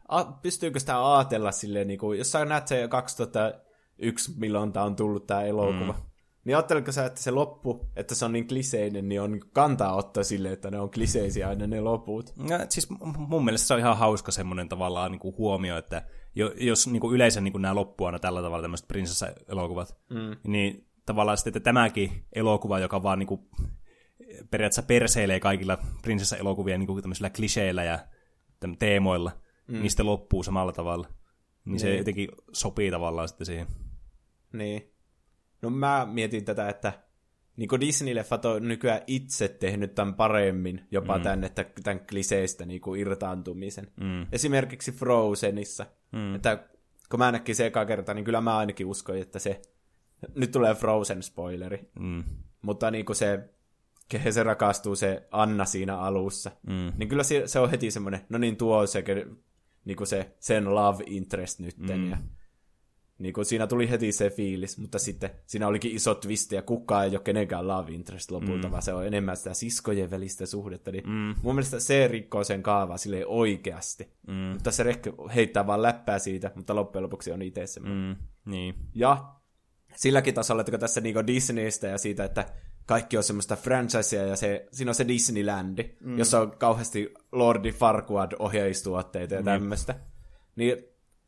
[0.08, 4.96] a, pystyykö sitä ajatella silleen, niin kuin, jos sä näet se 2001, milloin tämä on
[4.96, 6.02] tullut tämä elokuva, mm.
[6.44, 10.22] niin ajatteletko sä, että se loppu, että se on niin kliseinen, niin on kantaa ottaa
[10.22, 12.32] silleen, että ne on kliseisiä aina ne loput?
[12.36, 16.02] No, siis mun mielestä se on ihan hauska semmoinen tavallaan niin kuin huomio, että
[16.34, 20.36] jo, jos niin kuin yleensä niin kuin nämä loppuu aina tällä tavalla tämmöiset prinsessa-elokuvat, Mm.
[20.46, 23.40] niin tavallaan sitten, että tämäkin elokuva, joka vaan niin kuin
[24.50, 27.98] periaatteessa perseilee kaikilla prinsessa-elokuvia niin kuin tämmöisillä kliseillä ja
[28.78, 29.30] teemoilla,
[29.68, 29.78] mm.
[29.80, 31.08] niin sitten loppuu samalla tavalla.
[31.64, 31.98] Niin, se Niin.
[31.98, 33.66] jotenkin sopii tavallaan sitten siihen.
[34.52, 34.92] Niin.
[35.62, 36.92] No mä mietin tätä, että
[37.56, 41.22] niin Disney-leffat on nykyään itse tehnyt tämän paremmin, jopa mm.
[41.22, 43.90] tämän, että tämän kliseistä niin kuin irtaantumisen.
[44.00, 44.26] Mm.
[44.32, 45.86] Esimerkiksi Frozenissa.
[46.12, 46.34] Mm.
[46.34, 46.68] Että
[47.10, 49.62] kun mä näkin se eka kerta, niin kyllä mä ainakin uskoin, että se...
[50.34, 51.90] Nyt tulee Frozen-spoileri.
[52.00, 52.24] Mm.
[52.62, 53.48] Mutta niin kuin se,
[54.10, 56.92] kehen se rakastuu se Anna siinä alussa, Mm.
[56.96, 59.04] niin kyllä se, se on heti semmoinen, no niin tuo on se,
[59.84, 61.98] niin kuin se sen love interest nytten.
[62.00, 62.10] Mm.
[62.10, 62.16] Ja,
[63.18, 67.04] niin kuin siinä tuli heti se fiilis, mutta sitten siinä olikin iso twist ja kukaan
[67.04, 68.70] ei ole kenenkään love interest lopulta, mm.
[68.72, 70.90] vaan se on enemmän sitä siskojen välistä suhdetta.
[70.92, 71.34] Niin Mm.
[71.42, 74.08] Mun mielestä se rikkoo sen kaavaa silleen oikeasti.
[74.26, 74.34] Mm.
[74.34, 78.16] Mutta se rek- heittää vaan läppää siitä, mutta loppujen lopuksi on itse semmoinen.
[78.18, 78.50] Mm.
[78.50, 78.74] Niin.
[78.94, 79.24] Ja
[79.96, 82.44] silläkin tasolla, että kun tässä niinku Disneystä ja siitä, että
[82.90, 86.18] kaikki on semmoista franchisea ja se, siinä on se Disneylandi, mm.
[86.18, 89.94] jossa on kauheasti Lordi Farquaad ohjeistuotteita ja tämmöistä.
[90.56, 90.76] Niin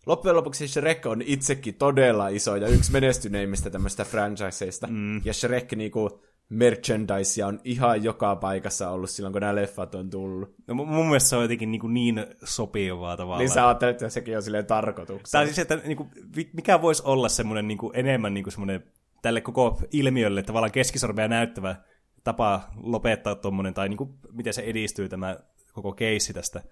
[0.06, 4.86] loppujen lopuksi Shrek on itsekin todella iso ja yksi menestyneimmistä tämmöistä franchiseista.
[4.86, 5.20] Mm.
[5.24, 10.54] Ja Shrek niinku merchandise on ihan joka paikassa ollut silloin, kun nämä leffat on tullut.
[10.66, 13.38] No, mun mielestä se on jotenkin niin, niin sopivaa tavallaan.
[13.38, 15.40] Niin sä ajattelet, että sekin on silleen tarkoituksena.
[15.40, 16.10] Tai siis, että niin kuin,
[16.52, 18.84] mikä voisi olla semmoinen niin kuin, enemmän niin kuin semmoinen
[19.22, 21.76] tälle koko ilmiölle tavallaan keskisormea näyttävä
[22.24, 25.36] tapa lopettaa tuommoinen, tai niin kuin, miten se edistyy tämä
[25.72, 26.62] koko keissi tästä,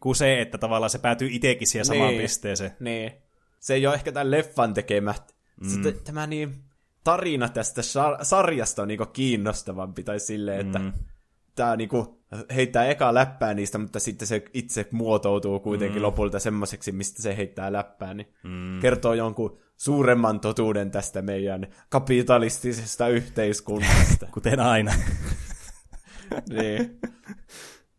[0.00, 2.22] kuin se, että tavallaan se päätyy itsekin siihen samaan Niin.
[2.22, 2.76] pisteeseen.
[2.80, 3.12] Niin.
[3.60, 5.34] Se ei ole ehkä tämän leffan tekemät.
[5.60, 5.68] Mm.
[5.68, 6.54] Sitten tämä niin,
[7.04, 10.92] tarina tästä sar- sarjasta on niinku kiinnostavampi, tai silleen, että mm.
[11.54, 12.23] tämä niinku
[12.54, 16.02] heittää eka läppää niistä, mutta sitten se itse muotoutuu kuitenkin mm.
[16.02, 18.80] lopulta semmoiseksi, mistä se heittää läppää, niin mm.
[18.80, 24.26] kertoo jonkun suuremman totuuden tästä meidän kapitalistisesta yhteiskunnasta.
[24.34, 24.92] Kuten aina.
[26.60, 27.00] niin.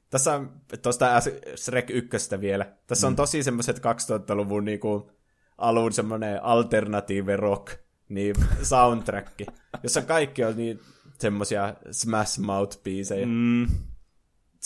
[0.10, 1.22] Tässä on tuosta
[1.56, 2.66] Shrek 1 vielä.
[2.88, 5.12] Tässä on tosi semmoiset 2000-luvun niinku,
[5.58, 7.74] alun semmoinen alternative rock
[8.10, 9.42] niin soundtrack,
[9.84, 10.80] jossa kaikki on niin
[11.20, 13.26] semmoisia Smash Mouth-biisejä.
[13.26, 13.68] Mm,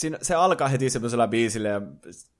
[0.00, 1.82] Siinä, se alkaa heti semmoisella biisillä ja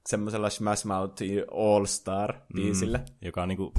[0.09, 2.99] semmoisella Smash Mouth All Star-biisillä.
[2.99, 3.05] Mm.
[3.23, 3.73] joka on niinku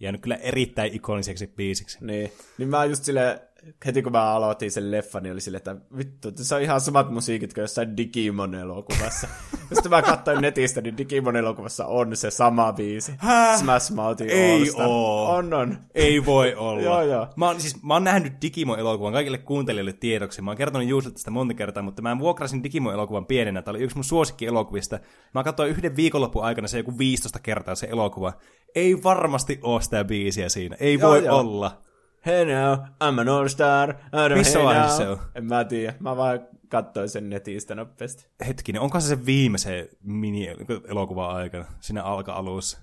[0.00, 1.98] jäänyt kyllä erittäin ikoniseksi biisiksi.
[2.00, 2.32] Niin.
[2.58, 3.42] niin mä just sille
[3.86, 7.10] heti kun mä aloitin sen leffan, niin oli silleen, että vittu, se on ihan samat
[7.10, 9.28] musiikit kuin jossain Digimon-elokuvassa.
[9.72, 13.12] sitten mä katsoin netistä, niin Digimon-elokuvassa on se sama biisi.
[13.18, 13.58] Hää?
[13.58, 15.28] Smash Mouthin Ei oo.
[15.28, 15.78] On, on.
[15.94, 16.82] Ei voi olla.
[16.82, 17.26] Joo, joo.
[17.36, 20.42] Mä oon, siis, mä oon nähnyt Digimon-elokuvan kaikille kuuntelijoille tiedoksi.
[20.42, 23.62] Mä oon kertonut Juusolle tästä monta kertaa, mutta mä vuokrasin Digimon-elokuvan pienenä.
[23.62, 24.98] Tämä oli yksi mun suosikki-elokuvista.
[25.34, 28.32] Mä katsoin yhden viikonlopun aikana se joku 15 kertaa se elokuva.
[28.74, 30.76] Ei varmasti oo sitä biisiä siinä.
[30.80, 31.38] Ei Joo, voi joo.
[31.38, 31.89] olla.
[32.26, 33.94] Hey now, I'm an all star.
[34.34, 34.88] Missä hey now.
[34.96, 35.18] se on?
[35.34, 35.94] En mä tiedä.
[36.00, 38.26] Mä vaan katsoin sen netistä nopeasti.
[38.46, 41.64] Hetkinen, onko se se viimeisen mini-elokuvan aikana?
[41.80, 42.78] Siinä alka-alussa.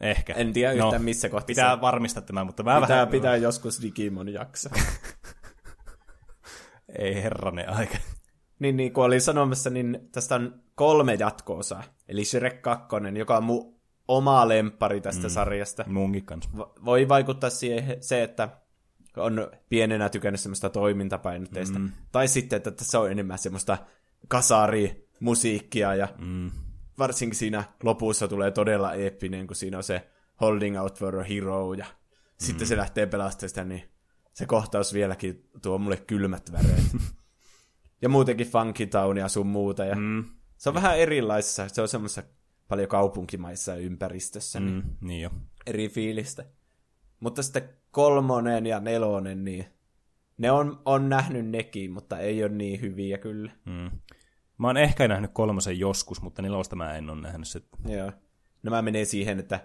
[0.00, 0.34] Ehkä.
[0.34, 3.08] En tiedä yhtään missä kohtaa Pitää se- varmistaa tämä, mutta mä Pitää, vähän...
[3.08, 4.68] pitää joskus Digimon jakso.
[6.98, 7.98] Ei herranen aika.
[8.58, 11.82] niin, niin kuin olin sanomassa, niin tästä on kolme jatko-osaa.
[12.08, 12.86] Eli Shrek 2,
[13.18, 13.73] joka on mun
[14.08, 15.30] oma lemppari tästä mm.
[15.30, 15.84] sarjasta.
[15.86, 16.50] Munkin kanssa.
[16.84, 18.48] Voi vaikuttaa siihen se, että
[19.16, 21.78] on pienenä tykännyt semmoista toimintapainotteista.
[21.78, 21.92] Mm.
[22.12, 23.78] Tai sitten, että tässä on enemmän semmoista
[24.28, 26.50] kasari-musiikkia ja mm.
[26.98, 31.74] varsinkin siinä lopussa tulee todella eeppinen, kun siinä on se Holding Out for a Hero
[31.74, 31.90] ja mm.
[32.38, 33.82] sitten se lähtee pelastamaan sitä, niin
[34.32, 36.96] se kohtaus vieläkin tuo mulle kylmät väreet.
[38.02, 39.84] ja muutenkin Funky Town ja sun muuta.
[39.84, 40.24] Ja Mm.
[40.56, 42.22] Se on vähän erilaisessa, se on semmoisessa
[42.68, 44.66] paljon kaupunkimaissa ympäristössä, mm.
[44.66, 45.30] niin Mm, niin jo.
[45.66, 46.44] eri fiilistä.
[47.20, 49.66] Mutta sitten kolmonen ja nelonen, niin
[50.38, 53.52] ne on, on nähnyt nekin, mutta ei ole niin hyviä kyllä.
[53.64, 53.90] Mm.
[54.58, 57.62] Mä oon ehkä nähnyt kolmosen joskus, mutta nelosta mä en ole nähnyt se.
[57.88, 58.12] Joo.
[58.62, 59.60] Nämä menee siihen, että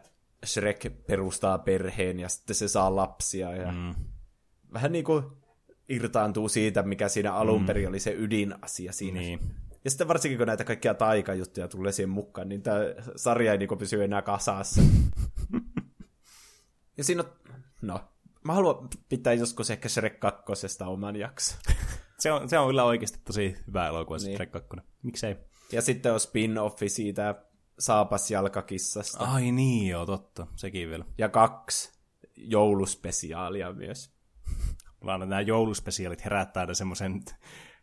[0.45, 3.95] Shrek perustaa perheen ja sitten se saa lapsia ja Mm.
[4.73, 5.23] vähän niin kuin
[5.89, 9.19] irtaantuu siitä, mikä siinä alun perin oli se ydinasia siinä.
[9.19, 9.39] Niin.
[9.83, 12.79] Ja sitten varsinkin, kun näitä kaikkia taikajuttuja tulee siihen mukaan, niin tämä
[13.15, 14.81] sarja ei niin pysy enää kasassa.
[16.97, 17.29] ja siinä on,
[17.81, 17.99] no,
[18.43, 20.43] mä haluan pitää joskus ehkä Shrek 2
[20.85, 21.59] oman jakson.
[22.19, 24.35] Se on, se on kyllä oikeasti tosi hyvä elokuva, Niin.
[24.35, 24.69] Shrek 2.
[25.03, 25.35] Miksei?
[25.71, 27.35] Ja sitten on spin-offi siitä
[27.79, 29.25] Saapasjalkakissasta.
[29.25, 30.47] Ai niin, joo, totta.
[30.55, 31.05] Sekin vielä.
[31.17, 31.91] Ja kaksi
[32.35, 34.11] jouluspesiaalia myös.
[35.05, 37.21] Vaan nämä jouluspesiaalit herättää aina semmoisen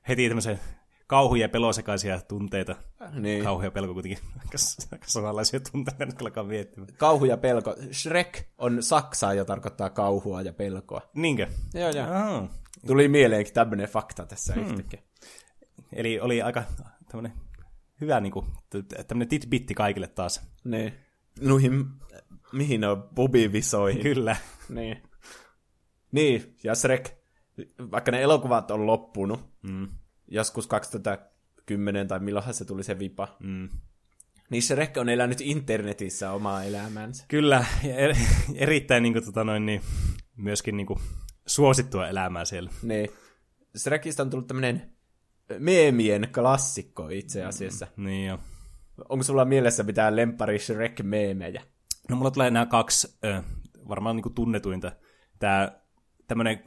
[0.09, 0.61] heti tämmöisen
[1.07, 2.77] kauhu- ja pelosekaisia tunteita.
[3.13, 3.45] Niin.
[3.45, 4.59] Kauhu ja pelko kuitenkin aika
[4.93, 6.89] aika samanlaisia tunteita, nyt alkaa miettimään.
[6.99, 7.77] Kauhu ja pelko.
[7.93, 11.01] Shrek on saksaa ja tarkoittaa kauhua ja pelkoa.
[11.15, 11.47] Niinkö?
[11.75, 12.07] Joo, joo.
[12.13, 12.49] Ah.
[12.87, 14.65] Tuli mieleenkin tämmöinen fakta tässä hmm.
[14.67, 15.03] yhtäkkiä.
[15.93, 16.63] Eli oli aika
[17.09, 17.33] tämmöinen
[18.01, 20.51] hyvä niinku, t- tämmöinen titbitti kaikille taas.
[20.65, 20.93] Niin.
[21.41, 21.85] Nuihin,
[22.53, 24.03] mihin on, bubivisoihin.
[24.03, 24.37] Kyllä.
[24.69, 25.03] Niin.
[26.13, 27.11] Niin, ja Shrek,
[27.93, 29.89] vaikka ne elokuvat on loppunut, Mm.
[30.29, 33.69] Joskus 2010 tai milloinhan se tuli se vipa, Mm.
[34.51, 37.25] niin Shrek on elänyt internetissä omaa elämäänsä.
[37.29, 38.17] Kyllä, ja er,
[38.55, 39.81] erittäin niinku, tota noin, niin,
[40.37, 41.01] myöskin niinku,
[41.47, 42.71] suosittua elämää siellä.
[42.83, 43.09] Niin.
[43.77, 44.93] Shrekistä on tullut tämmönen
[45.59, 47.87] meemien klassikko itse asiassa.
[47.97, 48.39] Niin jo.
[49.09, 51.63] Onko sulla mielessä mitään lempari Shrek-meemejä?
[52.09, 53.43] No mulla tulee nämä kaksi ö,
[53.89, 54.93] varmaan niinku tunnetuinta.
[55.39, 55.81] Tää
[56.27, 56.65] tämmönen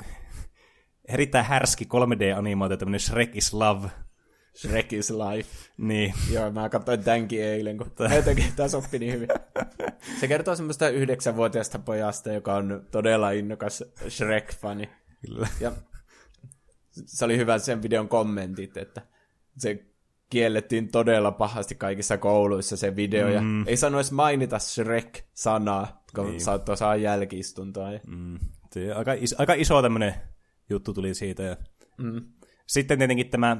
[1.09, 3.89] erittäin härski 3D-animaatio, tämmönen Shrek is Love.
[4.57, 5.49] Shrek is life.
[5.77, 9.27] Niin, Joo, mä katsoin tämänkin eilen, kun jotenkin tämä soppi niin hyvin.
[10.19, 14.89] Se kertoo semmoista yhdeksänvuotiaasta pojasta, joka on todella innokas Shrek-fani.
[15.25, 15.47] kyllä.
[15.59, 15.71] Ja
[16.91, 19.01] se oli hyvä sen videon kommentit, että
[19.57, 19.85] se
[20.29, 23.33] kiellettiin todella pahasti kaikissa kouluissa se video, mm.
[23.33, 26.41] ja ei sanoisi mainita Shrek-sanaa, kun niin.
[26.41, 27.91] saattoi saada jälkiistuntoa.
[27.91, 27.99] Ja...
[28.07, 28.39] Mm.
[28.71, 30.13] Se aika, is, aika iso tämmönen
[30.69, 31.43] juttu tuli siitä.
[31.43, 31.57] Ja...
[31.97, 32.21] Mm.
[32.67, 33.57] Sitten tietenkin tämä,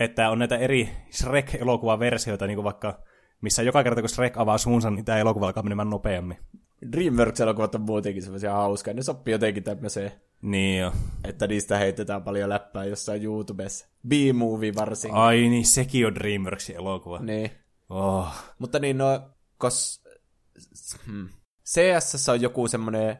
[0.00, 3.02] että on näitä eri Shrek-elokuvaversioita, niin kuin vaikka
[3.40, 6.38] missä joka kerta kun Shrek avaa suunsa, niin tämä elokuva alkaa menemään nopeammin.
[6.92, 10.12] Dreamworks-elokuvat on muutenkin semmoisia hauskaa, ne sopii jotenkin tämmöiseen,
[10.42, 10.92] Niin jo.
[11.24, 13.86] että niistä heitetään paljon läppää jossain YouTubessa.
[14.08, 15.18] B-movie varsinkin.
[15.18, 17.18] Ai niin, sekin on Dreamworksin elokuva.
[17.18, 17.50] Niin.
[17.90, 18.28] Oh.
[18.58, 20.02] Mutta niin, no, kos...
[21.06, 21.28] Hmm.
[21.64, 23.18] CS on joku semmoinen...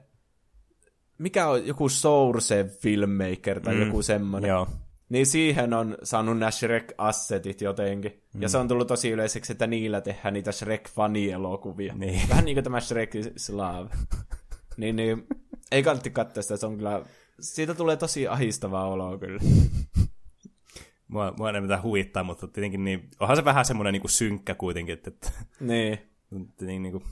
[1.23, 3.81] Mikä on joku Source Filmmaker tai mm.
[3.81, 4.49] joku semmoinen.
[4.49, 4.69] Joo.
[5.09, 8.23] Niin siihen on saanut nämä Shrek-assetit jotenkin.
[8.35, 8.43] Mm.
[8.43, 11.95] Ja se on tullut tosi yleiseksi, että niillä tehdään niitä Shrek-fani-elokuvia.
[11.95, 12.29] Niin.
[12.29, 13.91] Vähän niin kuin tämä Shrek is Love.
[14.77, 15.27] niin, niin,
[15.73, 17.03] ei kannatti katsoa sitä, se on kyllä...
[17.41, 19.41] Siitä tulee tosi ahistavaa oloa kyllä.
[21.09, 25.11] mua, mua enemmän huvittaa, mutta tietenkin niin, onhan se vähän semmoinen niin synkkä kuitenkin, että,
[25.11, 25.31] että
[25.61, 25.99] Niin.
[26.61, 27.05] niin, niin kuin,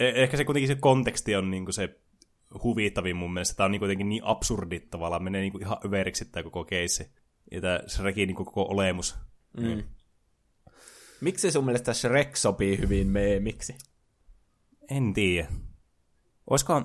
[0.00, 1.98] eh- ehkä se kuitenkin se konteksti on niin kuin se
[2.62, 3.56] huvittavin mun mielestä.
[3.56, 7.06] Tämä on niin kuitenkin niin absurdi tavallaan, menee niin kuin ihan överiksi tämä koko keissi.
[7.50, 9.14] Ja tämä Shrekin niin koko olemus.
[9.60, 9.82] Mm.
[11.20, 13.74] Miksi sun mielestä Shrek sopii hyvin meemiksi?
[14.90, 15.48] En tiedä.
[16.50, 16.82] Olisiko...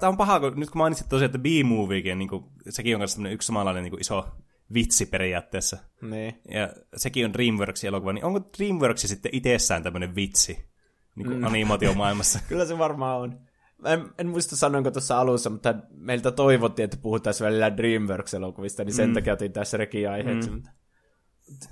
[0.00, 3.18] Tämä on paha, kun nyt kun mainitsit tosiaan, että B-moviekin, niin kuin, sekin on myös
[3.30, 4.28] yksi samanlainen niin kuin iso
[4.74, 5.78] vitsi periaatteessa.
[6.02, 6.40] Niin.
[6.50, 10.68] Ja sekin on DreamWorksin elokuva, niin onko DreamWorks sitten itsessään tämmöinen vitsi
[11.16, 11.44] niin kuin mm.
[11.44, 12.40] animaatiomaailmassa?
[12.48, 13.40] Kyllä se varmaan on.
[13.84, 19.08] En, en muista sanoinko tuossa alussa, mutta meiltä toivottiin, että puhuttaisiin välillä DreamWorks-elokuvista, niin sen
[19.08, 19.14] mm.
[19.14, 20.50] takia otin tässä Shrekin aiheeksi.
[20.50, 20.62] Mm.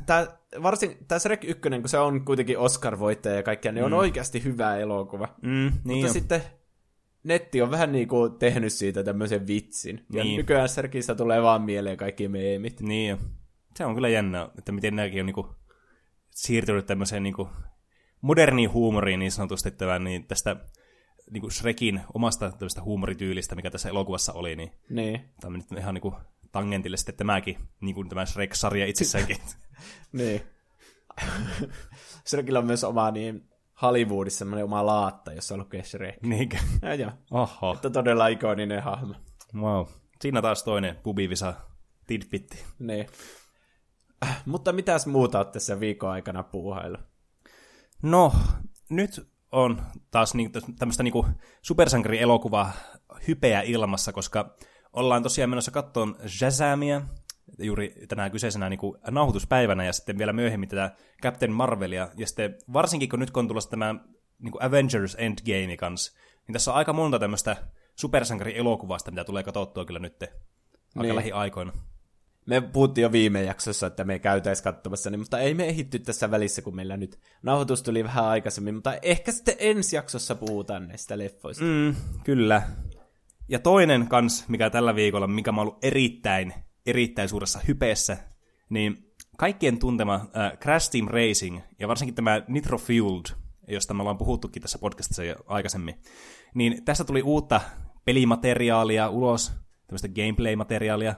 [0.07, 3.87] Tää, varsin, tämä Shrek 1, kun se on kuitenkin Oscar-voittaja ja kaikkea, niin mm.
[3.87, 5.29] on oikeasti hyvä elokuva.
[5.43, 6.13] Mm, niin mutta on.
[6.13, 6.43] sitten
[7.25, 10.05] netti on vähän niin kuin tehnyt siitä tämmöisen vitsin.
[10.13, 10.37] Ja Niin.
[10.37, 12.81] nykyään Shrekistä tulee vaan mieleen kaikki meemit.
[12.81, 13.19] Niin jo.
[13.77, 15.55] Se on kyllä jännä, että miten nämäkin on niinku
[16.31, 17.49] siirtynyt tämmöiseen niinku
[18.21, 20.57] moderniin huumoriin niin sanotusti tämän, niin tästä
[21.31, 25.21] niinku Shrekin omasta tämmöistä huumorityylistä, mikä tässä elokuvassa oli, niin Niin.
[25.41, 26.15] tämä on nyt ihan niinku
[26.53, 29.37] tangentille sitten tämäkin, niin kuin tämä Shrek-sarja itsessäänkin.
[30.13, 30.43] Niin.
[32.29, 33.49] Shrekillä on myös oma niin
[33.83, 36.23] Hollywoodissa semmoinen oma laatta, jossa lukee Shrek.
[36.23, 36.57] Niinkö?
[36.83, 37.11] Ja joo.
[37.31, 39.15] Oho, Että todella ikoninen hahmo.
[39.61, 39.87] wow.
[40.21, 41.55] Siinä taas toinen pubivisa
[42.07, 42.65] tidbitti.
[42.79, 43.07] Niin.
[44.47, 46.97] Mutta mitäs muuta oot tässä viikon aikana puuhailu?
[48.03, 48.33] No,
[48.89, 51.27] nyt on taas niin, tämmöistä niinku
[51.63, 52.73] supersankarielokuvaa
[53.29, 54.57] hypeä ilmassa, koska
[54.93, 57.03] ollaan tosiaan menossa kattoon Shazamia,
[57.59, 60.91] juuri tänään kyseisenä niin kuin nauhoituspäivänä, ja sitten vielä myöhemmin tätä
[61.23, 63.95] Captain Marvelia, ja sitten varsinkin kun nyt kun on tulossa tämä
[64.39, 67.57] niin kuin Avengers Endgame kanssa, niin tässä on aika monta tämmöistä
[67.97, 70.37] supersankarielokuvasta, mitä tulee katsottua kyllä nyt aika
[71.03, 71.17] Niin.
[71.17, 71.73] lähiaikoina.
[72.47, 76.31] Me puhuttiin jo viime jaksossa, että me käytäis katsomassa, niin, mutta ei me ehitty tässä
[76.31, 81.19] välissä, kun meillä nyt nauhoitus tuli vähän aikaisemmin, mutta ehkä sitten ensi jaksossa puhutaan näistä
[81.19, 81.65] leffoista.
[81.65, 81.95] Mm.
[82.25, 82.63] Kyllä.
[83.49, 86.55] Ja toinen kans, mikä tällä viikolla, mikä mä ollut erittäin,
[86.87, 88.17] erittäin suuressa hypeessä,
[88.71, 93.37] niin kaikkien tuntema äh, Crash Team Racing, ja varsinkin tämä Nitro Fueled,
[93.69, 95.95] josta me ollaan puhuttukin tässä podcastissa jo aikaisemmin,
[96.55, 97.61] niin tästä tuli uutta
[98.05, 99.53] pelimateriaalia ulos,
[99.87, 101.15] tämmöistä gameplay-materiaalia,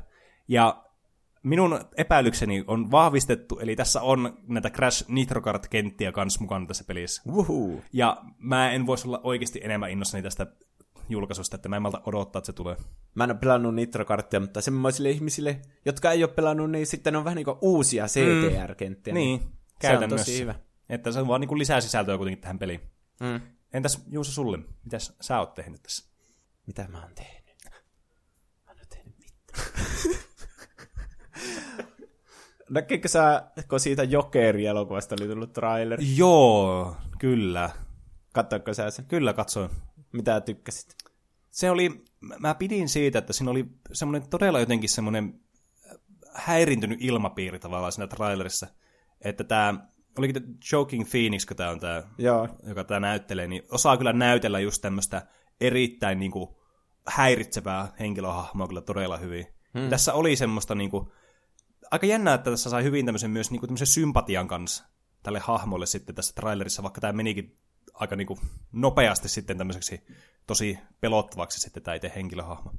[0.48, 0.85] ja
[1.46, 7.22] minun epäilykseni on vahvistettu, eli tässä on näitä Crash Nitro Kart-kenttiä kans mukana tässä pelissä.
[7.28, 7.82] Wuhuu.
[7.92, 10.46] Ja mä en voisi olla oikeasti enemmän innossani tästä
[11.08, 12.76] julkaisusta, että mä en malta odottaa, että se tulee.
[13.14, 17.24] Mä en ole pelannut Nitro-karttia, mutta semmoisille ihmisille, jotka ei ole pelannut, niin sitten on
[17.24, 19.14] vähän niin kuin uusia CTR-kenttiä.
[19.14, 20.26] Niin, se on käytännössä.
[20.26, 20.54] tosi hyvä.
[20.88, 22.80] Että se on vaan niin kuin lisää sisältöä kuitenkin tähän peliin.
[23.20, 23.40] Mm.
[23.72, 24.58] Entäs Juuso sulle?
[24.84, 26.10] Mitäs sä oot tehnyt tässä?
[26.66, 27.56] Mitä mä oon tehnyt?
[28.66, 30.16] Mä en ole tehnyt mitään.
[32.70, 36.00] Näkeekö sä, kun siitä Jokeri-elokuvasta oli tullut trailer?
[36.16, 37.70] Joo, kyllä.
[38.34, 39.04] Katsoitko sä sen?
[39.04, 39.70] Kyllä katsoin.
[40.12, 40.94] Mitä tykkäsit?
[41.50, 42.04] Se oli,
[42.38, 45.40] mä- pidin siitä, että siinä oli semmoinen todella jotenkin semmoinen
[46.34, 48.66] häirintynyt ilmapiiri tavallaan siinä trailerissa.
[49.20, 49.74] Että tämä,
[50.18, 52.48] olikin tämä Joking Phoenix, kun tämä on tämä Joo.
[52.68, 55.26] joka tämä näyttelee, niin osaa kyllä näytellä just tämmöistä
[55.60, 56.48] erittäin niin kuin,
[57.06, 59.46] häiritsevää henkilöhahmoa kyllä todella hyvin.
[59.78, 59.88] Hmm.
[59.88, 61.10] Tässä oli semmoista niin kuin,
[61.90, 64.84] aika jännää, että tässä sai hyvin tämmöisen myös niin kuin, tämmöisen sympatian kanssa
[65.22, 67.58] tälle hahmolle sitten tässä trailerissa, vaikka tämä menikin
[67.94, 68.40] aika niin kuin,
[68.72, 70.06] nopeasti sitten tämmöiseksi
[70.46, 72.72] tosi pelottavaksi sitten tämä itse henkilöhahmo.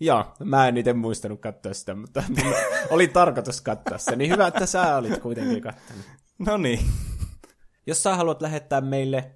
[0.00, 2.22] Joo, mä en itse muistanut katsoa sitä, mutta
[2.90, 4.16] oli tarkoitus katsoa se.
[4.16, 6.06] Niin hyvä, että sä olit kuitenkin katsonut.
[6.38, 6.80] No niin.
[7.86, 9.32] Jos sä haluat lähettää meille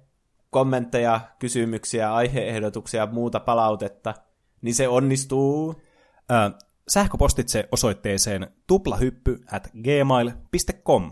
[0.49, 4.13] kommentteja, kysymyksiä, aiheehdotuksia ja muuta palautetta,
[4.61, 5.81] niin se onnistuu.
[6.31, 6.51] Ö,
[6.91, 11.11] sähköpostitse osoitteeseen tuplahyppy at gmail.com.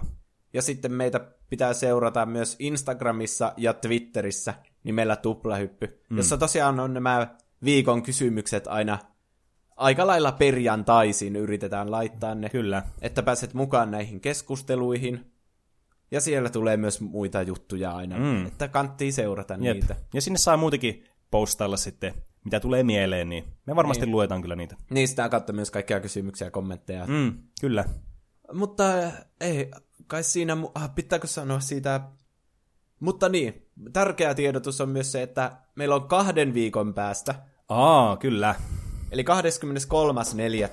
[0.54, 1.20] Ja sitten meitä
[1.50, 4.54] pitää seurata myös Instagramissa ja Twitterissä
[4.84, 6.18] nimellä Tuplahyppy, mm.
[6.18, 9.00] jossa tosiaan on nämä viikon kysymykset aina
[9.76, 12.84] aika lailla perjantaisin yritetään laittaa ne, Kyllä.
[13.02, 15.32] että pääset mukaan näihin keskusteluihin.
[16.12, 18.24] Ja siellä tulee myös muita juttuja aina, Mm.
[18.24, 18.46] mm.
[18.46, 19.74] että kanttii seurata Jep.
[19.76, 19.96] niitä.
[20.14, 22.14] Ja sinne saa muutenkin postailla sitten,
[22.50, 24.12] mitä tulee mieleen, niin me varmasti niin.
[24.12, 24.76] luetaan kyllä niitä.
[24.90, 27.08] Niistä kautta myös kaikkia kysymyksiä ja kommentteja.
[27.08, 27.34] Mm.
[27.62, 27.86] Kyllä.
[28.54, 28.84] Mutta
[29.42, 29.72] ei,
[30.08, 32.02] kai siinä, ah, pitääkö sanoa siitä...
[33.00, 37.36] Mutta niin, tärkeä tiedotus on myös se, että meillä on kahden viikon päästä,
[37.70, 38.56] Aa, kyllä.
[39.12, 39.24] eli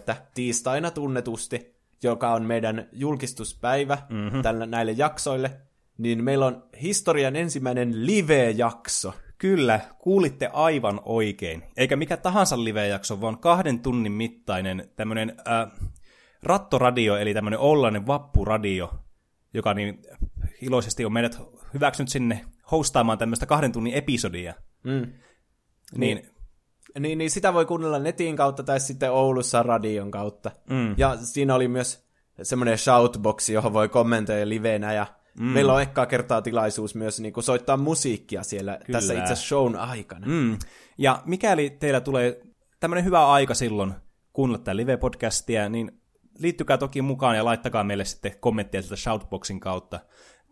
[0.08, 0.14] 23.4.
[0.34, 4.42] tiistaina tunnetusti, joka on meidän julkistuspäivä mm-hmm.
[4.42, 5.60] tällä, näille jaksoille,
[5.98, 9.14] niin meillä on historian ensimmäinen live-jakso.
[9.38, 11.62] Kyllä, kuulitte aivan oikein.
[11.76, 15.70] Eikä mikä tahansa live-jakso, vaan kahden tunnin mittainen tämmönen, äh,
[16.42, 18.90] Rattoradio, eli tämmöinen Oulainen vappuradio,
[19.54, 20.02] joka niin
[20.62, 21.40] iloisesti on meidät
[21.74, 24.54] hyväksynyt sinne hostaamaan tämmöistä kahden tunnin episodia.
[24.84, 25.12] Mm.
[25.96, 26.30] Niin,
[26.98, 30.50] Niin, niin sitä voi kuunnella netin kautta tai sitten Oulussa radion kautta.
[30.70, 30.94] Mm.
[30.96, 32.06] Ja siinä oli myös
[32.42, 35.06] semmoinen shoutboxi, johon voi kommentoida livenä ja
[35.40, 35.46] mm.
[35.46, 38.98] meillä on ekkaa kertaa tilaisuus myös niin kuin soittaa musiikkia siellä Kyllä.
[38.98, 40.26] tässä itse shown aikana.
[40.26, 40.58] Mm.
[40.98, 42.40] Ja mikäli teillä tulee
[42.80, 43.94] tämmöinen hyvä aika silloin
[44.32, 46.00] kuunnella tätä live-podcastia, niin
[46.38, 50.00] liittykää toki mukaan ja laittakaa meille sitten kommentteja sieltä Shoutboxin kautta.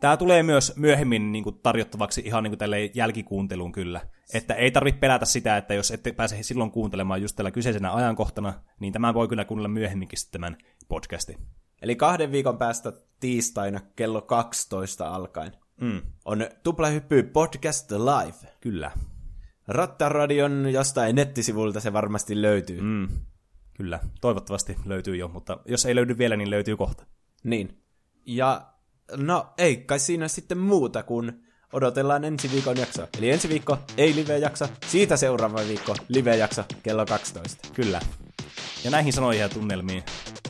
[0.01, 4.01] Tämä tulee myös myöhemmin niin kuin, tarjottavaksi ihan niin kuin tälle jälkikuunteluun kyllä.
[4.35, 8.55] Että ei tarvitse pelätä sitä, että jos ette pääse silloin kuuntelemaan just tällä kyseisenä ajankohtana,
[8.81, 10.57] niin tämä voi kyllä kuunnella myöhemminkin sitten tämän
[10.89, 11.39] podcastin.
[11.83, 12.93] Eli kahden viikon päästä
[13.25, 16.03] tiistaina kello 12 alkaen Mm.
[16.25, 18.53] on Tuplahyppy Podcast Live.
[18.61, 18.91] Kyllä.
[19.69, 22.81] Rattaradion jostain nettisivulta se varmasti löytyy.
[22.81, 23.09] Mm.
[23.77, 24.01] Kyllä.
[24.21, 27.07] Toivottavasti löytyy jo, mutta jos ei löydy vielä, niin löytyy kohta.
[27.45, 27.83] Niin.
[28.27, 28.73] Ja
[29.17, 31.44] no ei kai siinä sitten muuta kuin
[31.75, 33.09] odotellaan ensi viikon jaksoa.
[33.19, 37.69] Eli ensi viikko ei live-jakso, siitä seuraava viikko live-jakso kello 12.
[37.75, 38.01] Kyllä.
[38.85, 40.03] Ja näihin sanoihin ja tunnelmiin.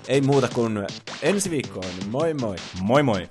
[0.08, 0.86] Ei muuta kuin
[1.22, 1.86] ensi viikkoon.
[2.10, 2.56] Moi moi!
[2.80, 3.28] Moi moi!